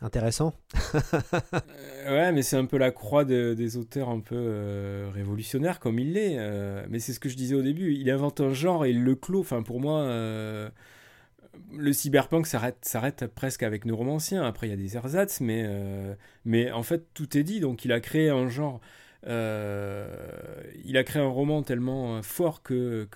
Intéressant. 0.00 0.54
Euh, 2.06 2.10
ouais, 2.10 2.32
mais 2.32 2.42
c'est 2.42 2.56
un 2.56 2.66
peu 2.66 2.76
la 2.78 2.90
croix 2.90 3.24
de- 3.24 3.54
des 3.54 3.76
auteurs 3.76 4.08
un 4.08 4.20
peu 4.20 4.34
euh, 4.36 5.10
révolutionnaires 5.12 5.80
comme 5.80 5.98
il 5.98 6.12
l'est. 6.14 6.36
euh, 6.38 6.84
mais 6.88 6.98
c'est 6.98 7.12
ce 7.12 7.20
que 7.20 7.28
je 7.28 7.36
disais 7.36 7.54
au 7.54 7.62
début. 7.62 7.94
Il 7.94 8.10
invente 8.10 8.40
un 8.40 8.52
genre 8.52 8.84
et 8.84 8.92
le 8.92 9.14
clôt. 9.14 9.40
Enfin, 9.40 9.62
pour 9.62 9.80
moi, 9.80 10.06
le 11.72 11.92
cyberpunk 11.92 12.46
s'arrête, 12.46 13.26
presque 13.34 13.62
avec 13.62 13.84
Neuromancien. 13.84 14.42
Après, 14.44 14.66
il 14.66 14.70
y 14.70 14.74
a 14.74 14.76
des 14.76 14.96
ersatz, 14.96 15.40
mais, 15.40 16.70
en 16.72 16.82
fait, 16.82 17.06
tout 17.14 17.36
est 17.36 17.42
dit. 17.42 17.60
Donc, 17.60 17.84
il 17.84 17.92
a 17.92 18.00
créé 18.00 18.28
un 18.30 18.48
genre. 18.48 18.80
il 19.24 19.30
a 20.96 21.04
créé 21.04 21.22
un 21.22 21.28
roman 21.28 21.62
tellement 21.62 22.22
fort 22.22 22.62
que 22.62 23.08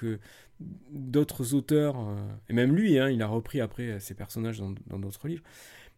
d'autres 0.90 1.54
auteurs, 1.54 1.98
euh, 2.00 2.16
et 2.48 2.52
même 2.52 2.74
lui, 2.74 2.98
hein, 2.98 3.08
il 3.08 3.22
a 3.22 3.26
repris 3.26 3.60
après 3.60 3.98
ses 4.00 4.14
personnages 4.14 4.60
dans 4.60 4.98
d'autres 4.98 5.28
livres, 5.28 5.44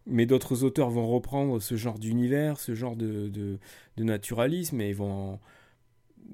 mais 0.07 0.27
d'autres 0.27 0.65
auteurs 0.65 0.91
vont 0.91 1.07
reprendre 1.07 1.61
ce 1.61 1.77
genre 1.77 1.99
d'univers, 1.99 2.59
ce 2.59 2.75
genre 2.75 2.97
de, 2.97 3.29
de, 3.29 3.59
naturalisme, 3.99 4.81
et 4.81 4.93
vont, 4.93 5.39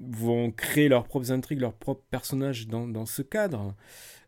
vont 0.01 0.51
créer 0.51 0.89
leurs 0.89 1.05
propres 1.05 1.31
intrigues, 1.31 1.61
leurs 1.61 1.73
propres 1.73 2.03
personnages 2.09 2.67
dans, 2.67 2.87
dans 2.87 3.05
ce 3.05 3.21
cadre. 3.21 3.75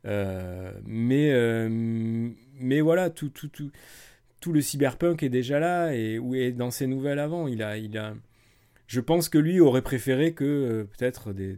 Euh, 0.06 0.72
mais, 0.86 1.32
euh, 1.32 1.70
mais 2.60 2.82
voilà, 2.82 3.10
tout, 3.10 3.30
tout, 3.30 3.48
tout, 3.48 3.72
tout 4.40 4.54
le 4.54 4.62
cyberpunk 4.62 5.24
est 5.24 5.30
déjà 5.30 5.60
là, 5.60 5.94
et 5.96 6.20
dans 6.52 6.72
ses 6.72 6.88
nouvelles 6.88 7.20
avant. 7.20 7.48
Il 7.48 7.64
a, 7.64 7.78
il 7.78 7.98
a, 7.98 8.14
je 8.88 9.00
pense 9.00 9.30
que 9.30 9.38
lui 9.38 9.60
aurait 9.60 9.82
préféré 9.82 10.34
que 10.34 10.88
peut-être 10.98 11.34
des- 11.34 11.56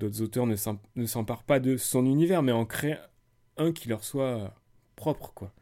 d'autres 0.00 0.22
auteurs 0.22 0.46
ne 0.46 0.56
s'em- 0.56 0.78
ne 0.96 1.06
s'emparent 1.06 1.44
pas 1.44 1.60
de 1.60 1.76
son 1.76 2.04
univers, 2.06 2.42
mais 2.42 2.52
en 2.52 2.64
créent 2.66 2.98
un 3.56 3.70
qui 3.72 3.88
leur 3.88 4.02
soit 4.02 4.54
propre, 4.96 5.32
quoi. 5.34 5.52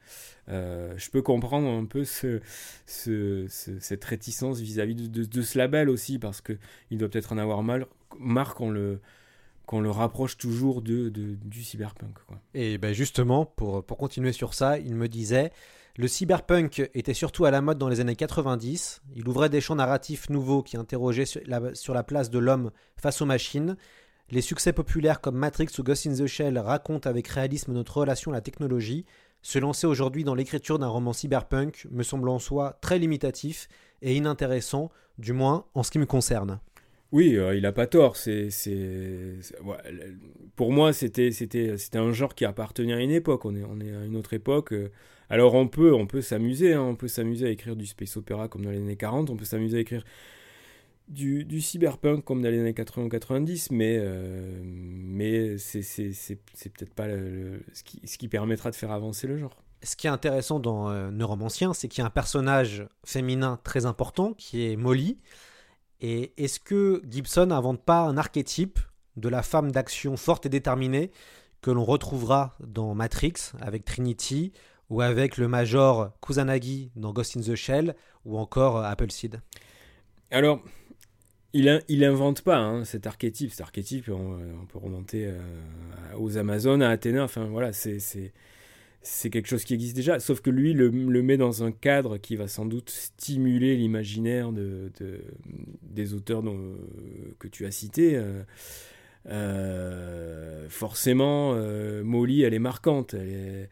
Euh, 0.49 0.95
je 0.97 1.11
peux 1.11 1.21
comprendre 1.23 1.69
un 1.69 1.85
peu 1.85 2.05
ce, 2.05 2.41
ce- 2.87 3.47
ce- 3.49 3.79
cette 3.81 4.05
réticence 4.05 4.61
vis-à-vis 4.61 4.95
de, 5.11 5.43
ce 5.43 5.59
label 5.59 5.91
aussi, 5.91 6.19
parce 6.19 6.41
que 6.41 6.59
il 6.91 6.99
doit 6.99 7.09
peut-être 7.09 7.33
en 7.33 7.39
avoir 7.39 7.63
mal, 7.63 7.87
marre 8.19 8.55
qu'on 8.55 8.71
le, 8.71 9.01
le 9.73 9.91
rapproche 9.91 10.39
toujours 10.39 10.81
de, 10.81 11.09
du 11.11 11.63
cyberpunk. 11.63 12.17
Et 12.55 12.79
ben 12.79 12.93
justement, 12.95 13.45
pour, 13.45 13.85
pour 13.85 13.99
continuer 13.99 14.33
sur 14.33 14.55
ça, 14.55 14.79
il 14.79 14.95
me 14.95 15.09
disait 15.09 15.53
Le 15.97 16.09
cyberpunk 16.09 16.91
était 16.95 17.15
surtout 17.15 17.45
à 17.45 17.51
la 17.51 17.61
mode 17.61 17.79
dans 17.79 17.89
les 17.89 18.01
années 18.01 18.17
90. 18.17 19.03
Il 19.15 19.29
ouvrait 19.29 19.51
des 19.51 19.61
champs 19.61 19.77
narratifs 19.77 20.31
nouveaux 20.31 20.63
qui 20.63 20.77
interrogeaient 20.77 21.27
sur 21.27 21.95
la 21.95 22.03
place 22.03 22.31
de 22.31 22.39
l'homme 22.39 22.71
face 22.97 23.21
aux 23.21 23.27
machines. 23.27 23.77
Les 24.31 24.43
succès 24.43 24.75
populaires 24.75 25.23
comme 25.23 25.37
Matrix 25.37 25.69
ou 25.79 25.83
Ghost 25.83 26.07
in 26.07 26.13
the 26.13 26.27
Shell 26.27 26.59
racontent 26.59 27.09
avec 27.09 27.27
réalisme 27.29 27.73
notre 27.73 27.97
relation 27.97 28.31
à 28.31 28.35
la 28.35 28.41
technologie. 28.43 29.07
Se 29.41 29.59
lancer 29.59 29.87
aujourd'hui 29.87 30.23
dans 30.23 30.35
l'écriture 30.35 30.79
d'un 30.79 30.89
roman 30.89 31.15
cyberpunk 31.15 31.87
me 31.91 32.03
semble 32.03 32.29
en 32.29 32.39
soi 32.39 32.77
très 32.83 32.99
limitatif 32.99 33.69
et 34.03 34.15
inintéressant, 34.15 34.91
du 35.17 35.33
moins 35.33 35.65
en 35.75 35.83
ce 35.83 35.91
qui 35.91 35.99
me 35.99 36.05
concerne. 36.05 36.61
Oui, 37.11 37.37
euh, 37.37 37.57
il 37.57 37.65
a 37.65 37.73
pas 37.73 37.87
tort. 37.87 38.17
C'est, 38.17 38.51
pour 40.57 40.73
moi, 40.73 40.93
c'était, 40.93 41.31
un 41.95 42.13
genre 42.13 42.35
qui 42.35 42.45
appartenait 42.45 42.93
à 42.93 43.01
une 43.01 43.11
époque. 43.11 43.47
On 43.47 43.57
est, 43.57 43.63
à 43.63 44.05
une 44.05 44.17
autre 44.17 44.35
époque. 44.35 44.75
euh. 44.75 44.91
Alors 45.31 45.55
on 45.55 45.69
peut, 45.69 45.95
on 45.95 46.07
peut 46.07 46.21
s'amuser. 46.21 46.75
hein, 46.75 46.83
on 46.83 46.97
peut 46.97 47.09
s'amuser 47.09 47.47
à 47.47 47.51
écrire 47.51 47.77
du 47.77 47.87
space 47.87 48.17
opéra 48.19 48.49
comme 48.49 48.63
dans 48.63 48.71
les 48.71 48.79
années 48.79 48.97
40. 48.97 49.31
On 49.31 49.37
peut 49.37 49.47
s'amuser 49.47 49.79
à 49.79 49.81
écrire 49.81 50.05
du, 51.09 51.45
du 51.45 51.61
cyberpunk 51.61 52.25
comme 52.25 52.43
dans 52.43 52.51
les 52.51 52.61
années 52.61 52.75
80 52.75 53.07
ou 53.07 53.09
90. 53.09 53.71
Mais, 53.71 53.97
euh, 54.01 54.61
mais 54.65 55.59
c'est, 55.59 55.83
c'est, 55.83 56.13
c'est, 56.13 56.39
c'est 56.55 56.69
peut-être 56.71 56.95
pas 56.95 57.07
le- 57.07 57.31
le- 57.31 57.65
ce, 57.73 57.83
qui, 57.83 58.01
ce 58.07 58.19
qui 58.19 58.29
permettra 58.29 58.71
de 58.71 58.77
faire 58.77 58.91
avancer 58.93 59.27
le 59.27 59.37
genre. 59.39 59.57
Ce 59.83 59.95
qui 59.97 60.07
est 60.09 60.11
intéressant 60.11 60.59
dans 60.61 60.91
euh, 60.91 61.11
Neuromancien, 61.11 61.73
c'est 61.73 61.89
qu'il 61.89 62.01
y 62.01 62.05
a 62.05 62.07
un 62.07 62.11
personnage 62.11 62.87
féminin 63.05 63.61
très 63.63 63.87
important 63.87 64.33
qui 64.35 64.67
est 64.67 64.77
Molly. 64.77 65.19
Et 66.01 66.33
est-ce 66.43 66.61
que 66.61 67.03
Gibson 67.09 67.47
n'invente 67.47 67.85
pas 67.85 68.03
un 68.03 68.17
archétype 68.17 68.79
de 69.17 69.29
la 69.29 69.43
femme 69.43 69.73
d'action 69.73 70.17
forte 70.17 70.47
et 70.47 70.49
déterminée 70.49 71.11
que 71.61 71.71
l'on 71.73 71.85
retrouvera 71.85 72.57
dans 72.61 72.95
Matrix 72.95 73.33
avec 73.61 73.85
Trinity 73.85 74.53
ou 74.91 75.01
avec 75.01 75.37
le 75.39 75.49
Major 75.49 76.13
Kusanagi 76.21 76.93
dans 76.95 77.13
Ghost 77.13 77.37
in 77.37 77.41
the 77.41 77.55
Shell 77.57 77.95
ou 78.25 78.39
encore 78.39 78.79
euh, 78.79 78.83
Appleseed? 78.85 79.41
Alors, 80.31 80.63
il, 81.59 81.83
il 81.89 82.05
invente 82.05 82.43
pas 82.43 82.59
hein, 82.59 82.85
cet 82.85 83.07
archétype. 83.07 83.51
Cet 83.51 83.61
archétype, 83.61 84.09
on, 84.09 84.67
peut 84.67 84.79
remonter 84.79 85.27
euh, 85.27 85.39
aux 86.17 86.37
Amazones, 86.39 86.83
à 86.83 86.91
Athéna. 86.91 87.25
Enfin, 87.25 87.47
voilà, 87.47 87.73
c'est 87.73 89.31
quelque 89.31 89.49
chose 89.49 89.65
qui 89.65 89.75
existe 89.75 89.97
déjà. 89.97 90.21
Sauf 90.21 90.41
que 90.41 90.51
lui 90.51 90.73
le, 90.75 90.89
le 90.89 91.23
met 91.23 91.37
dans 91.37 91.65
un 91.65 91.73
cadre 91.73 92.19
qui 92.19 92.37
va 92.37 92.49
sans 92.49 92.67
doute 92.67 92.91
stimuler 92.91 93.77
l'imaginaire 93.77 94.53
de, 94.53 94.91
de- 95.01 95.21
des 95.83 96.15
auteurs 96.15 96.43
dont- 96.43 96.77
que 97.39 97.49
tu 97.49 97.67
as 97.67 97.71
cités. 97.71 98.17
euh. 98.17 98.43
Euh, 99.31 100.69
forcément, 100.69 101.55
Molly, 102.03 102.43
elle 102.43 102.55
est 102.55 102.59
marquante. 102.59 103.15
Elle 103.15 103.29
est, 103.29 103.69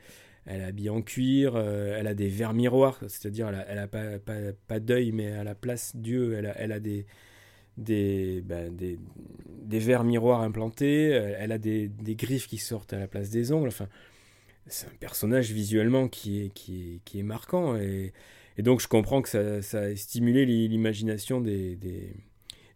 elle 0.46 0.74
est 0.84 0.88
en 0.88 1.02
cuir, 1.02 1.56
elle 1.56 2.06
a 2.06 2.14
des 2.14 2.28
verres 2.28 2.54
miroirs, 2.54 3.00
c'est-à-dire 3.08 3.48
elle 3.48 3.56
a, 3.56 3.66
elle 3.68 3.78
a 3.78 3.88
pas, 3.88 4.18
pas, 4.18 4.34
pas 4.68 4.78
d'œil, 4.80 5.10
mais 5.12 5.32
à 5.32 5.42
la 5.44 5.54
place 5.56 5.96
d'yeux, 5.96 6.34
elle 6.34 6.52
elle 6.56 6.70
a 6.72 6.78
des, 6.78 7.04
des, 7.76 8.42
ben, 8.42 8.74
des, 8.74 8.98
des 9.62 9.78
verres 9.78 10.04
miroirs 10.04 10.40
implantés, 10.40 11.08
elle, 11.08 11.36
elle 11.38 11.52
a 11.52 11.58
des, 11.58 11.88
des 11.88 12.14
griffes 12.14 12.46
qui 12.46 12.58
sortent 12.58 12.92
à 12.92 12.98
la 12.98 13.06
place 13.06 13.30
des 13.30 13.52
ongles. 13.52 13.68
Enfin, 13.68 13.88
c'est 14.66 14.86
un 14.86 14.96
personnage 14.98 15.52
visuellement 15.52 16.08
qui 16.08 16.42
est, 16.42 16.48
qui 16.50 16.94
est, 16.94 17.00
qui 17.04 17.18
est 17.18 17.22
marquant. 17.22 17.76
Et, 17.76 18.12
et 18.56 18.62
donc, 18.62 18.80
je 18.80 18.88
comprends 18.88 19.22
que 19.22 19.28
ça, 19.28 19.62
ça 19.62 19.80
a 19.80 19.96
stimulé 19.96 20.46
l'i- 20.46 20.68
l'imagination 20.68 21.40
des, 21.40 21.76
des, 21.76 22.14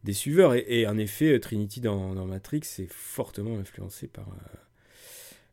des 0.05 0.13
suiveurs. 0.13 0.55
Et, 0.55 0.87
en 0.87 0.99
effet, 0.99 1.39
Trinity 1.41 1.81
dans, 1.81 2.15
dans 2.15 2.27
Matrix 2.27 2.63
est 2.79 2.91
fortement 2.91 3.59
influencé 3.59 4.07
par, 4.07 4.29
euh, 4.29 4.57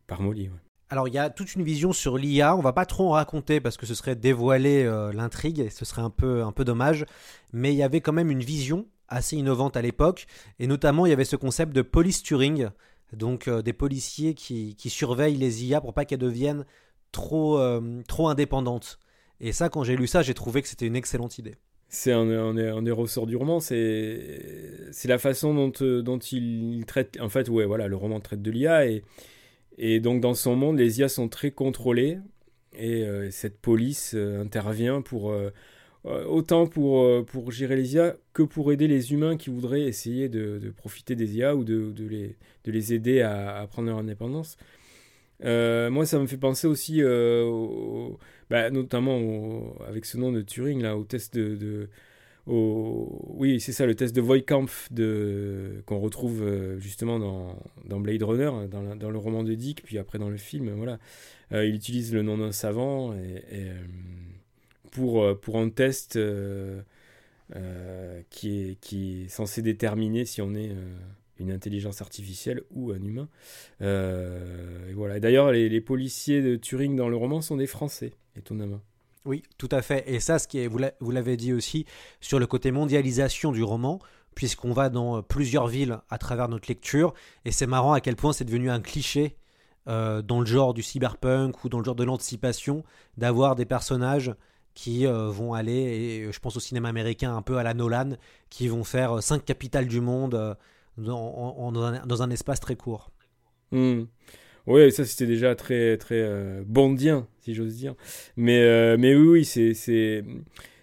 par 0.05 0.21
Molly. 0.21 0.49
Alors 0.89 1.09
il 1.09 1.13
y 1.13 1.17
a 1.17 1.29
toute 1.29 1.53
une 1.55 1.63
vision 1.63 1.91
sur 1.91 2.17
l'IA, 2.17 2.55
on 2.55 2.61
va 2.61 2.71
pas 2.71 2.85
trop 2.85 3.09
en 3.09 3.11
raconter 3.11 3.59
parce 3.59 3.75
que 3.75 3.85
ce 3.85 3.93
serait 3.93 4.15
dévoiler 4.15 4.85
euh, 4.85 5.11
l'intrigue 5.11 5.59
et 5.59 5.69
ce 5.69 5.83
serait 5.83 6.01
un 6.01 6.09
peu, 6.09 6.43
un 6.43 6.53
peu 6.53 6.63
dommage, 6.63 7.05
mais 7.51 7.73
il 7.73 7.75
y 7.75 7.83
avait 7.83 7.99
quand 7.99 8.13
même 8.13 8.31
une 8.31 8.39
vision 8.39 8.87
assez 9.09 9.37
innovante 9.37 9.77
à 9.77 9.81
l'époque, 9.81 10.27
et 10.59 10.67
notamment 10.67 11.05
il 11.05 11.09
y 11.09 11.13
avait 11.13 11.25
ce 11.25 11.35
concept 11.35 11.73
de 11.73 11.81
police 11.81 12.23
Turing, 12.23 12.69
donc 13.13 13.47
euh, 13.47 13.61
des 13.61 13.73
policiers 13.73 14.33
qui, 14.33 14.75
surveillent 14.89 15.37
les 15.37 15.65
IA 15.65 15.81
pour 15.81 15.93
pas 15.93 16.05
qu'elles 16.05 16.19
deviennent 16.19 16.65
trop, 17.11 17.57
euh, 17.57 18.01
trop 18.07 18.27
indépendantes. 18.27 18.99
Et 19.39 19.51
ça, 19.51 19.69
quand 19.69 19.83
j'ai 19.83 19.95
lu 19.95 20.07
ça, 20.07 20.23
j'ai 20.23 20.33
trouvé 20.33 20.61
que 20.61 20.67
c'était 20.67 20.87
une 20.87 20.95
excellente 20.95 21.37
idée. 21.37 21.55
c'est 21.89 22.11
un, 22.11 22.29
un, 22.29 22.57
un, 22.57 22.81
des 22.81 22.91
ressorts 22.91 23.27
du 23.27 23.35
roman, 23.35 23.59
c'est 23.59 24.91
la 25.05 25.17
façon 25.19 25.53
dont, 25.53 25.71
euh, 25.81 26.01
dont 26.01 26.19
il, 26.19 26.83
traite. 26.85 27.17
En 27.21 27.29
fait, 27.29 27.49
ouais, 27.49 27.65
voilà, 27.65 27.87
le 27.87 27.95
roman 27.95 28.19
traite 28.19 28.41
de 28.41 28.51
l'IA 28.51 28.87
et, 28.87 29.03
et 29.77 29.99
donc 29.99 30.21
dans 30.21 30.33
son 30.33 30.55
monde, 30.55 30.77
les 30.79 30.99
IA 30.99 31.07
sont 31.07 31.29
très 31.29 31.51
contrôlées 31.51 32.17
et 32.79 33.07
cette 33.31 33.59
police 33.59 34.13
intervient 34.13 35.01
pour 35.01 35.33
autant 36.27 36.67
pour, 36.67 37.03
euh, 37.03 37.23
pour 37.23 37.51
gérer 37.51 37.75
les 37.75 37.95
IA 37.95 38.15
que 38.33 38.43
pour 38.43 38.71
aider 38.71 38.87
les 38.87 39.13
humains 39.13 39.37
qui 39.37 39.49
voudraient 39.49 39.81
essayer 39.81 40.29
de, 40.29 40.71
profiter 40.75 41.15
des 41.15 41.37
IA 41.37 41.55
ou 41.55 41.63
de, 41.63 41.93
les, 42.07 42.35
de 42.63 42.71
les 42.71 42.93
aider 42.93 43.21
à, 43.21 43.67
prendre 43.69 43.87
leur 43.89 43.97
indépendance. 43.97 44.57
Euh, 45.43 45.89
moi, 45.89 46.05
ça 46.05 46.19
me 46.19 46.27
fait 46.27 46.37
penser 46.37 46.67
aussi, 46.67 47.01
euh, 47.01 47.43
au, 47.43 48.17
bah, 48.49 48.69
notamment 48.69 49.75
avec 49.87 50.05
ce 50.05 50.17
nom 50.17 50.31
de 50.31 50.41
Turing, 50.41 50.81
là, 50.81 50.97
au 50.97 51.03
test 51.03 51.35
de. 51.37 51.89
oui, 52.47 53.59
c'est 53.59 53.71
ça, 53.73 53.85
le 53.85 53.95
test 53.95 54.15
de 54.15 54.21
Voigtkampf 54.21 54.89
qu'on 55.85 55.99
retrouve 55.99 56.41
euh, 56.43 56.79
justement 56.79 57.19
dans, 57.19 57.99
Blade 57.99 58.23
Runner, 58.23 58.67
dans, 58.69 58.81
la, 58.81 58.95
dans, 58.95 59.09
le 59.11 59.17
roman 59.17 59.43
de 59.43 59.53
Dick, 59.53 59.83
puis 59.83 59.97
après 59.97 60.17
dans 60.19 60.29
le 60.29 60.37
film. 60.37 60.71
Voilà. 60.71 60.99
Euh, 61.53 61.65
il 61.65 61.75
utilise 61.75 62.13
le 62.13 62.23
nom 62.23 62.37
d'un 62.37 62.51
savant 62.51 63.13
et, 63.13 63.71
pour, 64.91 65.39
pour 65.39 65.57
un 65.57 65.69
test 65.69 66.19
qui, 68.29 68.61
est, 68.61 68.79
qui 68.79 69.23
est 69.23 69.27
censé 69.29 69.61
déterminer 69.61 70.25
si 70.25 70.41
on 70.41 70.53
est 70.53 70.71
une 71.39 71.51
intelligence 71.51 72.01
artificielle 72.01 72.63
ou 72.71 72.91
un 72.91 73.01
humain. 73.01 73.27
Euh, 73.81 74.91
voilà. 74.95 75.19
D'ailleurs, 75.19 75.51
les, 75.51 75.81
policiers 75.81 76.41
de 76.41 76.55
Turing 76.55 76.95
dans 76.95 77.09
le 77.09 77.15
roman 77.15 77.41
sont 77.41 77.57
des 77.57 77.67
Français, 77.67 78.13
étonnamment. 78.35 78.81
Oui, 79.25 79.43
tout 79.57 79.69
à 79.71 79.81
fait. 79.81 80.03
Et 80.07 80.19
ça, 80.19 80.39
ce 80.39 80.47
qui 80.47 80.59
est, 80.59 80.67
vous 80.67 81.11
l'avez 81.11 81.37
dit 81.37 81.53
aussi, 81.53 81.85
sur 82.21 82.39
le 82.39 82.47
côté 82.47 82.71
mondialisation 82.71 83.51
du 83.51 83.63
roman, 83.63 83.99
puisqu'on 84.35 84.71
va 84.71 84.89
dans 84.89 85.21
plusieurs 85.21 85.67
villes 85.67 85.99
à 86.09 86.17
travers 86.17 86.47
notre 86.47 86.67
lecture, 86.67 87.13
et 87.43 87.51
c'est 87.51 87.67
marrant 87.67 87.93
à 87.93 88.01
quel 88.01 88.15
point 88.15 88.33
c'est 88.33 88.45
devenu 88.45 88.69
un 88.69 88.79
cliché 88.79 89.35
euh, 89.87 90.21
dans 90.21 90.39
le 90.39 90.45
genre 90.45 90.73
du 90.73 90.83
cyberpunk 90.83 91.63
ou 91.63 91.69
dans 91.69 91.79
le 91.79 91.85
genre 91.85 91.95
de 91.95 92.03
l'anticipation, 92.03 92.83
d'avoir 93.17 93.55
des 93.55 93.65
personnages 93.65 94.33
qui 94.77 95.07
euh, 95.07 95.29
vont 95.29 95.55
aller, 95.55 95.73
et 95.73 96.31
je 96.31 96.39
pense 96.39 96.55
au 96.55 96.59
cinéma 96.59 96.89
américain 96.89 97.35
un 97.35 97.41
peu 97.41 97.57
à 97.57 97.63
la 97.63 97.73
Nolan, 97.73 98.11
qui 98.51 98.67
vont 98.67 98.83
faire 98.83 99.23
cinq 99.23 99.43
capitales 99.43 99.87
du 99.87 100.01
monde. 100.01 100.35
Euh, 100.35 100.53
dans, 100.97 101.71
dans, 101.71 101.83
un, 101.83 102.05
dans, 102.05 102.23
un, 102.23 102.29
espace 102.31 102.59
très 102.59 102.75
court. 102.75 103.11
Mmh. 103.71 104.03
Oui, 104.65 104.91
ça 104.91 105.05
c'était 105.05 105.27
déjà 105.27 105.55
très 105.55 105.97
très 105.97 106.19
euh, 106.19 106.63
bondien, 106.65 107.27
si 107.39 107.53
j'ose 107.53 107.75
dire. 107.75 107.95
Mais, 108.35 108.61
euh, 108.61 108.97
mais 108.99 109.15
oui, 109.15 109.27
oui 109.27 109.45
c'est, 109.45 109.73
c'est, 109.73 110.23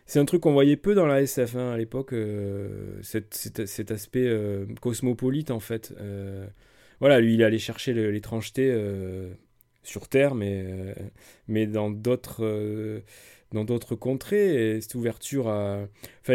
c'est 0.06 0.18
un 0.18 0.24
truc 0.24 0.42
qu'on 0.42 0.52
voyait 0.52 0.76
peu 0.76 0.94
dans 0.94 1.06
la 1.06 1.22
SF 1.22 1.56
hein, 1.56 1.72
à 1.72 1.76
l'époque, 1.76 2.12
euh, 2.12 2.98
cet, 3.02 3.90
aspect 3.90 4.26
euh, 4.26 4.66
cosmopolite 4.80 5.50
en 5.50 5.60
fait. 5.60 5.94
Euh, 6.00 6.46
voilà, 7.00 7.20
lui 7.20 7.34
il 7.34 7.42
allait 7.42 7.58
chercher 7.58 7.92
l'étrangeté 7.92 8.74
sur 9.82 10.08
Terre, 10.08 10.34
mais, 10.34 10.94
mais 11.48 11.66
dans 11.66 11.90
d'autres 11.90 13.02
dans 13.54 13.64
d'autres 13.64 13.94
contrées, 13.94 14.76
et 14.76 14.80
cette 14.80 14.94
ouverture 14.94 15.48
à... 15.48 15.86
Enfin, 16.20 16.34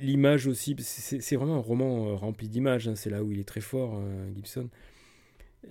l'image 0.00 0.46
aussi, 0.46 0.74
c'est 0.78 1.36
vraiment 1.36 1.56
un 1.56 1.60
roman 1.60 2.16
rempli 2.16 2.48
d'images, 2.48 2.88
hein, 2.88 2.94
c'est 2.94 3.10
là 3.10 3.22
où 3.22 3.32
il 3.32 3.40
est 3.40 3.44
très 3.44 3.60
fort, 3.60 4.00
euh, 4.00 4.34
Gibson. 4.34 4.68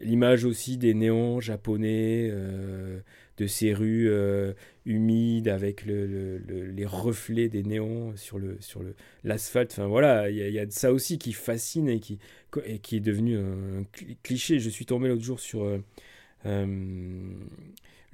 L'image 0.01 0.43
aussi 0.43 0.77
des 0.77 0.93
néons 0.93 1.39
japonais, 1.39 2.27
euh, 2.29 2.99
de 3.37 3.47
ces 3.47 3.73
rues 3.73 4.09
euh, 4.09 4.53
humides 4.85 5.47
avec 5.47 5.85
le, 5.85 6.05
le, 6.05 6.37
le, 6.37 6.65
les 6.65 6.85
reflets 6.85 7.47
des 7.47 7.63
néons 7.63 8.13
sur 8.17 8.37
le 8.37 8.57
sur 8.59 8.83
le 8.83 8.93
l'asphalte. 9.23 9.71
Enfin 9.71 9.87
voilà, 9.87 10.29
il 10.29 10.35
y, 10.37 10.59
a 10.59 10.69
ça 10.69 10.91
aussi 10.91 11.17
qui 11.17 11.31
fascine 11.31 11.87
et 11.87 12.01
qui 12.01 12.19
et 12.65 12.79
qui 12.79 12.97
est 12.97 13.01
devenu 13.01 13.37
un 13.37 13.85
cliché. 14.23 14.59
Je 14.59 14.69
suis 14.69 14.85
tombé 14.85 15.07
l'autre 15.07 15.23
jour 15.23 15.39
sur 15.39 15.65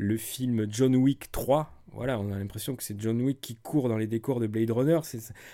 le 0.01 0.17
film 0.17 0.65
John 0.67 0.95
Wick 0.95 1.31
3. 1.31 1.71
Voilà, 1.93 2.17
on 2.17 2.31
a 2.31 2.39
l'impression 2.39 2.75
que 2.75 2.81
c'est 2.81 2.99
John 2.99 3.21
Wick 3.21 3.39
qui 3.39 3.55
court 3.55 3.87
dans 3.87 3.97
les 3.97 4.07
décors 4.07 4.39
de 4.39 4.47
Blade 4.47 4.71
Runner. 4.71 4.99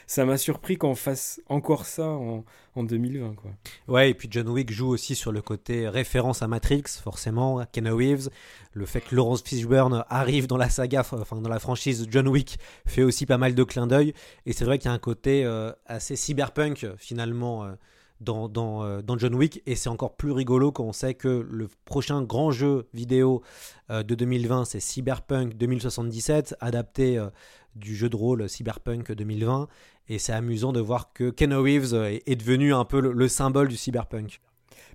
Ça 0.05 0.25
m'a 0.25 0.37
surpris 0.37 0.77
qu'on 0.77 0.95
fasse 0.95 1.41
encore 1.49 1.85
ça 1.85 2.07
en, 2.07 2.45
en, 2.75 2.83
2020. 2.83 3.33
Quoi. 3.33 3.51
Ouais, 3.87 4.11
et 4.11 4.13
puis 4.13 4.29
John 4.31 4.47
Wick 4.47 4.71
joue 4.71 4.87
aussi 4.87 5.15
sur 5.15 5.31
le 5.31 5.41
côté 5.41 5.89
référence 5.89 6.43
à 6.43 6.47
Matrix, 6.47 6.83
forcément, 7.03 7.65
Ken 7.71 7.89
Reeves. 7.89 8.29
Le 8.71 8.85
fait 8.85 9.01
que 9.01 9.15
Laurence 9.15 9.41
Fishburne 9.41 10.05
arrive 10.09 10.47
dans 10.47 10.57
la 10.57 10.69
saga, 10.69 11.01
enfin 11.01 11.41
dans 11.41 11.49
la 11.49 11.59
franchise 11.59 12.07
John 12.09 12.27
Wick, 12.29 12.57
fait 12.85 13.03
aussi 13.03 13.25
pas 13.25 13.39
mal 13.39 13.53
de 13.53 13.63
clins 13.63 13.87
d'œil. 13.87 14.13
Et 14.45 14.53
c'est 14.53 14.63
vrai 14.63 14.77
qu'il 14.77 14.89
y 14.89 14.91
a 14.91 14.93
un 14.93 14.99
côté 14.99 15.43
euh, 15.43 15.73
assez 15.87 16.15
cyberpunk, 16.15 16.87
finalement. 16.97 17.65
Euh, 17.65 17.73
dans, 18.21 18.49
dans, 18.49 18.83
euh, 18.83 19.01
dans, 19.01 19.17
John 19.17 19.35
Wick. 19.35 19.61
Et 19.65 19.75
c'est 19.75 19.89
encore 19.89 20.15
plus 20.15 20.31
rigolo 20.31 20.71
quand 20.71 20.83
on 20.83 20.93
sait 20.93 21.13
que 21.13 21.45
le 21.49 21.67
prochain 21.85 22.21
grand 22.21 22.51
jeu 22.51 22.87
vidéo 22.93 23.41
euh, 23.89 24.03
de 24.03 24.15
2020 24.15 24.65
c'est 24.65 24.79
Cyberpunk 24.79 25.55
2077 25.55 26.55
adapté 26.59 27.17
euh, 27.17 27.29
du 27.75 27.95
jeu 27.95 28.09
de 28.09 28.15
rôle 28.15 28.49
Cyberpunk 28.49 29.11
2020 29.11 29.67
et 30.09 30.19
c'est 30.19 30.33
amusant 30.33 30.71
de 30.71 30.79
voir 30.79 31.13
que 31.13 31.29
Ken 31.29 31.53
Reeves 31.53 31.93
est, 31.93 32.35
devenu 32.35 32.73
un 32.73 32.85
peu 32.85 33.01
le, 33.01 33.11
le 33.11 33.27
symbole 33.27 33.67
du 33.67 33.75
cyberpunk. 33.75 34.39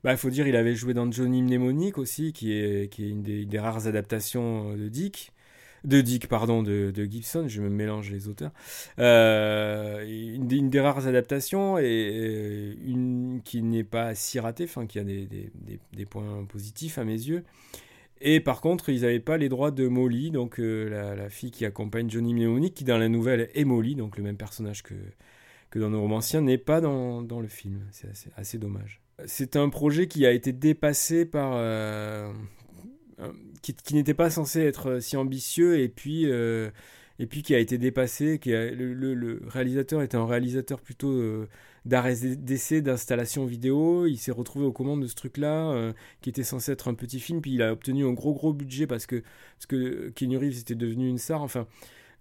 Bah, 0.03 0.13
il 0.13 0.17
faut 0.17 0.31
dire, 0.31 0.49
il 0.49 0.57
avait 0.57 0.75
joué 0.75 0.95
dans 0.95 1.11
Johnny 1.11 1.43
Mnemonic 1.43 1.99
aussi, 1.99 2.33
qui 2.33 2.55
est, 2.55 2.91
qui 2.91 3.05
est 3.05 3.09
une 3.11 3.23
des, 3.23 3.45
des 3.45 3.59
rares 3.59 3.87
adaptations 3.87 4.75
de 4.75 4.89
Dick 4.89 5.32
de 5.85 6.01
Dick, 6.01 6.29
pardon, 6.29 6.63
de, 6.63 6.91
de, 6.91 7.05
Gibson, 7.05 7.47
je 7.49 7.61
me 7.61 7.69
mélange 7.69 8.11
les 8.11 8.29
auteurs. 8.29 8.53
Euh, 8.99 10.05
une, 10.07 10.71
des 10.71 10.81
rares 10.81 11.07
adaptations 11.07 11.79
et 11.79 12.77
une 12.85 13.41
qui 13.45 13.63
n'est 13.63 13.85
pas 13.85 14.15
si 14.15 14.39
ratée, 14.39 14.65
enfin 14.65 14.87
qui 14.87 14.99
a 14.99 15.05
des, 15.05 15.27
des, 15.27 15.51
des, 15.93 16.07
points 16.07 16.45
positifs 16.49 16.99
à 16.99 17.05
mes 17.05 17.13
yeux. 17.13 17.45
Et 18.21 18.39
par 18.39 18.61
contre, 18.61 18.89
ils 18.89 19.01
n'avaient 19.01 19.19
pas 19.19 19.37
les 19.37 19.49
droits 19.49 19.73
de 19.73 19.89
Molly, 19.89 20.31
donc 20.31 20.61
euh, 20.61 21.17
la, 21.17 21.29
fille 21.29 21.51
qui 21.51 21.65
accompagne 21.65 22.09
Johnny 22.09 22.35
Mnemonic, 22.35 22.75
qui 22.75 22.85
dans 22.85 22.99
la 22.99 23.09
nouvelle 23.09 23.51
est 23.55 23.65
Molly, 23.65 23.97
donc 23.97 24.17
le 24.17 24.23
même 24.23 24.37
personnage 24.37 24.85
que, 24.85 24.95
que 25.71 25.81
dans 25.81 25.91
nos 25.91 26.01
romanciens, 26.01 26.41
n'est 26.41 26.59
pas 26.59 26.81
dans, 26.81 27.23
dans, 27.23 27.41
le 27.41 27.49
film. 27.49 27.81
C'est 27.91 28.09
assez, 28.37 28.59
dommage. 28.59 29.01
C'est 29.27 29.57
un 29.57 29.69
projet 29.69 30.07
qui 30.07 30.25
a 30.25 30.31
été 30.31 30.53
dépassé 30.53 31.25
par, 31.25 31.55
euh, 31.57 32.33
qui, 33.63 33.95
n'était 33.95 34.15
pas 34.15 34.31
censé 34.31 34.61
être 34.61 35.01
si 35.01 35.17
ambitieux 35.17 35.79
et 35.79 35.89
puis 35.89 36.25
euh, 36.27 36.71
et 37.19 37.27
puis 37.27 37.43
qui 37.43 37.55
a 37.55 37.59
été 37.59 37.79
dépassé 37.79 38.39
qui 38.39 38.53
a, 38.53 38.71
le, 38.71 39.41
réalisateur 39.47 40.03
était 40.03 40.17
un 40.17 40.27
réalisateur 40.27 40.81
plutôt 40.81 41.13
euh, 41.13 41.49
d'arrêt 41.85 42.17
d'essai 42.37 42.83
d'installation 42.83 43.47
vidéo. 43.47 44.07
Il 44.07 44.17
s'est 44.19 44.33
retrouvé 44.33 44.67
aux 44.67 44.73
commandes 44.73 45.03
de 45.03 45.07
ce 45.07 45.15
truc 45.15 45.39
là 45.39 45.71
euh, 45.71 45.93
qui 46.21 46.31
était 46.31 46.43
censé 46.43 46.73
être 46.73 46.89
un 46.89 46.95
petit 46.95 47.21
film. 47.21 47.41
Puis 47.41 47.53
il 47.55 47.63
a 47.63 47.73
obtenu 47.73 48.05
un 48.05 48.13
gros 48.13 48.35
gros 48.35 48.53
budget 48.53 48.87
parce 48.87 49.07
que 49.07 49.23
parce 49.57 49.67
que 49.67 50.11
Keanu 50.11 50.39
Reeves 50.39 50.59
était 50.59 50.75
devenu 50.75 51.09
une 51.09 51.19
star. 51.19 51.43
Enfin 51.43 51.67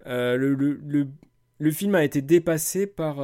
le, 0.06 0.54
le, 0.54 1.72
film 1.72 1.96
a 1.96 2.04
été 2.04 2.22
dépassé 2.22 2.86
par 2.86 3.18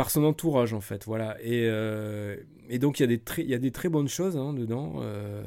par 0.00 0.10
son 0.10 0.24
entourage 0.24 0.72
en 0.72 0.80
fait 0.80 1.04
voilà. 1.04 1.36
Et, 1.42 1.66
euh, 1.68 2.34
et 2.70 2.78
donc 2.78 2.98
il 2.98 3.02
y 3.02 3.04
a 3.04 3.06
des 3.06 3.18
très 3.18 3.42
il 3.42 3.50
y 3.50 3.54
a 3.54 3.58
des 3.58 3.70
très 3.70 3.90
bonnes 3.90 4.08
choses 4.08 4.34
hein, 4.34 4.54
dedans 4.54 4.94
euh, 5.02 5.42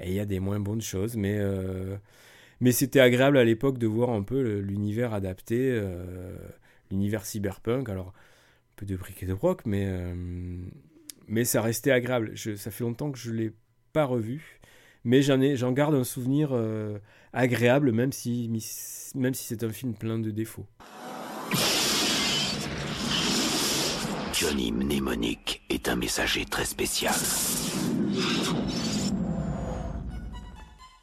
et 0.00 0.08
il 0.08 0.12
y 0.12 0.18
a 0.18 0.24
des 0.24 0.40
moins 0.40 0.58
bonnes 0.58 0.80
choses 0.80 1.16
mais 1.16 1.36
euh, 1.38 1.96
mais 2.58 2.72
c'était 2.72 2.98
agréable 2.98 3.38
à 3.38 3.44
l'époque 3.44 3.78
de 3.78 3.86
voir 3.86 4.10
un 4.10 4.24
peu 4.24 4.58
l'univers 4.58 5.14
adapté 5.14 5.80
l'univers 6.90 7.24
cyberpunk. 7.24 7.88
Alors 7.88 8.08
un 8.08 8.74
peu 8.74 8.86
de 8.86 8.96
briques 8.96 9.22
et 9.22 9.26
de 9.26 9.34
broc 9.34 9.64
mais 9.66 9.86
mais 11.28 11.44
ça 11.44 11.62
restait 11.62 11.92
agréable. 11.92 12.32
Je, 12.34 12.56
ça 12.56 12.72
fait 12.72 12.82
longtemps 12.82 13.12
que 13.12 13.18
je 13.20 13.30
l'ai 13.30 13.52
pas 13.92 14.04
revu 14.04 14.58
mais 15.04 15.22
j'en 15.22 15.40
ai 15.40 15.54
j'en 15.54 15.70
garde 15.70 15.94
un 15.94 16.02
souvenir 16.02 16.50
agréable 17.32 17.92
même 17.92 18.10
si 18.10 18.50
même 19.14 19.34
si 19.34 19.44
c'est 19.44 19.62
un 19.62 19.70
film 19.70 19.94
plein 19.94 20.18
de 20.18 20.32
défauts 20.32 20.66
Johnny 24.38 24.70
Mnémonique 24.70 25.62
est 25.70 25.88
un 25.88 25.96
messager 25.96 26.44
très 26.44 26.66
spécial. 26.66 27.14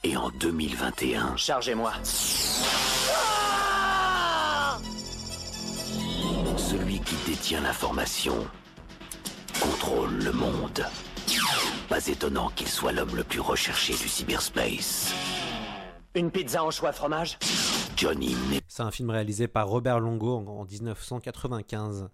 Et 0.03 0.15
en 0.15 0.29
2021... 0.39 1.35
Chargez-moi. 1.35 1.93
Celui 6.57 6.99
qui 6.99 7.15
détient 7.25 7.61
l'information 7.61 8.35
contrôle 9.59 10.13
le 10.23 10.31
monde. 10.31 10.85
Pas 11.89 12.05
étonnant 12.05 12.51
qu'il 12.55 12.67
soit 12.67 12.91
l'homme 12.91 13.15
le 13.15 13.23
plus 13.23 13.39
recherché 13.39 13.93
du 13.93 14.07
cyberspace. 14.07 15.11
Une 16.13 16.29
pizza 16.29 16.63
en 16.63 16.69
choix 16.69 16.91
fromage 16.91 17.39
Johnny 17.97 18.35
C'est 18.67 18.83
un 18.83 18.91
film 18.91 19.09
réalisé 19.09 19.47
par 19.47 19.69
Robert 19.69 19.99
Longo 19.99 20.35
en, 20.37 20.45
en 20.45 20.65
1995. 20.65 22.09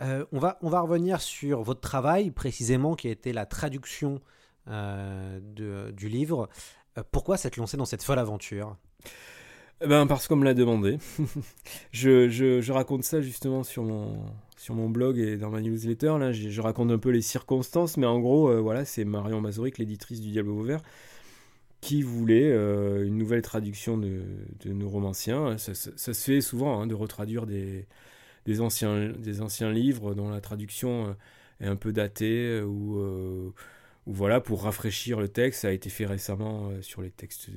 Euh, 0.00 0.24
on, 0.32 0.38
va, 0.38 0.58
on 0.62 0.68
va 0.68 0.80
revenir 0.80 1.20
sur 1.20 1.62
votre 1.62 1.80
travail 1.80 2.30
précisément 2.30 2.94
qui 2.94 3.08
a 3.08 3.10
été 3.10 3.32
la 3.32 3.46
traduction 3.46 4.20
euh, 4.68 5.40
du 5.92 6.08
livre. 6.08 6.48
Euh, 6.98 7.02
pourquoi 7.10 7.36
s'être 7.36 7.56
lancé 7.56 7.76
dans 7.76 7.84
cette 7.84 8.02
folle 8.02 8.18
aventure? 8.18 8.76
Eh 9.84 9.88
Ben 9.88 10.06
parce 10.06 10.28
qu'on 10.28 10.36
me 10.36 10.44
l'a 10.44 10.54
demandé. 10.54 10.98
je, 11.92 12.28
je, 12.28 12.72
raconte 12.72 13.04
ça 13.04 13.20
justement 13.20 13.64
sur 13.64 13.82
mon, 13.82 14.24
sur 14.56 14.74
mon 14.74 14.88
blog 14.88 15.18
et 15.18 15.36
dans 15.36 15.50
ma 15.50 15.60
newsletter. 15.60 16.16
Là, 16.18 16.32
je, 16.32 16.60
raconte 16.60 16.90
un 16.90 16.98
peu 16.98 17.10
les 17.10 17.22
circonstances, 17.22 17.96
mais 17.96 18.06
en 18.06 18.20
gros, 18.20 18.62
voilà, 18.62 18.84
c'est 18.84 19.04
Marion 19.04 19.40
Mazuric, 19.40 19.78
l'éditrice 19.78 20.20
du 20.20 20.30
Diable 20.30 20.50
Vauvert, 20.50 20.80
qui 21.80 22.02
voulait 22.02 22.52
une 22.52 23.18
nouvelle 23.18 23.42
traduction 23.42 23.98
de, 23.98 24.22
nos 24.66 24.88
romanciens. 24.88 25.58
Ça, 25.58 25.74
se 25.74 26.12
fait 26.12 26.40
souvent 26.40 26.80
hein, 26.80 26.86
de 26.86 26.94
retraduire 26.94 27.44
des, 27.46 27.88
des, 28.46 28.60
anciens, 28.60 29.10
des 29.10 29.40
anciens 29.42 29.70
livres 29.70 30.14
dont 30.14 30.30
la 30.30 30.40
traduction 30.40 31.08
euh, 31.08 31.12
est 31.60 31.68
un 31.68 31.76
peu 31.76 31.92
datée 31.92 32.60
ou, 32.62 33.00
ou 33.00 34.12
voilà 34.12 34.40
pour 34.40 34.64
rafraîchir 34.64 35.20
le 35.20 35.28
texte. 35.28 35.62
Ça 35.62 35.68
a 35.68 35.72
été 35.72 35.90
fait 35.90 36.06
récemment 36.06 36.70
sur 36.80 37.02
les 37.02 37.10
textes 37.10 37.50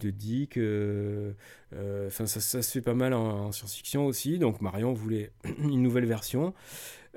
de 0.00 0.10
Dick. 0.10 0.56
Euh, 0.56 1.32
euh, 1.74 2.10
ça, 2.10 2.26
ça, 2.26 2.62
se 2.62 2.72
fait 2.72 2.82
pas 2.82 2.94
mal 2.94 3.14
en, 3.14 3.52
science-fiction 3.52 4.06
aussi. 4.06 4.38
Donc 4.38 4.60
Marion 4.60 4.92
voulait 4.92 5.30
une 5.58 5.82
nouvelle 5.82 6.06
version. 6.06 6.54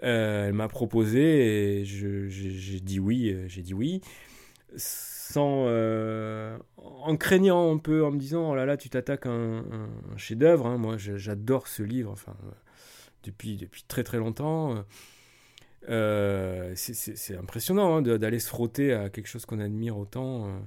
Euh, 0.04 0.48
elle 0.48 0.54
m'a 0.54 0.68
proposé 0.68 1.82
et 1.82 1.86
j'ai 1.86 2.80
dit 2.80 3.00
oui. 3.00 3.36
J'ai 3.48 3.62
dit 3.62 3.74
oui. 3.74 4.02
Sans, 4.76 5.68
en 6.78 7.18
craignant 7.18 7.74
un 7.74 7.78
peu, 7.78 8.04
en 8.04 8.12
me 8.12 8.18
disant 8.18 8.52
oh 8.52 8.56
là 8.56 8.66
là, 8.66 8.78
tu 8.78 8.90
t'attaques 8.90 9.26
à 9.26 9.30
un, 9.30 9.60
un 9.60 10.18
chef-d'œuvre. 10.18 10.66
Hein. 10.68 10.78
Moi, 10.78 10.98
j'adore 10.98 11.68
ce 11.68 11.84
livre. 11.84 12.12
Enfin, 12.12 12.36
depuis 13.24 13.58
depuis 13.58 13.84
très 13.88 14.04
très 14.04 14.18
longtemps. 14.18 14.84
c'est 15.88 17.38
impressionnant 17.38 17.98
hein, 17.98 18.02
d'aller 18.02 18.40
se 18.40 18.48
frotter 18.48 18.94
à 18.94 19.10
quelque 19.10 19.28
chose 19.28 19.46
qu'on 19.46 19.60
admire 19.60 19.98
autant. 19.98 20.62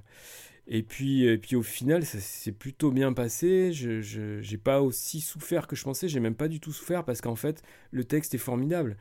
Et 0.68 0.82
puis, 0.82 1.24
et 1.24 1.38
puis 1.38 1.56
au 1.56 1.62
final, 1.62 2.04
ça 2.04 2.20
s'est 2.20 2.52
plutôt 2.52 2.92
bien 2.92 3.12
passé. 3.12 3.72
Je 3.72 4.40
n'ai 4.50 4.58
pas 4.58 4.80
aussi 4.80 5.20
souffert 5.20 5.66
que 5.66 5.76
je 5.76 5.82
pensais. 5.84 6.08
J'ai 6.08 6.20
même 6.20 6.34
pas 6.34 6.48
du 6.48 6.60
tout 6.60 6.72
souffert 6.72 7.04
parce 7.04 7.20
qu'en 7.20 7.34
fait, 7.34 7.62
le 7.90 8.04
texte 8.04 8.34
est 8.34 8.38
formidable. 8.38 8.96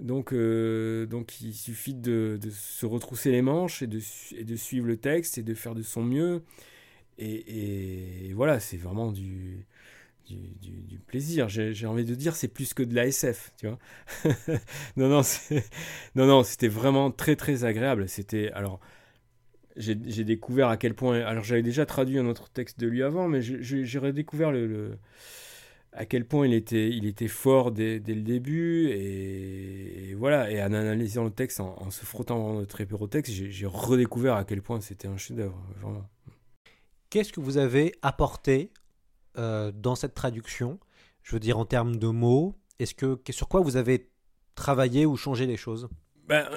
Donc, 0.00 0.32
euh, 0.32 1.06
donc 1.06 1.40
il 1.40 1.54
suffit 1.54 1.94
de, 1.94 2.38
se 2.50 2.86
retrousser 2.86 3.30
les 3.30 3.42
manches 3.42 3.82
et 3.82 3.86
de, 3.86 4.00
de, 4.42 4.56
suivre 4.56 4.86
le 4.86 4.96
texte 4.96 5.38
et 5.38 5.42
de 5.42 5.54
faire 5.54 5.74
de 5.74 5.82
son 5.82 6.02
mieux. 6.02 6.42
Et, 7.18 8.28
et 8.28 8.32
voilà, 8.32 8.58
c'est 8.58 8.76
vraiment 8.76 9.12
du, 9.12 9.66
du, 10.26 11.00
plaisir. 11.06 11.48
J'ai 11.48 11.86
envie 11.86 12.04
de 12.04 12.14
dire, 12.14 12.36
c'est 12.36 12.48
plus 12.48 12.74
que 12.74 12.82
de 12.82 12.94
la 12.94 13.06
SF, 13.06 13.52
tu 13.58 13.68
vois. 13.68 13.78
non, 14.96 15.08
non, 15.08 15.22
non, 16.14 16.26
non, 16.26 16.42
c'était 16.42 16.68
vraiment 16.68 17.10
très, 17.10 17.36
très 17.36 17.64
agréable. 17.64 18.08
C'était, 18.08 18.50
alors, 18.52 18.80
j'ai 19.76 20.24
découvert 20.24 20.68
à 20.68 20.76
quel 20.76 20.94
point. 20.94 21.20
Alors 21.20 21.44
j'avais 21.44 21.62
déjà 21.62 21.86
traduit 21.86 22.18
un 22.18 22.26
autre 22.26 22.48
texte 22.48 22.78
de 22.80 22.86
lui 22.86 23.02
avant, 23.02 23.28
mais 23.28 23.40
j'ai 23.40 23.98
redécouvert 23.98 24.52
le, 24.52 24.98
à 25.92 26.06
quel 26.06 26.24
point 26.26 26.46
il 26.46 26.54
était, 26.54 26.90
il 26.90 27.06
était 27.06 27.28
fort 27.28 27.70
dès, 27.70 27.98
le 27.98 28.22
début. 28.22 28.88
Et, 28.90 30.14
voilà, 30.14 30.50
et 30.50 30.62
en 30.62 30.72
analysant 30.72 31.24
le 31.24 31.30
texte, 31.30 31.60
en, 31.60 31.90
se 31.90 32.04
frottant 32.04 32.64
très 32.66 32.86
peu 32.86 32.96
texte, 33.08 33.32
j'ai 33.32 33.66
redécouvert 33.66 34.34
à 34.34 34.44
quel 34.44 34.62
point 34.62 34.80
c'était 34.80 35.08
un 35.08 35.16
chef-d'œuvre, 35.16 35.60
vraiment. 35.80 36.08
Qu'est-ce 37.10 37.32
que 37.32 37.40
vous 37.40 37.58
avez 37.58 37.94
apporté 38.02 38.72
euh, 39.38 39.72
dans 39.72 39.94
cette 39.94 40.14
traduction 40.14 40.78
Je 41.22 41.32
veux 41.32 41.40
dire 41.40 41.58
en 41.58 41.64
termes 41.64 41.96
de 41.96 42.08
mots. 42.08 42.56
Est-ce 42.78 42.94
que 42.94 43.18
sur 43.30 43.48
quoi 43.48 43.60
vous 43.60 43.76
avez 43.76 44.10
travaillé 44.54 45.06
ou 45.06 45.16
changé 45.16 45.46
les 45.46 45.56
choses? 45.56 45.88
Ben, 46.26 46.48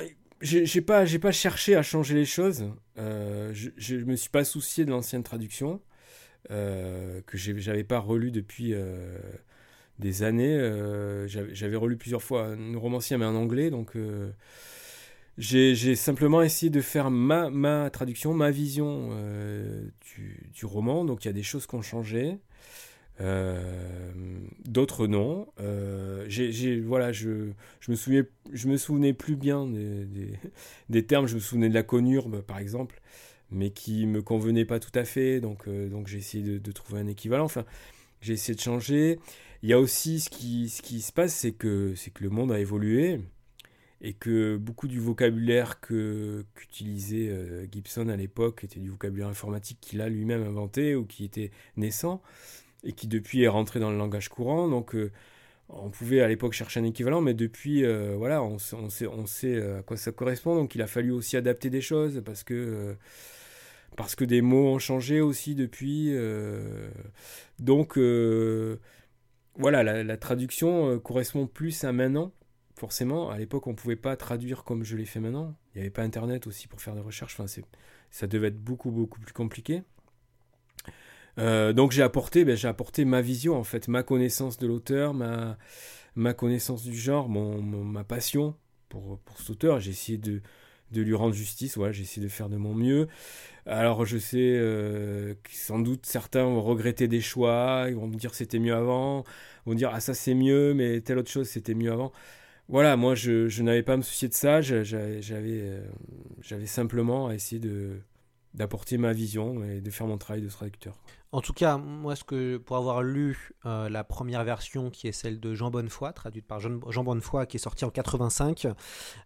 j'ai 0.41 0.81
pas, 0.81 1.05
j'ai 1.05 1.19
pas 1.19 1.31
cherché 1.31 1.75
à 1.75 1.83
changer 1.83 2.15
les 2.15 2.25
choses. 2.25 2.71
Euh, 2.97 3.51
je, 3.53 3.69
je 3.77 3.95
me 3.97 4.15
suis 4.15 4.29
pas 4.29 4.43
soucié 4.43 4.85
de 4.85 4.91
l'ancienne 4.91 5.23
traduction 5.23 5.81
euh, 6.51 7.21
que 7.25 7.37
j'avais 7.37 7.83
pas 7.83 7.99
relu 7.99 8.31
depuis 8.31 8.73
des 9.99 10.23
années. 10.23 10.57
J'avais 11.27 11.75
relu 11.75 11.97
plusieurs 11.97 12.23
fois 12.23 12.47
un 12.47 12.77
romancier 12.77 13.17
mais 13.17 13.25
en 13.25 13.35
anglais, 13.35 13.69
donc 13.69 13.95
j'ai 15.38 15.95
simplement 15.95 16.41
essayé 16.41 16.69
de 16.69 16.82
faire 16.82 17.12
ma, 17.12 17.50
ma 17.50 17.89
traduction, 17.89 18.34
ma 18.34 18.52
vision 18.52 19.12
du, 20.02 20.50
du, 20.54 20.65
roman. 20.65 21.06
Donc 21.06 21.26
il 21.26 21.28
y 21.28 21.30
a 21.30 21.34
des 21.34 21.43
choses 21.43 21.67
qui 21.67 21.76
ont 21.76 21.82
changé. 21.82 22.39
Euh, 23.19 24.04
d'autres 24.65 25.08
non. 25.08 25.47
Euh, 25.60 26.28
voilà, 26.86 27.12
je, 27.12 27.52
je, 27.80 27.91
me 27.91 27.95
souvenais, 27.95 28.23
je 28.52 28.67
me 28.67 28.78
souvenais 28.78 29.13
plus 29.13 29.36
bien 29.36 29.67
des, 29.67 30.38
des, 30.89 31.06
termes. 31.06 31.28
Je 31.28 31.36
me 31.36 31.39
souvenais 31.39 31.69
de 31.69 31.73
la 31.73 31.84
conurbe, 31.84 32.41
par 32.41 32.60
exemple, 32.60 33.02
mais 33.52 33.71
qui 33.71 34.06
me 34.06 34.21
convenait 34.21 34.65
pas 34.65 34.80
tout 34.80 34.97
à 34.97 35.06
fait. 35.06 35.39
Donc, 35.39 35.67
euh, 35.67 35.89
donc 35.89 36.08
j'ai 36.08 36.17
essayé 36.17 36.60
de, 36.60 36.71
trouver 36.71 37.00
un 37.00 37.08
équivalent. 37.08 37.45
Enfin, 37.45 37.65
j'ai 38.21 38.34
essayé 38.34 38.56
de 38.56 38.62
changer. 38.62 39.19
Il 39.63 39.69
y 39.69 39.73
a 39.73 39.80
aussi 39.80 40.19
ce 40.19 40.30
qui, 40.30 40.69
ce 40.69 40.82
qui 40.82 41.02
se 41.02 41.12
passe, 41.12 41.34
c'est 41.34 41.54
que, 41.54 41.93
c'est 41.95 42.12
que 42.12 42.23
le 42.23 42.30
monde 42.30 42.52
a 42.52 42.60
évolué 42.60 43.19
et 44.01 44.13
que 44.13 44.57
beaucoup 44.57 44.88
du 44.88 44.99
vocabulaire 44.99 45.79
que, 45.79 46.45
qu'utilisait 46.55 47.67
Gibson 47.71 48.10
à 48.10 48.15
l'époque 48.15 48.63
était 48.63 48.79
du 48.79 48.89
vocabulaire 48.89 49.27
informatique 49.27 49.79
qu'il 49.81 50.01
a 50.01 50.10
lui-même 50.10 50.43
inventé 50.43 50.95
ou 50.95 51.05
qui 51.05 51.25
était 51.25 51.51
naissant 51.77 52.21
et 52.83 52.93
qui 52.93 53.07
depuis 53.07 53.43
est 53.43 53.47
rentré 53.47 53.79
dans 53.79 53.91
le 53.91 53.97
langage 53.97 54.29
courant. 54.29 54.67
Donc 54.67 54.95
euh, 54.95 55.12
on 55.69 55.89
pouvait 55.89 56.21
à 56.21 56.27
l'époque 56.27 56.53
chercher 56.53 56.79
un 56.79 56.86
équivalent, 56.86 57.21
mais 57.21 57.33
depuis, 57.33 57.83
euh, 57.83 58.15
voilà, 58.17 58.41
on, 58.41 58.57
sait, 58.57 59.05
euh, 59.45 59.79
à 59.79 59.83
quoi 59.83 59.97
ça 59.97 60.12
correspond. 60.12 60.55
Donc 60.55 60.75
il 60.75 60.81
a 60.81 60.88
fallu 60.88 61.12
aussi 61.12 61.38
adapter 61.38 61.69
des 61.69 61.81
choses 61.81 62.21
parce 62.25 62.43
que, 62.43 62.95
parce 63.95 64.15
que 64.15 64.25
des 64.25 64.41
mots 64.41 64.67
ont 64.69 64.79
changé 64.79 65.21
aussi 65.21 65.55
depuis. 65.55 66.13
donc 67.60 67.97
voilà, 69.60 70.03
la 70.03 70.17
traduction 70.17 70.99
correspond 70.99 71.47
plus 71.47 71.83
à 71.83 71.91
maintenant. 71.91 72.31
Forcément, 72.77 73.31
à 73.31 73.39
l'époque, 73.39 73.65
on 73.65 73.71
ne 73.71 73.75
pouvait 73.75 73.95
pas 73.95 74.15
traduire 74.15 74.63
comme 74.63 74.83
je 74.83 74.95
l'ai 74.95 75.05
fait 75.05 75.19
maintenant. 75.19 75.55
Il 75.73 75.79
n'y 75.79 75.81
avait 75.81 75.89
pas 75.89 76.03
Internet 76.03 76.45
aussi 76.45 76.67
pour 76.67 76.79
faire 76.79 76.93
des 76.93 77.01
recherches. 77.01 77.35
Ça 78.11 78.27
devait 78.27 78.49
être 78.49 78.59
beaucoup, 78.59 78.91
beaucoup 78.91 79.19
plus 79.19 79.33
compliqué. 79.33 79.81
Euh, 81.39 81.73
donc 81.73 81.91
j'ai 81.91 82.03
apporté, 82.03 82.45
ben, 82.45 82.55
j'ai 82.55 82.67
apporté 82.67 83.03
ma 83.03 83.21
vision 83.21 83.55
en 83.57 83.63
fait, 83.63 83.87
ma 83.87 84.03
connaissance 84.03 84.59
de 84.59 84.67
l'auteur, 84.67 85.15
ma, 85.15 86.33
connaissance 86.35 86.83
du 86.83 86.95
genre, 86.95 87.29
mon, 87.29 87.61
ma 87.61 88.03
passion 88.03 88.55
pour, 88.89 89.17
pour 89.25 89.39
cet 89.39 89.49
auteur. 89.49 89.79
J'ai 89.79 89.91
essayé 89.91 90.19
de, 90.19 90.41
lui 90.91 91.15
rendre 91.15 91.33
justice, 91.33 91.79
j'ai 91.91 92.03
essayé 92.03 92.23
de 92.23 92.31
faire 92.31 92.47
de 92.47 92.57
mon 92.57 92.75
mieux. 92.75 93.07
Alors 93.65 94.05
je 94.05 94.19
sais 94.19 94.37
euh, 94.55 95.33
que 95.43 95.51
sans 95.51 95.79
doute 95.79 96.05
certains 96.05 96.43
vont 96.43 96.61
regretter 96.61 97.07
des 97.07 97.21
choix, 97.21 97.85
ils 97.89 97.95
vont 97.95 98.07
me 98.07 98.17
dire 98.17 98.35
c'était 98.35 98.59
mieux 98.59 98.75
avant, 98.75 99.23
vont 99.65 99.73
dire 99.73 99.89
ah 99.93 99.99
ça 99.99 100.13
c'est 100.13 100.35
mieux, 100.35 100.75
mais 100.75 101.01
telle 101.01 101.17
autre 101.17 101.31
chose 101.31 101.47
c'était 101.47 101.73
mieux 101.73 101.91
avant. 101.91 102.13
Voilà, 102.69 102.97
moi 102.97 103.15
je, 103.15 103.62
n'avais 103.62 103.84
pas 103.84 103.93
à 103.93 103.97
me 103.97 104.01
soucier 104.01 104.27
de 104.27 104.34
ça, 104.34 104.62
j'avais, 104.62 105.21
euh, 105.32 105.88
j'avais 106.41 106.65
simplement 106.65 107.27
à 107.27 107.34
essayer 107.34 107.62
d'apporter 108.53 108.97
ma 108.97 109.13
vision 109.13 109.63
et 109.63 109.80
de 109.80 109.89
faire 109.89 110.06
mon 110.06 110.17
travail 110.17 110.41
de 110.41 110.49
traducteur. 110.49 110.99
En 111.32 111.41
tout 111.41 111.53
cas, 111.53 111.77
moi, 111.77 112.15
ce 112.15 112.23
que 112.23 112.58
pour 112.58 112.77
avoir 112.77 113.03
lu 113.03 113.51
euh, 113.65 113.89
la 113.89 114.03
première 114.03 114.43
version, 114.43 114.89
qui 114.89 115.08
est 115.08 115.12
celle 115.12 115.39
de 115.39 115.53
Jean 115.53 115.71
Bonnefoy, 115.71 116.13
traduite 116.13 116.47
par 116.47 116.60
Jean, 116.60 117.03
Bonnefoy, 117.03 117.45
qui 117.47 117.58
est 117.58 117.60
sortie 117.60 117.86
en 117.86 117.89
85 117.89 118.67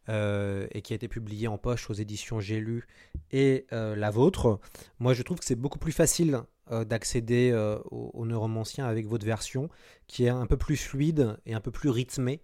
euh, 0.10 0.68
et 0.72 0.82
qui 0.82 0.94
a 0.94 0.96
été 0.96 1.08
publiée 1.08 1.48
en 1.48 1.58
poche 1.58 1.90
aux 1.90 1.94
éditions 1.94 2.40
J'ai 2.40 2.60
lu 2.60 2.88
et 3.32 3.66
la 3.72 4.10
vôtre, 4.12 4.60
moi, 5.00 5.14
je 5.14 5.24
trouve 5.24 5.40
que 5.40 5.46
c'est 5.46 5.56
beaucoup 5.56 5.80
plus 5.80 5.92
facile 5.92 6.42
d'accéder 6.72 7.52
euh, 7.52 7.80
au, 7.92 8.12
au 8.14 8.26
neuromancien 8.26 8.86
avec 8.86 9.06
votre 9.08 9.26
version, 9.26 9.70
qui 10.08 10.26
est 10.26 10.30
un 10.30 10.46
peu 10.46 10.58
plus 10.58 10.78
fluide 10.78 11.38
et 11.46 11.54
un 11.54 11.60
peu 11.60 11.72
plus 11.72 11.90
rythmée, 11.90 12.42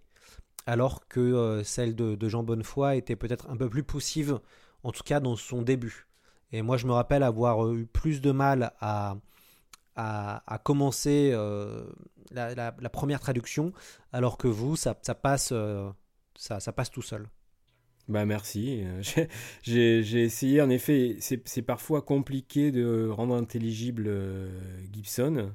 alors 0.68 1.08
que 1.08 1.18
euh, 1.18 1.64
celle 1.64 1.96
de, 1.96 2.28
Jean 2.28 2.42
Bonnefoy 2.42 2.98
était 2.98 3.16
peut-être 3.16 3.48
un 3.48 3.56
peu 3.56 3.70
plus 3.70 3.82
poussive, 3.82 4.38
en 4.84 4.92
tout 4.92 5.02
cas 5.02 5.18
dans 5.18 5.34
son 5.34 5.62
début. 5.62 6.06
Et 6.52 6.60
moi, 6.60 6.76
je 6.76 6.86
me 6.86 6.92
rappelle 6.92 7.22
avoir 7.22 7.72
eu 7.72 7.86
plus 7.86 8.20
de 8.20 8.32
mal 8.32 8.72
à, 8.78 9.16
à, 9.96 10.60
commencer 10.62 11.30
euh, 11.32 11.86
la, 12.32 12.72
première 12.92 13.18
traduction, 13.18 13.72
alors 14.12 14.36
que 14.36 14.46
vous, 14.46 14.76
ça, 14.76 14.94
passe, 14.94 15.50
euh, 15.52 15.90
ça, 16.36 16.60
passe 16.72 16.90
tout 16.90 17.02
seul. 17.02 17.26
Bah 18.06 18.26
merci. 18.26 18.84
J'ai 19.62 20.22
essayé, 20.22 20.60
en 20.60 20.68
effet, 20.68 21.16
c'est 21.20 21.62
parfois 21.62 22.02
compliqué 22.02 22.72
de 22.72 23.08
rendre 23.08 23.34
intelligible 23.34 24.04
euh, 24.06 24.50
Gibson. 24.92 25.54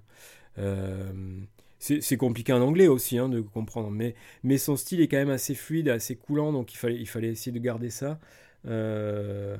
C'est 1.83 2.17
compliqué 2.17 2.53
en 2.53 2.61
anglais 2.61 2.87
aussi 2.87 3.17
hein, 3.17 3.27
de 3.27 3.41
comprendre, 3.41 3.91
mais, 3.91 4.15
mais 4.43 4.57
son 4.57 4.77
style 4.77 5.01
est 5.01 5.07
quand 5.07 5.17
même 5.17 5.29
assez 5.29 5.53
fluide, 5.53 5.89
assez 5.89 6.15
coulant, 6.15 6.53
donc 6.53 6.73
il 6.73 6.77
fallait, 6.77 6.97
il 6.97 7.07
fallait 7.07 7.29
essayer 7.29 7.51
de 7.51 7.63
garder 7.63 7.89
ça. 7.89 8.19
Euh, 8.65 9.57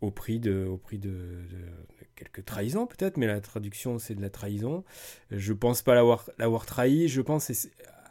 au 0.00 0.12
prix 0.12 0.38
de, 0.38 0.64
au 0.64 0.76
prix 0.76 0.98
de, 0.98 1.40
quelques 2.14 2.44
trahisons 2.44 2.86
peut-être, 2.86 3.16
mais 3.16 3.26
la 3.26 3.40
traduction 3.40 3.98
c'est 3.98 4.14
de 4.14 4.22
la 4.22 4.30
trahison. 4.30 4.84
Je 5.32 5.52
pense 5.52 5.82
pas 5.82 5.94
l'avoir 5.94 6.30
l'avoir 6.38 6.66
trahi, 6.66 7.08
je 7.08 7.20
pense 7.20 7.50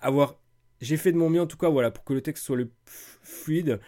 avoir 0.01 0.37
j'ai 0.81 0.97
fait 0.97 1.11
de 1.11 1.17
mon 1.17 1.29
mieux 1.29 1.41
en 1.41 1.47
tout 1.47 1.57
cas 1.57 1.69
voilà 1.69 1.91
pour 1.91 2.03
que 2.03 2.13
le 2.13 2.21
texte 2.21 2.43
soit 2.43 2.57
le 2.57 2.69
fluide 2.83 3.79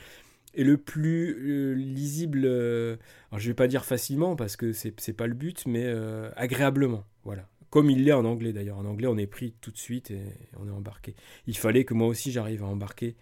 et 0.55 0.63
le 0.63 0.77
plus 0.77 1.35
euh, 1.39 1.73
lisible 1.75 2.43
euh, 2.45 2.97
alors 3.31 3.39
je 3.39 3.47
vais 3.47 3.53
pas 3.53 3.67
dire 3.67 3.85
facilement 3.85 4.35
parce 4.35 4.55
que 4.55 4.73
c'est 4.73 4.99
c'est 4.99 5.13
pas 5.13 5.27
le 5.27 5.35
but 5.35 5.65
mais 5.67 5.83
euh, 5.85 6.31
agréablement 6.35 7.05
voilà 7.23 7.47
comme 7.69 7.89
il 7.89 8.03
l'est 8.03 8.13
en 8.13 8.25
anglais 8.25 8.53
d'ailleurs. 8.53 8.77
En 8.77 8.85
anglais, 8.85 9.07
on 9.07 9.17
est 9.17 9.27
pris 9.27 9.53
tout 9.61 9.71
de 9.71 9.77
suite 9.77 10.11
et 10.11 10.21
on 10.57 10.67
est 10.67 10.71
embarqué. 10.71 11.15
Il 11.47 11.57
fallait 11.57 11.85
que 11.85 11.93
moi 11.93 12.07
aussi 12.07 12.31
j'arrive 12.31 12.63
à 12.63 12.67
embarquer, 12.67 13.15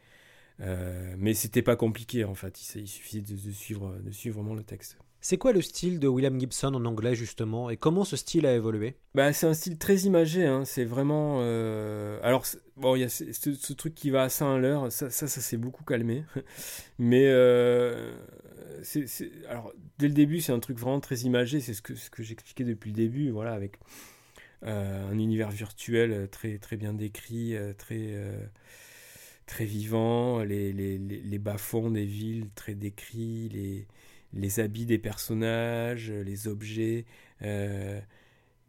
euh, 0.62 1.16
mais 1.18 1.34
c'était 1.34 1.62
pas 1.62 1.76
compliqué 1.76 2.24
en 2.24 2.36
fait. 2.36 2.62
Il, 2.76 2.82
il 2.82 2.88
suffisait 2.88 3.22
de, 3.22 3.36
de 3.36 3.52
suivre, 3.52 3.96
de 4.04 4.12
suivre 4.12 4.42
vraiment 4.42 4.56
le 4.56 4.64
texte. 4.64 4.98
C'est 5.20 5.38
quoi 5.38 5.52
le 5.52 5.62
style 5.62 6.00
de 6.00 6.08
William 6.08 6.40
Gibson 6.40 6.74
en 6.74 6.86
anglais 6.86 7.16
justement? 7.16 7.70
Et 7.70 7.78
comment 7.78 8.06
ce 8.06 8.16
style 8.16 8.46
a 8.46 8.56
évolué? 8.56 8.96
Bah, 9.16 9.34
C'est 9.34 9.48
un 9.48 9.54
style 9.54 9.78
très 9.78 10.02
imagé, 10.02 10.46
hein. 10.46 10.64
c'est 10.64 10.86
vraiment... 10.86 11.40
Euh... 11.42 12.20
Alors, 12.24 12.46
bon, 12.76 12.96
il 12.96 13.02
y 13.02 13.04
a 13.04 13.10
ce, 13.10 13.74
truc 13.74 13.96
qui 13.96 14.10
va 14.10 14.24
à 14.24 14.30
100 14.30 14.56
à 14.56 14.58
l'heure, 14.60 14.92
ça, 14.92 15.10
ça, 15.10 15.28
ça 15.28 15.42
s'est 15.42 15.58
beaucoup 15.58 15.84
calmé. 15.84 16.24
Mais, 17.00 17.26
euh... 17.26 18.14
alors, 19.50 19.74
dès 19.98 20.08
le 20.08 20.14
début, 20.14 20.40
c'est 20.40 20.54
un 20.54 20.60
truc 20.60 20.78
vraiment 20.78 21.00
très 21.00 21.18
imagé, 21.22 21.60
c'est 21.60 21.74
ce 21.74 21.82
que, 21.82 21.96
ce 21.96 22.10
que 22.10 22.22
j'expliquais 22.22 22.64
depuis 22.64 22.92
le 22.92 22.96
début, 22.96 23.32
voilà, 23.32 23.54
avec 23.54 23.80
un 24.64 25.18
univers 25.18 25.52
virtuel 25.52 26.28
très, 26.30 26.58
très 26.58 26.78
bien 26.78 26.94
décrit, 26.94 27.56
euh, 27.56 27.74
très... 27.74 28.14
très 29.46 29.66
vivant, 29.66 30.44
les, 30.44 30.74
les, 30.74 30.98
les, 30.98 31.40
bas-fonds 31.40 31.90
des 31.92 32.06
villes 32.06 32.50
très 32.56 32.76
décrits, 32.76 33.50
les, 33.50 33.88
les 34.34 34.60
habits 34.60 34.86
des 34.86 34.98
personnages, 34.98 36.12
les 36.12 36.48
objets. 36.48 37.06
Euh, 37.44 38.00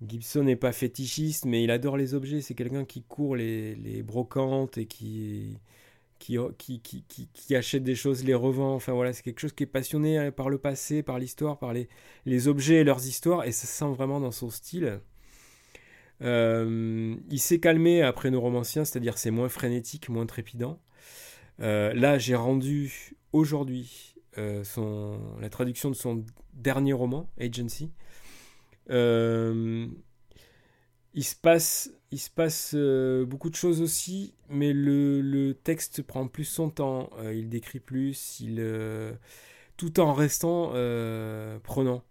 Gibson 0.06 0.44
n'est 0.44 0.56
pas 0.56 0.72
fétichiste, 0.72 1.44
mais 1.44 1.64
il 1.64 1.70
adore 1.70 1.96
les 1.96 2.14
objets. 2.14 2.40
C'est 2.40 2.54
quelqu'un 2.54 2.84
qui 2.84 3.02
court 3.02 3.36
les, 3.36 3.74
les, 3.76 4.02
brocantes 4.02 4.78
et 4.78 4.86
qui 4.86 5.58
qui, 6.18 6.36
qui, 6.58 6.80
qui, 6.80 7.28
qui, 7.32 7.56
achète 7.56 7.84
des 7.84 7.94
choses, 7.94 8.24
les 8.24 8.34
revend. 8.34 8.74
Enfin 8.74 8.92
voilà, 8.92 9.12
c'est 9.12 9.22
quelque 9.22 9.40
chose 9.40 9.52
qui 9.52 9.64
est 9.64 9.66
passionné 9.66 10.30
par 10.32 10.50
le 10.50 10.58
passé, 10.58 11.02
par 11.02 11.18
l'histoire, 11.18 11.58
par 11.58 11.72
les, 11.72 11.88
les 12.26 12.48
objets 12.48 12.76
et 12.76 12.84
leurs 12.84 13.06
histoires, 13.06 13.44
et 13.44 13.52
ça 13.52 13.66
se 13.66 13.72
sent 13.72 13.92
vraiment 13.94 14.20
dans 14.20 14.32
son 14.32 14.50
style. 14.50 15.00
Euh, 16.22 17.14
il 17.30 17.38
s'est 17.38 17.60
calmé 17.60 18.02
après 18.02 18.30
nos 18.30 18.40
romanciens, 18.40 18.84
c'est-à-dire 18.84 19.18
c'est 19.18 19.30
moins 19.30 19.48
frénétique, 19.48 20.08
moins 20.08 20.26
trépidant. 20.26 20.80
Euh, 21.60 21.92
là, 21.94 22.18
j'ai 22.18 22.34
rendu 22.34 23.16
aujourd'hui 23.32 24.14
euh, 24.36 24.64
la 25.40 25.50
traduction 25.50 25.90
de 25.90 25.94
son 25.94 26.24
dernier 26.54 26.92
roman, 26.92 27.30
Agency. 27.40 27.90
Il 31.14 31.24
se 31.24 31.34
passe, 31.34 31.90
il 32.10 32.18
se 32.18 32.30
passe 32.30 32.74
beaucoup 33.26 33.50
de 33.50 33.56
choses 33.56 33.80
aussi, 33.80 34.34
mais 34.48 34.72
le, 34.72 35.52
texte 35.52 36.02
prend 36.02 36.28
plus 36.28 36.44
son 36.44 36.70
temps, 36.70 37.10
il 37.32 37.48
décrit 37.48 37.80
plus, 37.80 38.42
tout 39.76 40.00
en 40.00 40.12
restant 40.12 40.72
prenant. 41.62 42.04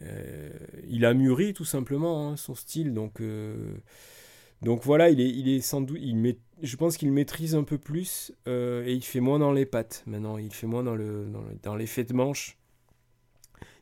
Il 0.00 1.04
a 1.04 1.14
mûri 1.14 1.54
tout 1.54 1.64
simplement 1.64 2.28
hein, 2.28 2.36
son 2.36 2.54
style, 2.54 2.92
donc, 2.92 3.22
donc 4.62 4.82
voilà, 4.82 5.10
il 5.10 5.20
est, 5.20 5.28
il 5.28 5.48
est 5.48 5.60
sans 5.60 5.80
doute, 5.80 5.98
il 6.00 6.16
met, 6.16 6.38
je 6.62 6.76
pense 6.76 6.96
qu'il 6.96 7.12
maîtrise 7.12 7.54
un 7.54 7.64
peu 7.64 7.78
plus 7.78 8.32
et 8.46 8.92
il 8.92 9.02
fait 9.02 9.20
moins 9.20 9.38
dans 9.38 9.52
les 9.52 9.66
pattes 9.66 10.02
maintenant, 10.06 10.38
il 10.38 10.52
fait 10.52 10.66
moins 10.66 10.82
dans, 10.82 10.94
le, 10.94 11.26
dans, 11.26 11.42
le, 11.42 11.58
dans 11.62 11.74
l'effet 11.74 12.04
de 12.04 12.12
manche 12.12 12.58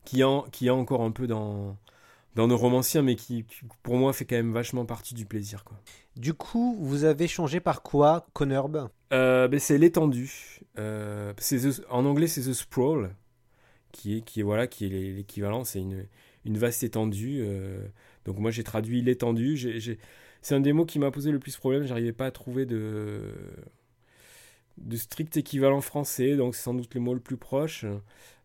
qui 0.04 0.22
a, 0.22 0.42
qui 0.52 0.68
a 0.68 0.74
encore 0.74 1.02
un 1.02 1.10
peu 1.10 1.26
dans, 1.26 1.76
dans 2.34 2.46
nos 2.48 2.56
romanciens, 2.56 3.02
mais 3.02 3.16
qui, 3.16 3.44
qui, 3.44 3.60
pour 3.82 3.96
moi, 3.96 4.12
fait 4.12 4.24
quand 4.24 4.36
même 4.36 4.52
vachement 4.52 4.84
partie 4.84 5.14
du 5.14 5.26
plaisir. 5.26 5.64
Quoi. 5.64 5.78
Du 6.16 6.34
coup, 6.34 6.76
vous 6.80 7.04
avez 7.04 7.28
changé 7.28 7.60
par 7.60 7.82
quoi, 7.82 8.26
Conurb 8.32 8.88
euh, 9.12 9.48
ben 9.48 9.60
C'est 9.60 9.78
l'étendue. 9.78 10.60
Euh, 10.78 11.32
en 11.90 12.04
anglais, 12.04 12.26
c'est 12.26 12.42
The 12.42 12.52
Sprawl, 12.52 13.14
qui 13.94 14.18
est, 14.18 14.20
qui 14.22 14.42
voilà, 14.42 14.66
qui 14.66 14.86
est 14.86 14.88
l'équivalent, 14.88 15.64
c'est 15.64 15.78
une, 15.80 16.06
une 16.44 16.58
vaste 16.58 16.82
étendue. 16.82 17.38
Euh, 17.40 17.86
donc 18.24 18.38
moi, 18.38 18.50
j'ai 18.50 18.64
traduit 18.64 19.00
l'étendue. 19.00 19.56
C'est 20.42 20.54
un 20.54 20.60
des 20.60 20.72
mots 20.72 20.84
qui 20.84 20.98
m'a 20.98 21.10
posé 21.10 21.30
le 21.30 21.38
plus 21.38 21.56
problème. 21.56 21.84
J'arrivais 21.84 22.12
pas 22.12 22.26
à 22.26 22.30
trouver 22.30 22.66
de, 22.66 23.32
strict 24.94 25.36
équivalent 25.36 25.80
français, 25.80 26.36
donc 26.36 26.54
c'est 26.54 26.62
sans 26.62 26.74
doute 26.74 26.94
le 26.94 27.00
mot 27.00 27.14
le 27.14 27.20
plus 27.20 27.36
proche. 27.36 27.86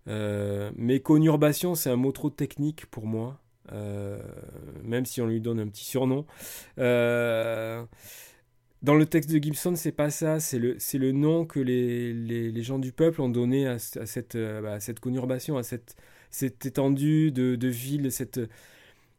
Euh, 0.08 0.72
mais 0.76 1.00
conurbation, 1.00 1.76
c'est 1.76 1.90
un 1.90 1.96
mot 1.98 2.12
trop 2.12 2.30
technique 2.30 2.86
pour 2.86 3.06
moi, 3.06 3.40
euh, 3.72 4.22
même 4.84 5.06
si 5.06 5.22
on 5.22 5.28
lui 5.28 5.42
donne 5.42 5.60
un 5.60 5.68
petit 5.68 5.86
surnom. 5.86 6.26
Dans 8.82 8.96
le 8.96 9.06
texte 9.06 9.30
de 9.32 9.38
Gibson, 9.38 9.76
c'est 9.76 9.92
pas 9.92 10.10
ça, 10.10 10.40
c'est 10.40 10.60
le, 10.60 10.78
le 10.94 11.12
nom 11.12 11.46
que 11.46 11.60
les, 11.60 12.14
les, 12.14 12.64
gens 12.64 12.80
du 12.80 12.92
peuple 12.92 13.22
ont 13.22 13.30
donné 13.30 13.68
à, 13.68 13.80
cette, 13.80 14.38
bah, 14.38 14.74
à 14.74 14.80
cette 14.80 15.00
conurbation, 15.00 15.58
à 15.58 15.64
cette, 15.64 15.96
cette 16.32 16.66
étendue 16.66 17.32
de, 17.32 17.56
de 17.56 17.68
ville, 17.68 18.12
cette, 18.12 18.40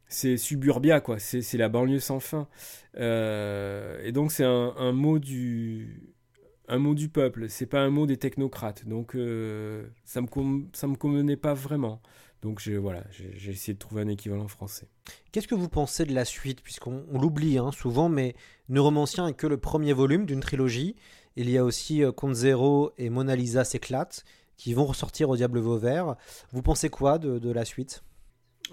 c'est 0.08 0.36
suburbia, 0.36 1.00
quoi, 1.00 1.18
c'est, 1.18 1.56
la 1.58 1.68
banlieue 1.68 2.00
sans 2.00 2.20
fin. 2.20 2.48
et 2.96 4.12
donc, 4.12 4.32
c'est 4.32 4.44
un, 4.44 4.74
un 4.76 4.92
mot 4.92 5.18
du 5.18 6.11
un 6.70 6.78
mot 6.78 6.94
du 6.94 7.08
peuple, 7.08 7.48
c'est 7.48 7.66
pas 7.66 7.80
un 7.80 7.90
mot 7.90 8.06
des 8.06 8.16
technocrates. 8.16 8.86
Donc 8.86 9.14
euh, 9.14 9.86
ça 10.04 10.20
me 10.22 10.28
ça 10.72 10.86
me 10.86 10.94
convenait 10.96 11.36
pas 11.36 11.54
vraiment. 11.54 12.00
Donc 12.43 12.59
j'ai 12.59 12.78
voilà, 12.78 13.05
j'ai 13.11 13.51
essayé 13.51 13.74
de 13.74 13.78
trouver 13.78 14.03
un 14.03 14.09
équivalent 14.09 14.49
français. 14.49 14.88
Qu'est-ce 15.30 15.47
que 15.47 15.55
vous 15.55 15.68
pensez 15.68 16.05
de 16.07 16.14
la 16.14 16.24
suite? 16.24 16.62
Puisqu'on 16.62 17.05
l'oublie 17.12 17.59
hein, 17.59 17.70
souvent 17.70 18.09
mais 18.09 18.34
Neuromancien 18.68 19.26
est 19.28 19.34
que 19.34 19.47
le 19.47 19.59
premier 19.59 19.93
volume 19.93 20.24
d'une 20.24 20.41
trilogie. 20.41 20.97
Il 21.36 21.51
y 21.51 21.59
a 21.59 21.64
aussi 21.64 22.03
euh, 22.03 22.12
Compte 22.12 22.34
Zéro 22.34 22.93
et 22.97 23.11
Mona 23.11 23.36
Lisa 23.36 23.64
s'éclate 23.64 24.24
qui 24.57 24.74
vont 24.74 24.86
ressortir 24.86 25.28
au 25.28 25.36
Diable 25.36 25.59
Vauvert. 25.59 26.16
Vous 26.53 26.62
pensez 26.62 26.88
quoi 26.88 27.18
de, 27.18 27.38
de 27.38 27.51
la 27.51 27.64
suite? 27.64 28.03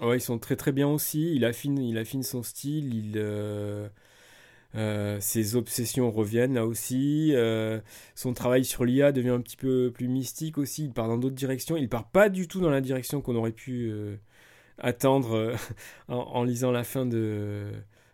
Ouais, 0.00 0.16
ils 0.16 0.22
sont 0.22 0.38
très 0.38 0.56
très 0.56 0.72
bien 0.72 0.88
aussi. 0.88 1.34
Il 1.34 1.44
affine, 1.44 1.78
il 1.78 1.98
affine 1.98 2.22
son 2.22 2.42
style. 2.42 2.94
Il 2.94 3.14
euh 3.16 3.88
euh, 4.74 5.18
ses 5.20 5.56
obsessions 5.56 6.10
reviennent 6.10 6.54
là 6.54 6.66
aussi. 6.66 7.32
Euh, 7.34 7.80
son 8.14 8.34
travail 8.34 8.64
sur 8.64 8.84
l'IA 8.84 9.12
devient 9.12 9.30
un 9.30 9.40
petit 9.40 9.56
peu 9.56 9.90
plus 9.92 10.08
mystique 10.08 10.58
aussi. 10.58 10.84
Il 10.84 10.92
part 10.92 11.08
dans 11.08 11.18
d'autres 11.18 11.34
directions. 11.34 11.76
Il 11.76 11.88
part 11.88 12.08
pas 12.10 12.28
du 12.28 12.48
tout 12.48 12.60
dans 12.60 12.70
la 12.70 12.80
direction 12.80 13.20
qu'on 13.20 13.36
aurait 13.36 13.52
pu 13.52 13.88
euh, 13.90 14.16
attendre 14.78 15.54
en, 16.08 16.44
lisant 16.44 16.70
la 16.70 16.84
fin 16.84 17.06
de, 17.06 17.72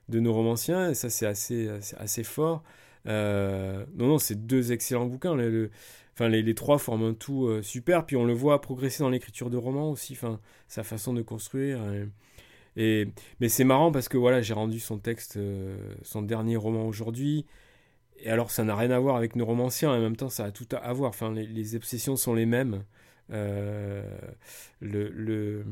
de 0.08 0.20
nos 0.20 0.32
romanciens. 0.32 0.94
Ça, 0.94 1.10
c'est 1.10 1.26
assez, 1.26 1.68
assez, 1.98 2.24
fort. 2.24 2.62
non, 3.06 3.84
non, 3.96 4.18
c'est 4.18 4.46
deux 4.46 4.72
excellents 4.72 5.06
bouquins. 5.06 5.36
Enfin, 6.14 6.28
les, 6.28 6.42
les, 6.42 6.54
trois 6.54 6.78
forment 6.78 7.06
un 7.06 7.14
tout 7.14 7.50
super. 7.62 8.06
Puis 8.06 8.16
on 8.16 8.24
le 8.24 8.32
voit 8.34 8.60
progresser 8.60 9.02
dans 9.02 9.10
l'écriture 9.10 9.50
de 9.50 9.56
romans 9.56 9.90
aussi. 9.90 10.12
Enfin, 10.12 10.40
sa 10.68 10.84
façon 10.84 11.12
de 11.12 11.22
construire. 11.22 11.80
Mais 12.76 13.48
c'est 13.48 13.64
marrant 13.64 13.92
parce 13.92 14.08
que 14.08 14.16
voilà, 14.16 14.42
j'ai 14.42 14.54
rendu 14.54 14.80
son 14.80 14.98
texte, 14.98 15.36
euh, 15.36 15.76
son 16.02 16.22
dernier 16.22 16.56
roman 16.56 16.86
aujourd'hui. 16.86 17.46
Et 18.18 18.30
alors, 18.30 18.50
ça 18.50 18.64
n'a 18.64 18.76
rien 18.76 18.90
à 18.90 18.98
voir 18.98 19.16
avec 19.16 19.36
nos 19.36 19.44
romanciens, 19.44 19.90
en 19.90 20.00
même 20.00 20.16
temps, 20.16 20.30
ça 20.30 20.44
a 20.44 20.50
tout 20.50 20.68
à 20.70 20.92
voir. 20.92 21.10
Enfin, 21.10 21.32
les, 21.32 21.76
obsessions 21.76 22.16
sont 22.16 22.34
les 22.34 22.46
mêmes. 22.46 22.84
Euh, 23.32 24.02
le, 24.80 25.64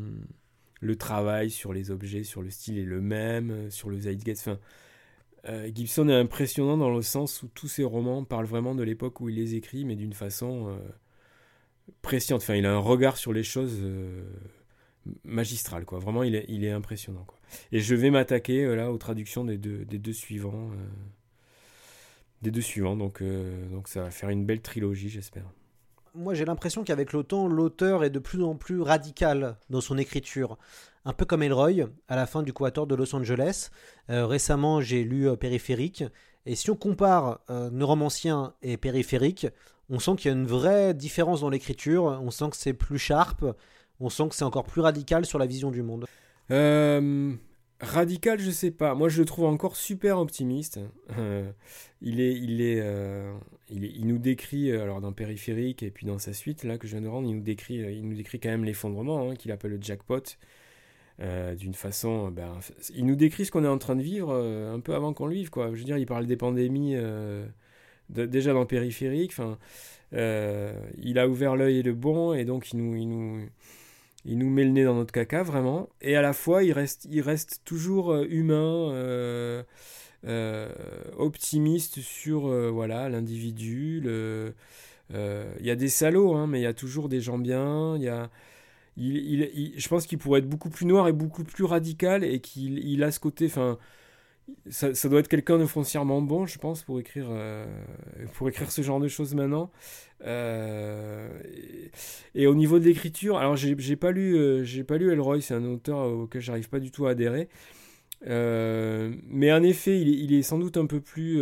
travail 0.99 1.51
sur 1.51 1.73
les 1.73 1.91
objets, 1.91 2.25
sur 2.25 2.43
le 2.43 2.51
style 2.51 2.79
est 2.79 2.85
le 2.85 3.01
même, 3.01 3.71
sur 3.71 3.89
le 3.91 3.99
zeitgeist. 3.99 4.49
Enfin, 4.49 4.59
euh, 5.49 5.69
Gibson 5.75 6.09
est 6.09 6.15
impressionnant 6.15 6.77
dans 6.77 6.91
le 6.91 7.03
sens 7.03 7.43
où 7.43 7.49
tous 7.49 7.69
ses 7.69 7.85
romans 7.85 8.25
parlent 8.25 8.47
vraiment 8.47 8.75
de 8.75 8.83
l'époque 8.85 9.21
où 9.21 9.29
il 9.29 9.37
les 9.37 9.55
écrit, 9.55 9.85
mais 9.85 9.97
d'une 9.97 10.13
façon 10.13 10.69
euh, 10.69 10.79
presciente. 12.01 12.43
Enfin, 12.43 12.55
il 12.55 12.67
a 12.67 12.73
un 12.73 12.79
regard 12.79 13.17
sur 13.17 13.33
les 13.33 13.43
choses 13.43 13.79
euh, 13.81 14.23
magistral 15.25 15.85
quoi. 15.85 15.99
Vraiment 15.99 16.23
il 16.23 16.35
est, 16.35 16.71
impressionnant 16.71 17.25
quoi. 17.27 17.39
Et 17.71 17.81
je 17.81 17.95
vais 17.95 18.11
m'attaquer 18.11 18.65
euh, 18.65 18.75
là 18.75 18.91
aux 18.91 18.99
traductions 18.99 19.45
des 19.45 19.59
deux, 19.59 19.85
des 19.85 19.99
deux 19.99 20.13
suivants 20.13 20.71
euh, 20.73 20.85
des 22.43 22.51
deux 22.51 22.61
suivants. 22.61 22.97
Donc, 22.97 23.23
euh, 23.23 23.69
donc 23.69 23.89
ça 23.89 24.03
va 24.03 24.11
faire 24.11 24.31
une 24.31 24.45
belle 24.45 24.63
trilogie 24.63 25.09
j'espère. 25.09 25.45
Moi 26.15 26.35
j'ai 26.35 26.45
l'impression 26.45 26.85
qu'avec 26.85 27.13
le 27.13 27.23
temps 27.23 27.49
l'auteur 27.49 28.05
est 28.05 28.11
de 28.11 28.19
plus 28.19 28.43
en 28.43 28.55
plus 28.55 28.81
radical 28.81 29.57
dans 29.71 29.81
son 29.81 29.99
écriture. 29.99 30.59
Un 31.05 31.13
peu 31.13 31.25
comme 31.25 31.43
Elroy 31.43 31.89
à 32.09 32.17
la 32.17 32.27
fin 32.27 32.43
du 32.43 32.53
Quator 32.53 32.87
de 32.87 32.95
Los 32.95 33.15
Angeles. 33.15 33.71
Récemment 34.09 34.81
j'ai 34.81 35.03
lu 35.03 35.35
Périphérique. 35.37 36.05
Et 36.45 36.55
si 36.55 36.71
on 36.71 36.77
compare 36.77 37.41
Neuromancien 37.49 38.55
et 38.63 38.77
Périphérique 38.77 39.47
on 39.93 39.99
sent 39.99 40.17
qu'il 40.17 40.31
y 40.31 40.35
a 40.35 40.37
une 40.37 40.47
vraie 40.47 40.95
différence 40.95 41.43
dans 41.43 41.51
l'écriture. 41.51 42.05
On 42.05 42.31
sent 42.31 42.51
que 42.51 42.57
c'est 42.57 42.73
plus 42.73 42.99
sharp 42.99 43.45
on 44.01 44.09
sent 44.09 44.29
que 44.29 44.35
c'est 44.35 44.45
encore 44.45 44.65
plus 44.65 44.81
radical 44.81 45.25
sur 45.25 45.39
la 45.39 45.47
vision 45.47 45.71
du 45.71 45.83
monde. 45.83 46.07
Euh, 46.51 47.35
radical, 47.81 48.39
je 48.39 48.51
sais 48.51 48.71
pas. 48.71 48.95
Moi, 48.95 49.09
je 49.09 49.19
le 49.19 49.25
trouve 49.25 49.47
encore 49.47 49.77
super 49.77 50.19
optimiste. 50.19 50.81
Euh, 51.19 51.51
il 52.01 52.21
est, 52.21 52.81
euh, 52.81 53.33
il, 53.69 53.85
est, 53.85 53.93
il 53.95 54.07
nous 54.07 54.19
décrit 54.19 54.73
alors 54.73 55.01
dans 55.01 55.13
périphérique 55.13 55.83
et 55.83 55.91
puis 55.91 56.07
dans 56.07 56.19
sa 56.19 56.33
suite 56.33 56.65
là 56.65 56.79
que 56.79 56.87
je 56.87 56.93
viens 56.93 57.03
de 57.03 57.09
rendre, 57.09 57.29
il 57.29 57.37
nous 57.37 57.43
décrit, 57.43 57.77
il 57.77 58.09
nous 58.09 58.17
décrit 58.17 58.41
quand 58.41 58.51
même 58.51 58.65
l'effondrement 58.65 59.31
hein, 59.31 59.37
qu'il 59.37 59.53
appelle 59.53 59.73
le 59.73 59.81
jackpot. 59.81 60.23
d'une 61.57 61.75
façon, 61.75 62.31
ben, 62.31 62.59
il 62.95 63.07
nous 63.07 63.17
décrit 63.17 63.47
ce 63.47 63.53
qu'on 63.53 63.65
est 63.65 63.69
en 63.69 63.79
train 63.79 63.97
de 63.97 64.03
vivre 64.03 64.35
un 64.35 64.81
peu 64.81 64.95
avant 64.95 65.13
qu'on 65.13 65.27
le 65.27 65.35
vive, 65.35 65.51
quoi. 65.51 65.69
Je 65.73 65.79
veux 65.79 65.85
dire, 65.85 65.99
il 65.99 66.07
parle 66.07 66.27
des 66.27 66.37
pandémies 66.37 66.97
déjà 68.11 68.53
dans 68.53 68.67
périphérique. 68.67 69.33
Enfin, 69.33 69.59
il 70.13 71.19
a 71.19 71.29
ouvert 71.29 71.57
l'œil 71.57 71.79
et 71.79 71.83
le 71.83 71.95
bon, 71.95 72.35
et 72.35 72.45
donc 72.45 72.73
il 72.73 72.79
nous 72.79 73.47
il 74.25 74.39
nous 74.39 74.51
met 74.51 74.65
le 74.65 74.71
nez 74.71 74.85
dans 74.85 74.95
notre 74.95 75.13
caca 75.13 75.43
vraiment, 75.43 75.89
et 76.01 76.17
à 76.17 76.23
la 76.23 76.33
fois 76.33 76.63
il 76.63 76.73
reste, 76.73 77.09
il 77.11 77.21
reste 77.21 77.61
toujours 77.65 78.13
euh, 78.13 78.27
humain, 78.29 78.91
euh, 78.93 79.63
euh, 80.27 80.73
optimiste 81.19 82.01
sur 82.01 82.43
voilà 82.73 83.09
l'individu. 83.09 84.03
Il 84.05 85.67
y 85.67 85.71
a 85.71 85.77
des 85.77 85.89
salauds, 85.89 86.35
hein, 86.35 86.47
mais 86.47 86.61
il 86.61 86.63
y 86.63 86.67
a 86.67 86.75
toujours 86.75 87.09
des 87.09 87.21
gens 87.21 87.39
bien. 87.39 87.97
Il 87.97 88.03
y 88.03 88.09
a, 88.09 88.31
je 88.97 89.89
pense 89.89 90.07
qu'il 90.07 90.19
pourrait 90.19 90.41
être 90.41 90.49
beaucoup 90.49 90.71
plus 90.71 90.87
noir 90.87 91.09
et 91.09 91.13
beaucoup 91.13 91.45
plus 91.45 91.65
radical, 91.65 92.25
et 92.25 92.41
qu'il 92.41 92.79
il 92.79 93.03
a 93.03 93.11
ce 93.11 93.21
côté, 93.21 93.51
ça, 94.71 95.09
doit 95.09 95.21
être 95.21 95.29
quelqu'un 95.29 95.59
de 95.59 95.67
foncièrement 95.67 96.21
bon, 96.23 96.47
je 96.47 96.59
pense, 96.59 96.83
pour 96.83 97.01
écrire, 97.01 97.27
euh, 97.31 97.67
pour 98.35 98.49
écrire 98.49 98.71
ce 98.71 98.83
genre 98.83 99.01
de 99.01 99.09
choses 99.09 99.35
maintenant. 99.35 99.71
Euh, 100.25 101.29
et, 102.35 102.47
au 102.47 102.55
niveau 102.55 102.79
de 102.79 102.85
l'écriture, 102.85 103.39
alors 103.39 103.57
j'ai 103.57 103.97
pas 103.97 104.11
lu, 104.11 104.37
euh, 104.37 104.65
j'ai 104.65 104.85
pas 104.85 104.99
lu 104.99 105.13
Elroy, 105.13 105.41
c'est 105.41 105.55
un 105.55 105.65
auteur 105.65 106.07
auquel 106.07 106.41
j'arrive 106.41 106.69
pas 106.69 106.81
du 106.81 106.91
tout 106.91 107.07
à 107.07 107.11
adhérer. 107.11 107.49
mais 108.27 109.53
en 109.53 109.63
effet, 109.63 110.01
il 110.01 110.33
est, 110.33 110.43
sans 110.43 110.59
doute 110.59 110.77
un 110.77 110.87
peu 110.87 111.01
plus. 111.01 111.39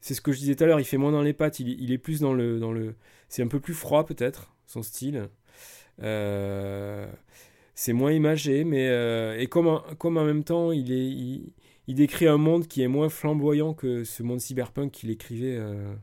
c'est 0.00 0.14
ce 0.14 0.20
que 0.20 0.32
je 0.32 0.38
disais 0.38 0.54
tout 0.54 0.64
à 0.64 0.66
l'heure. 0.66 0.80
Il 0.80 0.84
fait 0.84 0.98
moins 0.98 1.12
dans 1.12 1.22
les 1.22 1.32
pattes. 1.32 1.60
Il, 1.60 1.68
il, 1.80 1.92
est 1.92 1.98
plus 1.98 2.20
dans 2.20 2.32
le, 2.32 2.58
dans 2.58 2.72
le. 2.72 2.94
C'est 3.28 3.42
un 3.42 3.48
peu 3.48 3.60
plus 3.60 3.74
froid 3.74 4.06
peut-être 4.06 4.54
son 4.66 4.82
style. 4.82 5.28
Euh, 6.02 7.06
c'est 7.80 7.94
moins 7.94 8.12
imagé, 8.12 8.64
mais 8.64 8.88
euh, 8.90 9.38
et 9.38 9.46
comme, 9.46 9.66
en 9.66 10.10
même 10.10 10.44
temps 10.44 10.70
il, 10.70 10.92
est, 10.92 11.94
décrit 11.94 12.26
un 12.26 12.36
monde 12.36 12.66
qui 12.68 12.82
est 12.82 12.88
moins 12.88 13.08
flamboyant 13.08 13.72
que 13.72 14.04
ce 14.04 14.22
monde 14.22 14.38
cyberpunk 14.38 14.92
qu'il 14.92 15.08
écrivait, 15.08 15.56
euh, 15.56 15.94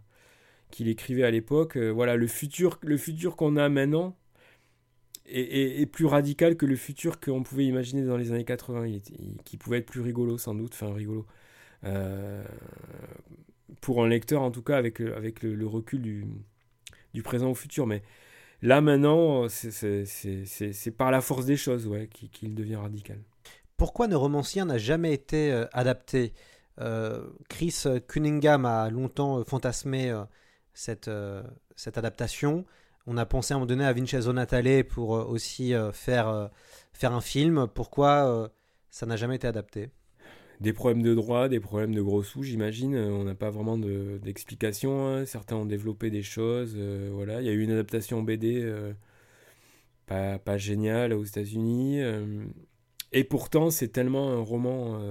qu'il 0.71 0.87
écrivait 0.87 1.21
à 1.21 1.29
l'époque. 1.29 1.77
Euh, 1.77 1.91
voilà, 1.91 2.15
le 2.15 2.25
futur, 2.25 2.79
le 2.81 2.97
futur 2.97 3.35
qu'on 3.35 3.57
a 3.57 3.69
maintenant 3.69 4.17
est, 5.27 5.85
plus 5.85 6.05
radical 6.05 6.57
que 6.57 6.65
le 6.65 6.75
futur 6.75 7.19
qu'on 7.19 7.43
pouvait 7.43 7.65
imaginer 7.65 8.03
dans 8.03 8.17
les 8.17 8.31
années 8.31 8.43
80, 8.43 8.97
qui 9.45 9.57
pouvait 9.57 9.77
être 9.77 9.85
plus 9.85 10.01
rigolo 10.01 10.39
sans 10.39 10.55
doute, 10.55 10.73
enfin 10.73 10.91
rigolo. 10.95 11.27
pour 13.81 14.03
un 14.03 14.07
lecteur 14.07 14.41
en 14.41 14.49
tout 14.49 14.63
cas 14.63 14.77
avec, 14.77 14.99
avec 14.99 15.43
le, 15.43 15.67
recul 15.67 16.01
du, 16.01 16.25
du 17.13 17.21
présent 17.21 17.51
au 17.51 17.55
futur, 17.55 17.85
mais 17.85 18.01
Là 18.61 18.81
maintenant, 18.81 19.47
c'est 19.49 20.97
par 20.97 21.11
la 21.11 21.21
force 21.21 21.45
des 21.45 21.57
choses 21.57 21.87
ouais, 21.87 22.07
qu'il 22.07 22.55
devient 22.55 22.77
radical. 22.77 23.19
Pourquoi 23.77 24.07
Neuromancien 24.07 24.65
n'a 24.65 24.79
jamais 24.79 25.13
été 25.13 25.51
euh, 25.51 25.65
adapté? 25.71 26.33
Euh, 26.79 27.29
Chris 27.47 27.83
Cunningham 28.07 28.65
a 28.65 28.89
longtemps 28.89 29.39
euh, 29.39 29.43
fantasmé 29.43 30.13
cette, 30.73 31.09
cette 31.75 31.97
adaptation. 31.97 32.65
On 33.05 33.17
a 33.17 33.25
pensé 33.25 33.53
à 33.53 33.55
un 33.55 33.59
moment 33.59 33.67
donné 33.67 33.85
à 33.85 33.93
Vincenzo 33.93 34.33
Natale 34.33 34.83
pour 34.83 35.11
aussi 35.11 35.73
faire, 35.93 36.49
faire 36.91 37.13
un 37.13 37.21
film. 37.21 37.67
Pourquoi 37.73 38.51
ça 38.89 39.05
n'a 39.05 39.15
jamais 39.15 39.35
été 39.37 39.47
adapté? 39.47 39.89
Des 40.59 40.73
problèmes 40.73 41.03
de 41.03 41.13
droit, 41.13 41.49
des 41.49 41.59
problèmes 41.59 41.93
de 41.93 42.01
gros 42.01 42.23
sous, 42.23 42.43
j'imagine. 42.43 42.95
Euh, 42.95 43.09
on 43.11 43.23
n'a 43.23 43.35
pas 43.35 43.49
vraiment 43.49 43.77
d'explication. 43.77 45.07
Hein. 45.07 45.25
Certains 45.25 45.55
ont 45.55 45.65
développé 45.65 46.09
des 46.09 46.23
choses. 46.23 46.73
Euh, 46.77 47.09
voilà, 47.13 47.41
il 47.41 47.47
y 47.47 47.49
a 47.49 47.53
eu 47.53 47.61
une 47.61 47.71
adaptation 47.71 48.23
BD 48.23 48.61
euh, 48.61 48.93
pas, 50.07 50.39
pas 50.39 50.57
géniale 50.57 51.13
aux 51.13 51.23
États-Unis. 51.23 52.01
et 53.11 53.23
pourtant, 53.23 53.69
c'est 53.69 53.89
tellement 53.89 54.31
un 54.31 54.39
roman 54.39 55.01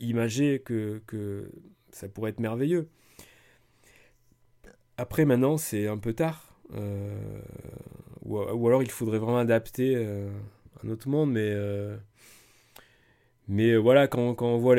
imagé 0.00 0.60
que, 0.60 1.50
ça 1.90 2.08
pourrait 2.08 2.30
être 2.30 2.40
merveilleux. 2.40 2.88
Après, 4.96 5.24
maintenant, 5.24 5.56
c'est 5.58 5.86
un 5.86 5.96
peu 5.98 6.12
tard. 6.12 6.60
Ou, 8.24 8.38
ou, 8.38 8.66
alors, 8.66 8.82
il 8.82 8.90
faudrait 8.90 9.18
vraiment 9.18 9.38
adapter 9.38 9.96
un 10.82 10.88
autre 10.88 11.08
monde, 11.08 11.32
mais 11.32 11.54
mais 13.48 13.70
euh, 13.70 13.78
voilà, 13.78 14.06
quand, 14.08 14.34
quand 14.34 14.46
on 14.48 14.58
voit 14.58 14.76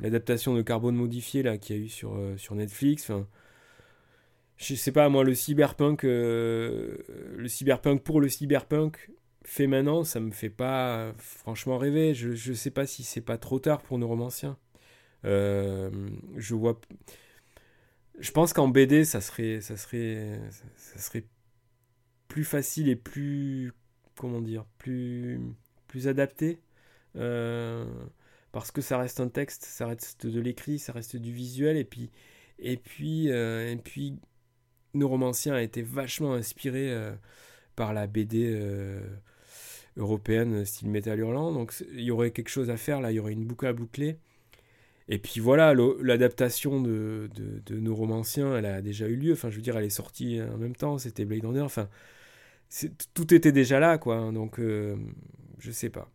l'adaptation 0.00 0.54
de 0.54 0.62
Carbone 0.62 0.94
modifié 0.96 1.42
là 1.42 1.58
qu'il 1.58 1.76
y 1.76 1.78
a 1.80 1.82
eu 1.82 1.88
sur, 1.88 2.14
euh, 2.16 2.36
sur 2.36 2.54
Netflix, 2.54 3.10
je 4.56 4.74
sais 4.74 4.92
pas 4.92 5.08
moi 5.08 5.24
le 5.24 5.34
cyberpunk, 5.34 6.04
euh, 6.04 6.98
le 7.36 7.48
cyberpunk 7.48 8.02
pour 8.02 8.20
le 8.20 8.28
cyberpunk 8.28 9.10
fait 9.42 9.66
maintenant, 9.66 10.04
ça 10.04 10.20
me 10.20 10.30
fait 10.30 10.50
pas 10.50 11.12
franchement 11.18 11.78
rêver. 11.78 12.14
Je, 12.14 12.34
je 12.34 12.52
sais 12.52 12.70
pas 12.70 12.86
si 12.86 13.02
c'est 13.02 13.20
pas 13.22 13.38
trop 13.38 13.58
tard 13.58 13.82
pour 13.82 13.98
nos 13.98 14.06
romanciens. 14.06 14.56
je 15.24 16.54
vois, 16.54 16.80
je 18.20 18.30
pense 18.32 18.52
qu'en 18.52 18.68
BD 18.68 19.04
ça 19.04 19.20
serait, 19.20 19.60
ça 19.60 19.76
serait, 19.76 20.40
ça 20.76 20.98
serait 20.98 21.24
plus 22.28 22.44
facile 22.44 22.88
et 22.88 22.96
plus, 22.96 23.72
comment 24.14 24.40
dire, 24.40 24.64
plus 24.78 25.40
plus 25.90 26.08
adapté. 26.08 26.60
Euh, 27.16 27.84
parce 28.52 28.70
que 28.70 28.80
ça 28.80 28.98
reste 28.98 29.20
un 29.20 29.28
texte, 29.28 29.64
ça 29.64 29.86
reste 29.86 30.26
de 30.26 30.40
l'écrit, 30.40 30.78
ça 30.78 30.92
reste 30.92 31.16
du 31.16 31.32
visuel. 31.32 31.76
Et 31.76 31.84
puis, 31.84 32.10
et 32.58 32.76
puis, 32.76 33.30
euh, 33.30 33.70
et 33.70 33.76
puis 33.76 34.16
Neuromancien 34.94 35.54
a 35.54 35.62
été 35.62 35.82
vachement 35.82 36.34
inspiré 36.34 36.90
euh, 36.92 37.12
par 37.76 37.92
la 37.92 38.06
BD 38.06 38.56
européenne 39.96 40.64
style 40.64 40.88
Metal 40.90 41.18
Hurlant. 41.18 41.52
Donc 41.52 41.74
il 41.92 42.02
y 42.02 42.10
aurait 42.10 42.30
quelque 42.30 42.48
chose 42.48 42.70
à 42.70 42.76
faire 42.76 43.00
là, 43.00 43.12
il 43.12 43.16
y 43.16 43.20
aurait 43.20 43.32
une 43.32 43.44
boucle 43.44 43.66
à 43.66 43.72
boucler. 43.72 44.16
Et 45.08 45.18
puis 45.18 45.40
voilà, 45.40 45.74
l'adaptation 45.74 46.80
de, 46.80 47.28
de, 47.34 47.60
de 47.66 48.56
elle 48.56 48.66
a 48.66 48.80
déjà 48.80 49.08
eu 49.08 49.16
lieu. 49.16 49.32
Enfin, 49.32 49.50
je 49.50 49.56
veux 49.56 49.62
dire, 49.62 49.76
elle 49.76 49.84
est 49.84 49.90
sortie 49.90 50.40
en 50.40 50.56
même 50.56 50.76
temps, 50.76 50.98
c'était 50.98 51.24
Blade 51.24 51.44
Runner. 51.44 51.62
Enfin, 51.62 51.88
tout 53.14 53.34
était 53.34 53.52
déjà 53.52 53.80
là, 53.80 53.98
quoi. 53.98 54.30
Donc, 54.32 54.58
je 54.58 55.70
sais 55.70 55.90
pas. 55.90 56.08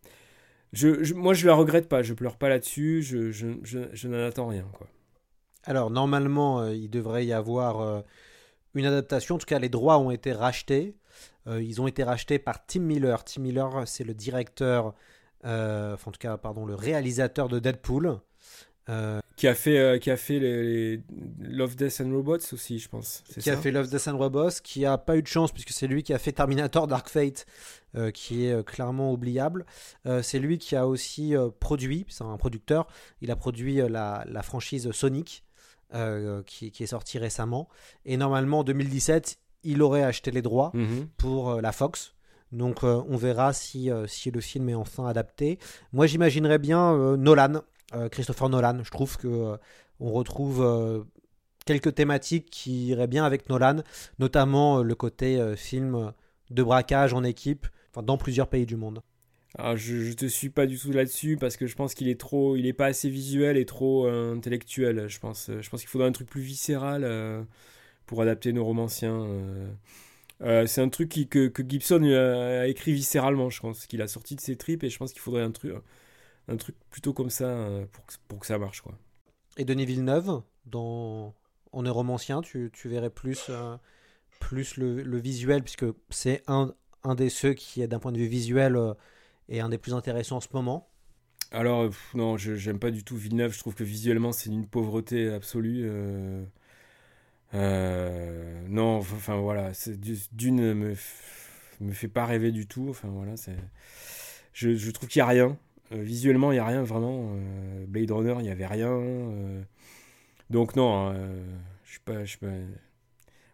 Je, 0.73 1.13
moi, 1.13 1.33
je 1.33 1.47
la 1.47 1.53
regrette 1.53 1.87
pas, 1.87 2.03
je 2.03 2.13
pleure 2.13 2.37
pas 2.37 2.49
là-dessus, 2.49 3.01
je, 3.01 3.31
je, 3.31 3.47
je 3.63 4.07
n'en 4.07 4.27
attends 4.27 4.47
rien. 4.47 4.67
Quoi. 4.73 4.87
Alors, 5.65 5.89
normalement, 5.89 6.61
euh, 6.61 6.75
il 6.75 6.89
devrait 6.89 7.25
y 7.25 7.33
avoir 7.33 7.81
euh, 7.81 8.01
une 8.75 8.85
adaptation. 8.85 9.35
En 9.35 9.37
tout 9.37 9.45
cas, 9.45 9.59
les 9.59 9.69
droits 9.69 9.97
ont 9.97 10.11
été 10.11 10.31
rachetés. 10.31 10.95
Euh, 11.47 11.61
ils 11.61 11.81
ont 11.81 11.87
été 11.87 12.03
rachetés 12.03 12.39
par 12.39 12.65
Tim 12.65 12.81
Miller. 12.81 13.23
Tim 13.23 13.41
Miller, 13.41 13.87
c'est 13.87 14.03
le 14.03 14.13
directeur, 14.13 14.93
enfin, 15.43 15.95
en 16.05 16.11
tout 16.11 16.19
cas, 16.19 16.37
pardon, 16.37 16.65
le 16.65 16.75
réalisateur 16.75 17.47
de 17.47 17.59
Deadpool. 17.59 18.19
Qui 19.35 19.47
a 19.47 19.55
fait, 19.55 19.77
euh, 19.77 19.97
qui 19.97 20.11
a 20.11 20.17
fait 20.17 20.39
les, 20.39 21.01
Love, 21.39 21.75
Death 21.75 22.01
and 22.01 22.11
Robots 22.11 22.53
aussi, 22.53 22.79
je 22.79 22.87
pense. 22.87 23.21
Qui 23.37 23.49
a 23.49 23.57
fait 23.57 23.71
Love, 23.71 23.89
Death 23.89 24.07
and 24.07 24.17
Robots, 24.17 24.61
qui 24.63 24.85
a 24.85 24.97
pas 24.97 25.17
eu 25.17 25.21
de 25.21 25.27
chance 25.27 25.51
puisque 25.51 25.71
c'est 25.71 25.87
lui 25.87 26.03
qui 26.03 26.13
a 26.13 26.19
fait 26.19 26.31
Terminator 26.31 26.87
Dark 26.87 27.09
Fate, 27.09 27.45
euh, 27.95 28.11
qui 28.11 28.45
est 28.45 28.53
euh, 28.53 28.63
clairement 28.63 29.11
oubliable. 29.11 29.65
c'est 30.21 30.39
lui 30.39 30.57
qui 30.57 30.75
a 30.75 30.87
aussi 30.87 31.33
produit, 31.59 32.05
c'est 32.07 32.23
un 32.23 32.37
producteur, 32.37 32.87
il 33.21 33.29
a 33.29 33.35
produit 33.35 33.75
la, 33.89 34.23
la 34.25 34.41
franchise 34.41 34.89
Sonic, 34.91 35.43
qui, 36.45 36.71
qui, 36.71 36.83
est 36.83 36.87
sortie 36.87 37.19
récemment. 37.19 37.67
Et 38.05 38.17
normalement, 38.17 38.59
en 38.59 38.63
2017, 38.63 39.37
il 39.63 39.81
aurait 39.81 40.03
acheté 40.03 40.31
les 40.31 40.41
droits 40.41 40.71
mhm. 40.73 41.07
pour 41.17 41.61
la 41.61 41.71
Fox. 41.71 42.13
Donc 42.51 42.83
on 42.83 43.17
verra 43.17 43.51
si, 43.51 43.89
si 44.07 44.31
le 44.31 44.39
film 44.39 44.69
est 44.69 44.75
enfin 44.75 45.07
adapté. 45.07 45.59
Moi 45.91 46.07
j'imaginerais 46.07 46.59
bien 46.59 47.17
Nolan 47.17 47.55
euh, 47.55 47.61
Christopher 48.09 48.49
Nolan. 48.49 48.83
Je 48.83 48.91
trouve 48.91 49.17
que 49.17 49.27
euh, 49.27 49.57
on 49.99 50.11
retrouve 50.11 50.63
euh, 50.63 51.03
quelques 51.65 51.95
thématiques 51.95 52.49
qui 52.49 52.87
iraient 52.87 53.07
bien 53.07 53.25
avec 53.25 53.49
Nolan, 53.49 53.77
notamment 54.19 54.81
le 54.81 54.95
côté 54.95 55.55
film 55.55 56.11
de 56.49 56.63
braquage 56.63 57.13
en 57.13 57.23
équipe 57.23 57.67
dans 58.03 58.17
plusieurs 58.17 58.47
pays 58.47 58.65
du 58.65 58.75
monde. 58.75 59.01
Alors, 59.57 59.77
je, 59.77 60.01
je 60.01 60.13
te 60.13 60.25
suis 60.25 60.49
pas 60.49 60.65
du 60.67 60.77
tout 60.77 60.91
là-dessus 60.91 61.37
parce 61.37 61.55
que 61.55 61.65
je 61.65 61.75
pense 61.75 61.93
qu'il 61.93 62.09
est 62.09 62.19
trop, 62.19 62.57
il 62.57 62.67
est 62.67 62.73
pas 62.73 62.87
assez 62.87 63.09
visuel 63.09 63.55
et 63.55 63.65
trop 63.65 64.05
intellectuel. 64.07 65.07
Je 65.07 65.19
pense, 65.19 65.49
je 65.59 65.69
pense 65.69 65.79
qu'il 65.79 65.89
faudrait 65.89 66.09
un 66.09 66.11
truc 66.11 66.29
plus 66.29 66.41
viscéral 66.41 67.45
pour 68.05 68.21
adapter 68.21 68.51
nos 68.51 68.65
romanciens. 68.65 69.25
c'est 70.41 70.81
un 70.81 70.89
truc 70.89 71.09
que, 71.29 71.47
que, 71.47 71.63
Gibson 71.67 72.03
a, 72.03 72.67
écrit 72.67 72.91
viscéralement, 72.91 73.49
je 73.49 73.61
pense, 73.61 73.87
qu'il 73.87 74.01
a 74.01 74.07
sorti 74.07 74.35
de 74.35 74.41
ses 74.41 74.57
tripes 74.57 74.83
et 74.83 74.89
je 74.89 74.97
pense 74.97 75.13
qu'il 75.13 75.21
faudrait 75.21 75.43
un 75.43 75.51
truc, 75.51 75.71
un 76.47 76.57
truc 76.57 76.75
plutôt 76.89 77.13
comme 77.13 77.29
ça 77.29 77.45
euh, 77.45 77.85
pour, 77.91 78.05
pour 78.27 78.39
que 78.39 78.45
ça 78.45 78.57
marche. 78.57 78.81
Quoi. 78.81 78.97
Et 79.57 79.65
Denis 79.65 79.85
Villeneuve, 79.85 80.41
dans, 80.65 81.33
en 81.71 81.93
romancien, 81.93 82.41
tu, 82.41 82.69
tu 82.73 82.89
verrais 82.89 83.09
plus, 83.09 83.47
euh, 83.49 83.77
plus 84.39 84.77
le, 84.77 85.01
le, 85.01 85.17
visuel, 85.17 85.63
puisque 85.63 85.85
c'est 86.09 86.43
un, 86.47 86.73
un 87.03 87.15
des 87.15 87.29
ceux 87.29 87.53
qui, 87.53 87.85
d'un 87.87 87.99
point 87.99 88.11
de 88.11 88.17
vue 88.17 88.27
visuel, 88.27 88.75
euh, 88.75 88.93
est 89.49 89.59
un 89.59 89.69
des 89.69 89.77
plus 89.77 89.93
intéressants 89.93 90.37
en 90.37 90.41
ce 90.41 90.49
moment. 90.53 90.89
Alors, 91.51 91.89
non, 92.13 92.37
je 92.37 92.55
j'aime 92.55 92.79
pas 92.79 92.91
du 92.91 93.03
tout 93.03 93.15
Villeneuve. 93.15 93.53
Je 93.53 93.59
trouve 93.59 93.75
que 93.75 93.83
visuellement, 93.83 94.31
c'est 94.31 94.49
une 94.49 94.67
pauvreté 94.67 95.29
absolue. 95.29 95.89
non, 97.53 98.97
enfin 98.97 99.37
voilà, 99.37 99.71
d'une 100.31 100.73
me, 100.73 100.95
me 101.79 101.93
fait 101.93 102.07
pas 102.07 102.25
rêver 102.25 102.51
du 102.51 102.67
tout. 102.67 102.87
Enfin 102.89 103.09
voilà, 103.09 103.37
c'est, 103.37 103.55
je, 104.53 104.75
je 104.75 104.91
trouve 104.91 105.07
qu'il 105.07 105.19
y 105.19 105.21
a 105.21 105.27
rien. 105.27 105.57
Euh, 105.91 106.01
visuellement, 106.01 106.51
il 106.51 106.55
n'y 106.55 106.59
a 106.59 106.65
rien 106.65 106.83
vraiment. 106.83 107.33
Euh, 107.35 107.85
Blade 107.87 108.11
Runner, 108.11 108.35
il 108.39 108.43
n'y 108.43 108.49
avait 108.49 108.65
rien. 108.65 108.91
Euh. 108.91 109.61
donc 110.49 110.75
non, 110.75 111.13
je 111.83 111.91
suis 111.91 111.99
pas, 111.99 112.23
pas... 112.41 112.53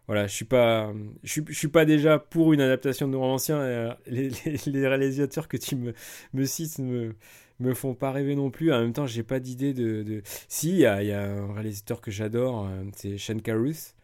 voilà, 0.06 0.26
je 0.26 0.34
suis 0.34 0.44
pas, 0.44 0.92
je 1.22 1.42
suis, 1.50 1.68
pas 1.68 1.84
déjà 1.84 2.18
pour 2.18 2.52
une 2.52 2.60
adaptation 2.60 3.08
de 3.08 3.16
roman 3.16 3.34
ancien. 3.34 3.96
les, 4.06 4.88
réalisateurs 4.88 5.48
que 5.48 5.56
tu 5.56 5.76
me, 5.76 6.44
cites 6.44 6.78
me, 6.78 7.14
me 7.60 7.74
font 7.74 7.94
pas 7.94 8.12
rêver 8.12 8.34
non 8.34 8.50
plus. 8.50 8.72
En 8.72 8.80
même 8.80 8.92
temps, 8.92 9.06
j'ai 9.06 9.22
pas 9.22 9.40
d'idée 9.40 9.74
de. 9.74 10.22
Si, 10.48 10.70
il 10.70 10.78
y 10.78 10.86
a, 10.86 11.22
un 11.22 11.52
réalisateur 11.52 12.00
que 12.00 12.10
j'adore, 12.10 12.68
c'est 12.96 13.18
Shane 13.18 13.42
Carruth, 13.42 13.94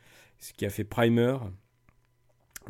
qui 0.57 0.67
a 0.67 0.71
fait 0.71 0.85
Primer, 0.85 1.37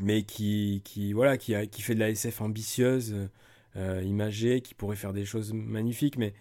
mais 0.00 0.22
qui, 0.22 0.82
qui 0.84 1.12
voilà, 1.12 1.36
qui, 1.36 1.54
qui 1.68 1.82
fait 1.82 1.94
de 1.94 2.00
la 2.00 2.10
SF 2.10 2.40
ambitieuse, 2.42 3.28
euh, 3.78 4.02
imagée, 4.02 4.60
qui 4.60 4.74
pourrait 4.74 4.96
faire 4.96 5.12
des 5.14 5.24
choses 5.24 5.52
magnifiques, 5.54 6.18
mais 6.18 6.34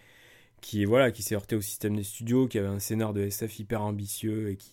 qui 0.61 0.85
voilà, 0.85 1.11
qui 1.11 1.23
s'est 1.23 1.35
heurté 1.35 1.55
au 1.55 1.61
système 1.61 1.95
des 1.95 2.03
studios, 2.03 2.47
qui 2.47 2.59
avait 2.59 2.67
un 2.67 2.79
scénar 2.79 3.13
de 3.13 3.21
SF 3.21 3.59
hyper 3.59 3.81
ambitieux 3.83 4.49
et 4.51 4.57
qui 4.57 4.71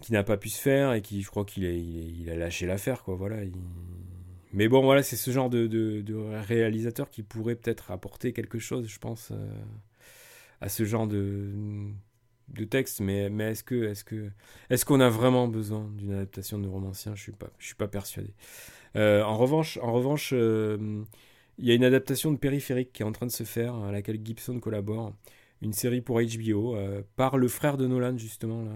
qui 0.00 0.12
n'a 0.12 0.22
pas 0.22 0.36
pu 0.36 0.48
se 0.48 0.60
faire 0.60 0.92
et 0.92 1.02
qui 1.02 1.22
je 1.22 1.28
crois 1.30 1.44
qu'il 1.44 2.30
a 2.30 2.36
lâché 2.36 2.66
l'affaire 2.66 3.02
quoi 3.02 3.16
voilà 3.16 3.42
il- 3.44 3.52
mais 4.52 4.68
bon 4.68 4.82
voilà 4.82 5.02
c'est 5.02 5.16
ce 5.16 5.30
genre 5.30 5.50
de, 5.50 5.68
réalisateur 6.46 7.10
qui 7.10 7.22
pourrait 7.22 7.56
peut-être 7.56 7.90
apporter 7.90 8.32
quelque 8.32 8.58
chose 8.58 8.86
je 8.88 8.98
pense 8.98 9.30
euh, 9.32 9.50
à 10.60 10.68
ce 10.68 10.84
genre 10.84 11.06
de 11.08 11.92
texte 12.70 13.00
mais 13.00 13.28
mais 13.30 13.50
est-ce 13.52 13.64
que 13.64 13.84
est-ce 13.90 14.04
que 14.04 14.30
est-ce 14.70 14.84
qu'on 14.84 15.00
a 15.00 15.08
vraiment 15.10 15.48
besoin 15.48 15.90
d'une 15.96 16.12
adaptation 16.12 16.58
de 16.58 16.68
romancien 16.68 17.14
je 17.14 17.22
suis 17.22 17.32
pas 17.32 17.50
je 17.58 17.66
suis 17.66 17.74
pas 17.74 17.88
persuadé. 17.88 18.30
Euh, 18.96 19.22
en 19.22 19.36
revanche 19.36 19.78
en 19.82 19.92
revanche 19.92 20.32
il 21.58 21.66
y 21.66 21.72
a 21.72 21.74
une 21.74 21.84
adaptation 21.84 22.32
de 22.32 22.38
périphérique 22.38 22.92
qui 22.92 23.02
est 23.02 23.06
en 23.06 23.12
train 23.12 23.26
de 23.26 23.32
se 23.32 23.44
faire 23.44 23.74
à 23.74 23.92
laquelle 23.92 24.20
Gibson 24.24 24.60
collabore. 24.60 25.14
Une 25.60 25.72
série 25.72 26.00
pour 26.00 26.20
HBO 26.20 26.76
euh, 26.76 27.02
par 27.16 27.36
le 27.36 27.48
frère 27.48 27.76
de 27.76 27.86
Nolan 27.88 28.16
justement 28.16 28.68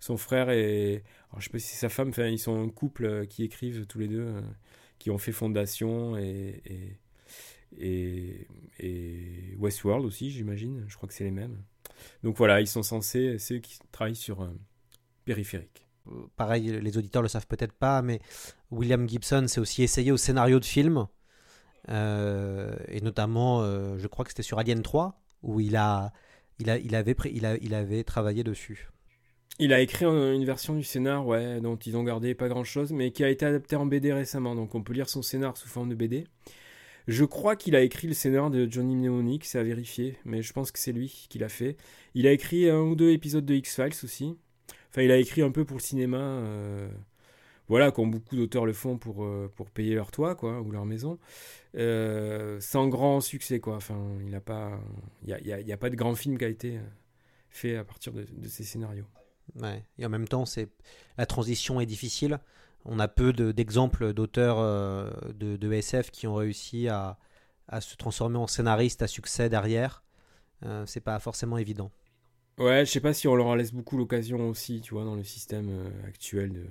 son 0.00 0.16
frère 0.16 0.50
et 0.50 1.04
alors, 1.30 1.40
je 1.40 1.44
sais 1.44 1.50
pas 1.50 1.60
si 1.60 1.76
sa 1.76 1.88
femme 1.88 2.10
ils 2.18 2.38
sont 2.40 2.60
un 2.60 2.68
couple 2.68 3.04
euh, 3.04 3.24
qui 3.24 3.44
écrivent 3.44 3.86
tous 3.86 4.00
les 4.00 4.08
deux 4.08 4.26
euh, 4.26 4.40
qui 4.98 5.10
ont 5.10 5.18
fait 5.18 5.32
Fondation 5.32 6.16
et 6.18 6.60
et, 7.78 8.46
et, 8.80 9.56
Westworld 9.58 10.04
aussi 10.04 10.30
j'imagine. 10.30 10.84
Je 10.88 10.96
crois 10.96 11.08
que 11.08 11.14
c'est 11.14 11.24
les 11.24 11.30
mêmes. 11.30 11.62
Donc 12.24 12.36
voilà 12.36 12.60
ils 12.60 12.66
sont 12.66 12.82
censés 12.82 13.38
c'est 13.38 13.54
eux 13.54 13.60
qui 13.60 13.78
travaillent 13.92 14.16
sur 14.16 14.50
périphérique. 15.24 15.86
Pareil, 16.34 16.80
les 16.82 16.98
auditeurs 16.98 17.22
le 17.22 17.28
savent 17.28 17.46
peut-être 17.46 17.72
pas, 17.72 18.02
mais 18.02 18.20
William 18.72 19.08
Gibson 19.08 19.46
s'est 19.46 19.60
aussi 19.60 19.84
essayé 19.84 20.10
au 20.10 20.16
scénario 20.16 20.58
de 20.58 20.64
film. 20.64 21.06
Euh, 21.88 22.76
et 22.88 23.00
notamment, 23.00 23.62
euh, 23.62 23.98
je 23.98 24.06
crois 24.06 24.24
que 24.24 24.30
c'était 24.30 24.42
sur 24.42 24.58
Alien 24.58 24.82
3, 24.82 25.20
où 25.42 25.60
il, 25.60 25.76
a, 25.76 26.12
il, 26.58 26.70
a, 26.70 26.78
il, 26.78 26.94
avait, 26.94 27.16
il, 27.32 27.44
a, 27.46 27.56
il 27.56 27.74
avait 27.74 28.04
travaillé 28.04 28.44
dessus. 28.44 28.88
Il 29.58 29.72
a 29.72 29.80
écrit 29.80 30.04
un- 30.04 30.32
une 30.32 30.44
version 30.44 30.74
du 30.74 30.82
scénar, 30.82 31.26
ouais, 31.26 31.60
dont 31.60 31.76
ils 31.76 31.96
ont 31.96 32.04
gardé 32.04 32.34
pas 32.34 32.48
grand 32.48 32.64
chose, 32.64 32.92
mais 32.92 33.10
qui 33.10 33.22
a 33.24 33.28
été 33.28 33.44
adapté 33.44 33.76
en 33.76 33.84
BD 33.86 34.12
récemment, 34.12 34.54
donc 34.54 34.74
on 34.74 34.82
peut 34.82 34.92
lire 34.94 35.08
son 35.08 35.22
scénar 35.22 35.56
sous 35.56 35.68
forme 35.68 35.88
de 35.90 35.94
BD. 35.94 36.26
Je 37.08 37.24
crois 37.24 37.56
qu'il 37.56 37.74
a 37.74 37.80
écrit 37.82 38.06
le 38.06 38.14
scénar 38.14 38.48
de 38.50 38.66
Johnny 38.70 38.94
Mnemonic, 38.94 39.44
c'est 39.44 39.58
à 39.58 39.62
vérifier, 39.64 40.16
mais 40.24 40.40
je 40.40 40.52
pense 40.52 40.70
que 40.70 40.78
c'est 40.78 40.92
lui 40.92 41.26
qui 41.28 41.38
l'a 41.38 41.48
fait. 41.48 41.76
Il 42.14 42.26
a 42.28 42.32
écrit 42.32 42.70
un 42.70 42.80
ou 42.80 42.94
deux 42.94 43.10
épisodes 43.10 43.44
de 43.44 43.54
X-Files 43.54 44.04
aussi. 44.04 44.36
Enfin, 44.90 45.02
il 45.02 45.10
a 45.10 45.16
écrit 45.18 45.42
un 45.42 45.50
peu 45.50 45.64
pour 45.64 45.76
le 45.78 45.82
cinéma, 45.82 46.18
euh, 46.18 46.88
voilà, 47.72 47.90
comme 47.90 48.10
beaucoup 48.10 48.36
d'auteurs 48.36 48.66
le 48.66 48.72
font 48.74 48.98
pour, 48.98 49.24
euh, 49.24 49.50
pour 49.56 49.70
payer 49.70 49.94
leur 49.94 50.10
toit, 50.10 50.34
quoi, 50.36 50.60
ou 50.60 50.70
leur 50.70 50.84
maison. 50.86 51.18
Euh, 51.76 52.60
sans 52.60 52.88
grand 52.88 53.20
succès, 53.20 53.60
quoi. 53.60 53.76
Enfin, 53.76 53.98
il 54.22 54.30
n'a 54.30 54.40
pas, 54.40 54.78
il 55.22 55.30
y 55.30 55.32
a, 55.34 55.40
y 55.40 55.52
a- 55.52 55.60
y 55.60 55.72
a 55.72 55.76
pas 55.78 55.90
de 55.90 55.96
grand 55.96 56.14
film 56.14 56.38
qui 56.38 56.44
a 56.44 56.48
été 56.48 56.78
euh, 56.78 56.82
fait 57.50 57.76
à 57.76 57.84
partir 57.84 58.12
de, 58.12 58.24
de 58.30 58.48
ces 58.48 58.64
scénarios. 58.64 59.06
Ouais. 59.60 59.84
Et 59.98 60.06
en 60.06 60.08
même 60.08 60.28
temps, 60.28 60.46
c'est 60.46 60.68
la 61.18 61.26
transition 61.26 61.80
est 61.80 61.86
difficile. 61.86 62.38
On 62.84 62.98
a 62.98 63.08
peu 63.08 63.32
de- 63.32 63.52
d'exemples 63.52 64.12
d'auteurs 64.12 64.58
euh, 64.58 65.10
de, 65.34 65.56
de 65.56 65.72
SF 65.72 66.10
qui 66.10 66.26
ont 66.26 66.34
réussi 66.34 66.88
à, 66.88 67.18
à 67.68 67.80
se 67.80 67.96
transformer 67.96 68.38
en 68.38 68.46
scénaristes 68.46 69.02
à 69.02 69.06
succès 69.08 69.48
derrière. 69.48 70.04
Euh, 70.64 70.86
c'est 70.86 71.00
pas 71.00 71.18
forcément 71.20 71.58
évident. 71.58 71.90
Ouais, 72.58 72.84
je 72.86 72.90
sais 72.90 73.00
pas 73.00 73.14
si 73.14 73.28
on 73.28 73.34
leur 73.34 73.56
laisse 73.56 73.72
beaucoup 73.72 73.96
l'occasion 73.96 74.48
aussi, 74.48 74.80
tu 74.80 74.94
vois, 74.94 75.04
dans 75.04 75.14
le 75.16 75.24
système 75.24 75.70
actuel 76.06 76.52
de, 76.52 76.66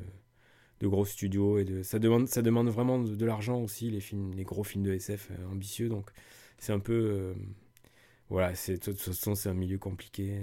de 0.81 0.87
gros 0.87 1.05
studios 1.05 1.57
et 1.59 1.63
de 1.63 1.83
ça 1.83 1.97
demande 1.99 2.27
ça 2.27 2.41
demande 2.41 2.67
vraiment 2.69 2.99
de, 2.99 3.15
de 3.15 3.25
l'argent 3.25 3.61
aussi 3.61 3.89
les 3.89 4.01
films, 4.01 4.33
les 4.33 4.43
gros 4.43 4.63
films 4.65 4.83
de 4.83 4.93
SF 4.93 5.29
euh, 5.31 5.51
ambitieux, 5.51 5.87
donc 5.87 6.09
c'est 6.57 6.73
un 6.73 6.79
peu 6.79 6.93
euh, 6.93 7.33
voilà, 8.29 8.53
c'est 8.55 8.73
de 8.73 8.79
toute 8.91 8.99
façon 8.99 9.35
c'est 9.35 9.49
un 9.49 9.53
milieu 9.53 9.77
compliqué. 9.77 10.39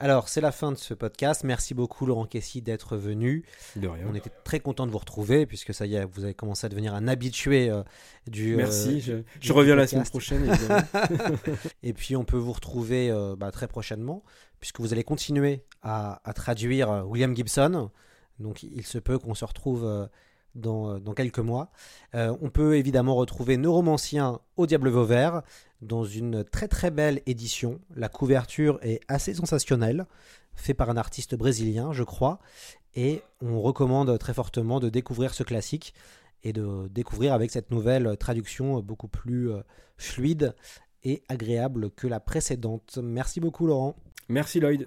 Alors, 0.00 0.28
c'est 0.28 0.40
la 0.40 0.52
fin 0.52 0.70
de 0.70 0.76
ce 0.76 0.94
podcast. 0.94 1.42
Merci 1.42 1.74
beaucoup, 1.74 2.06
Laurent 2.06 2.26
Kessy, 2.26 2.62
d'être 2.62 2.96
venu. 2.96 3.44
De 3.74 3.88
rien. 3.88 4.04
On 4.08 4.14
était 4.14 4.30
très 4.44 4.60
content 4.60 4.86
de 4.86 4.92
vous 4.92 4.98
retrouver, 4.98 5.44
puisque 5.44 5.74
ça 5.74 5.86
y 5.86 5.96
est, 5.96 6.04
vous 6.04 6.22
avez 6.22 6.34
commencé 6.34 6.64
à 6.64 6.68
devenir 6.68 6.94
un 6.94 7.08
habitué 7.08 7.68
euh, 7.68 7.82
du. 8.28 8.54
Merci, 8.54 9.00
je, 9.00 9.14
du- 9.14 9.24
je 9.40 9.46
du 9.48 9.50
reviens 9.50 9.74
la 9.74 9.88
semaine 9.88 10.04
prochaine. 10.04 10.48
Et 11.82 11.92
puis, 11.94 12.14
on 12.14 12.24
peut 12.24 12.36
vous 12.36 12.52
retrouver 12.52 13.12
bah, 13.36 13.50
très 13.50 13.66
prochainement, 13.66 14.22
puisque 14.60 14.78
vous 14.78 14.92
allez 14.92 15.02
continuer 15.02 15.64
à, 15.82 16.20
à 16.28 16.32
traduire 16.32 17.04
William 17.08 17.34
Gibson. 17.34 17.90
Donc, 18.38 18.62
il 18.62 18.86
se 18.86 18.98
peut 18.98 19.18
qu'on 19.18 19.34
se 19.34 19.44
retrouve 19.44 19.84
euh, 19.84 20.06
dans, 20.54 20.98
dans 20.98 21.14
quelques 21.14 21.38
mois. 21.38 21.70
Euh, 22.14 22.36
on 22.40 22.50
peut 22.50 22.76
évidemment 22.76 23.14
retrouver 23.14 23.56
Neuromancien 23.56 24.40
au 24.56 24.66
Diable 24.66 24.88
Vauvert 24.88 25.42
dans 25.80 26.04
une 26.04 26.44
très 26.44 26.68
très 26.68 26.90
belle 26.90 27.22
édition. 27.26 27.80
La 27.94 28.08
couverture 28.08 28.78
est 28.82 29.00
assez 29.08 29.34
sensationnelle, 29.34 30.06
fait 30.54 30.74
par 30.74 30.90
un 30.90 30.96
artiste 30.96 31.34
brésilien, 31.34 31.92
je 31.92 32.02
crois. 32.02 32.40
Et 32.94 33.22
on 33.40 33.60
recommande 33.60 34.18
très 34.18 34.34
fortement 34.34 34.80
de 34.80 34.88
découvrir 34.88 35.34
ce 35.34 35.42
classique 35.42 35.94
et 36.42 36.52
de 36.52 36.88
découvrir 36.88 37.32
avec 37.32 37.50
cette 37.50 37.70
nouvelle 37.70 38.16
traduction 38.16 38.80
beaucoup 38.80 39.08
plus 39.08 39.50
euh, 39.50 39.60
fluide 39.96 40.54
et 41.04 41.22
agréable 41.28 41.90
que 41.90 42.06
la 42.06 42.20
précédente. 42.20 42.98
Merci 43.02 43.40
beaucoup 43.40 43.66
Laurent. 43.66 43.96
Merci 44.28 44.60
Lloyd. 44.60 44.86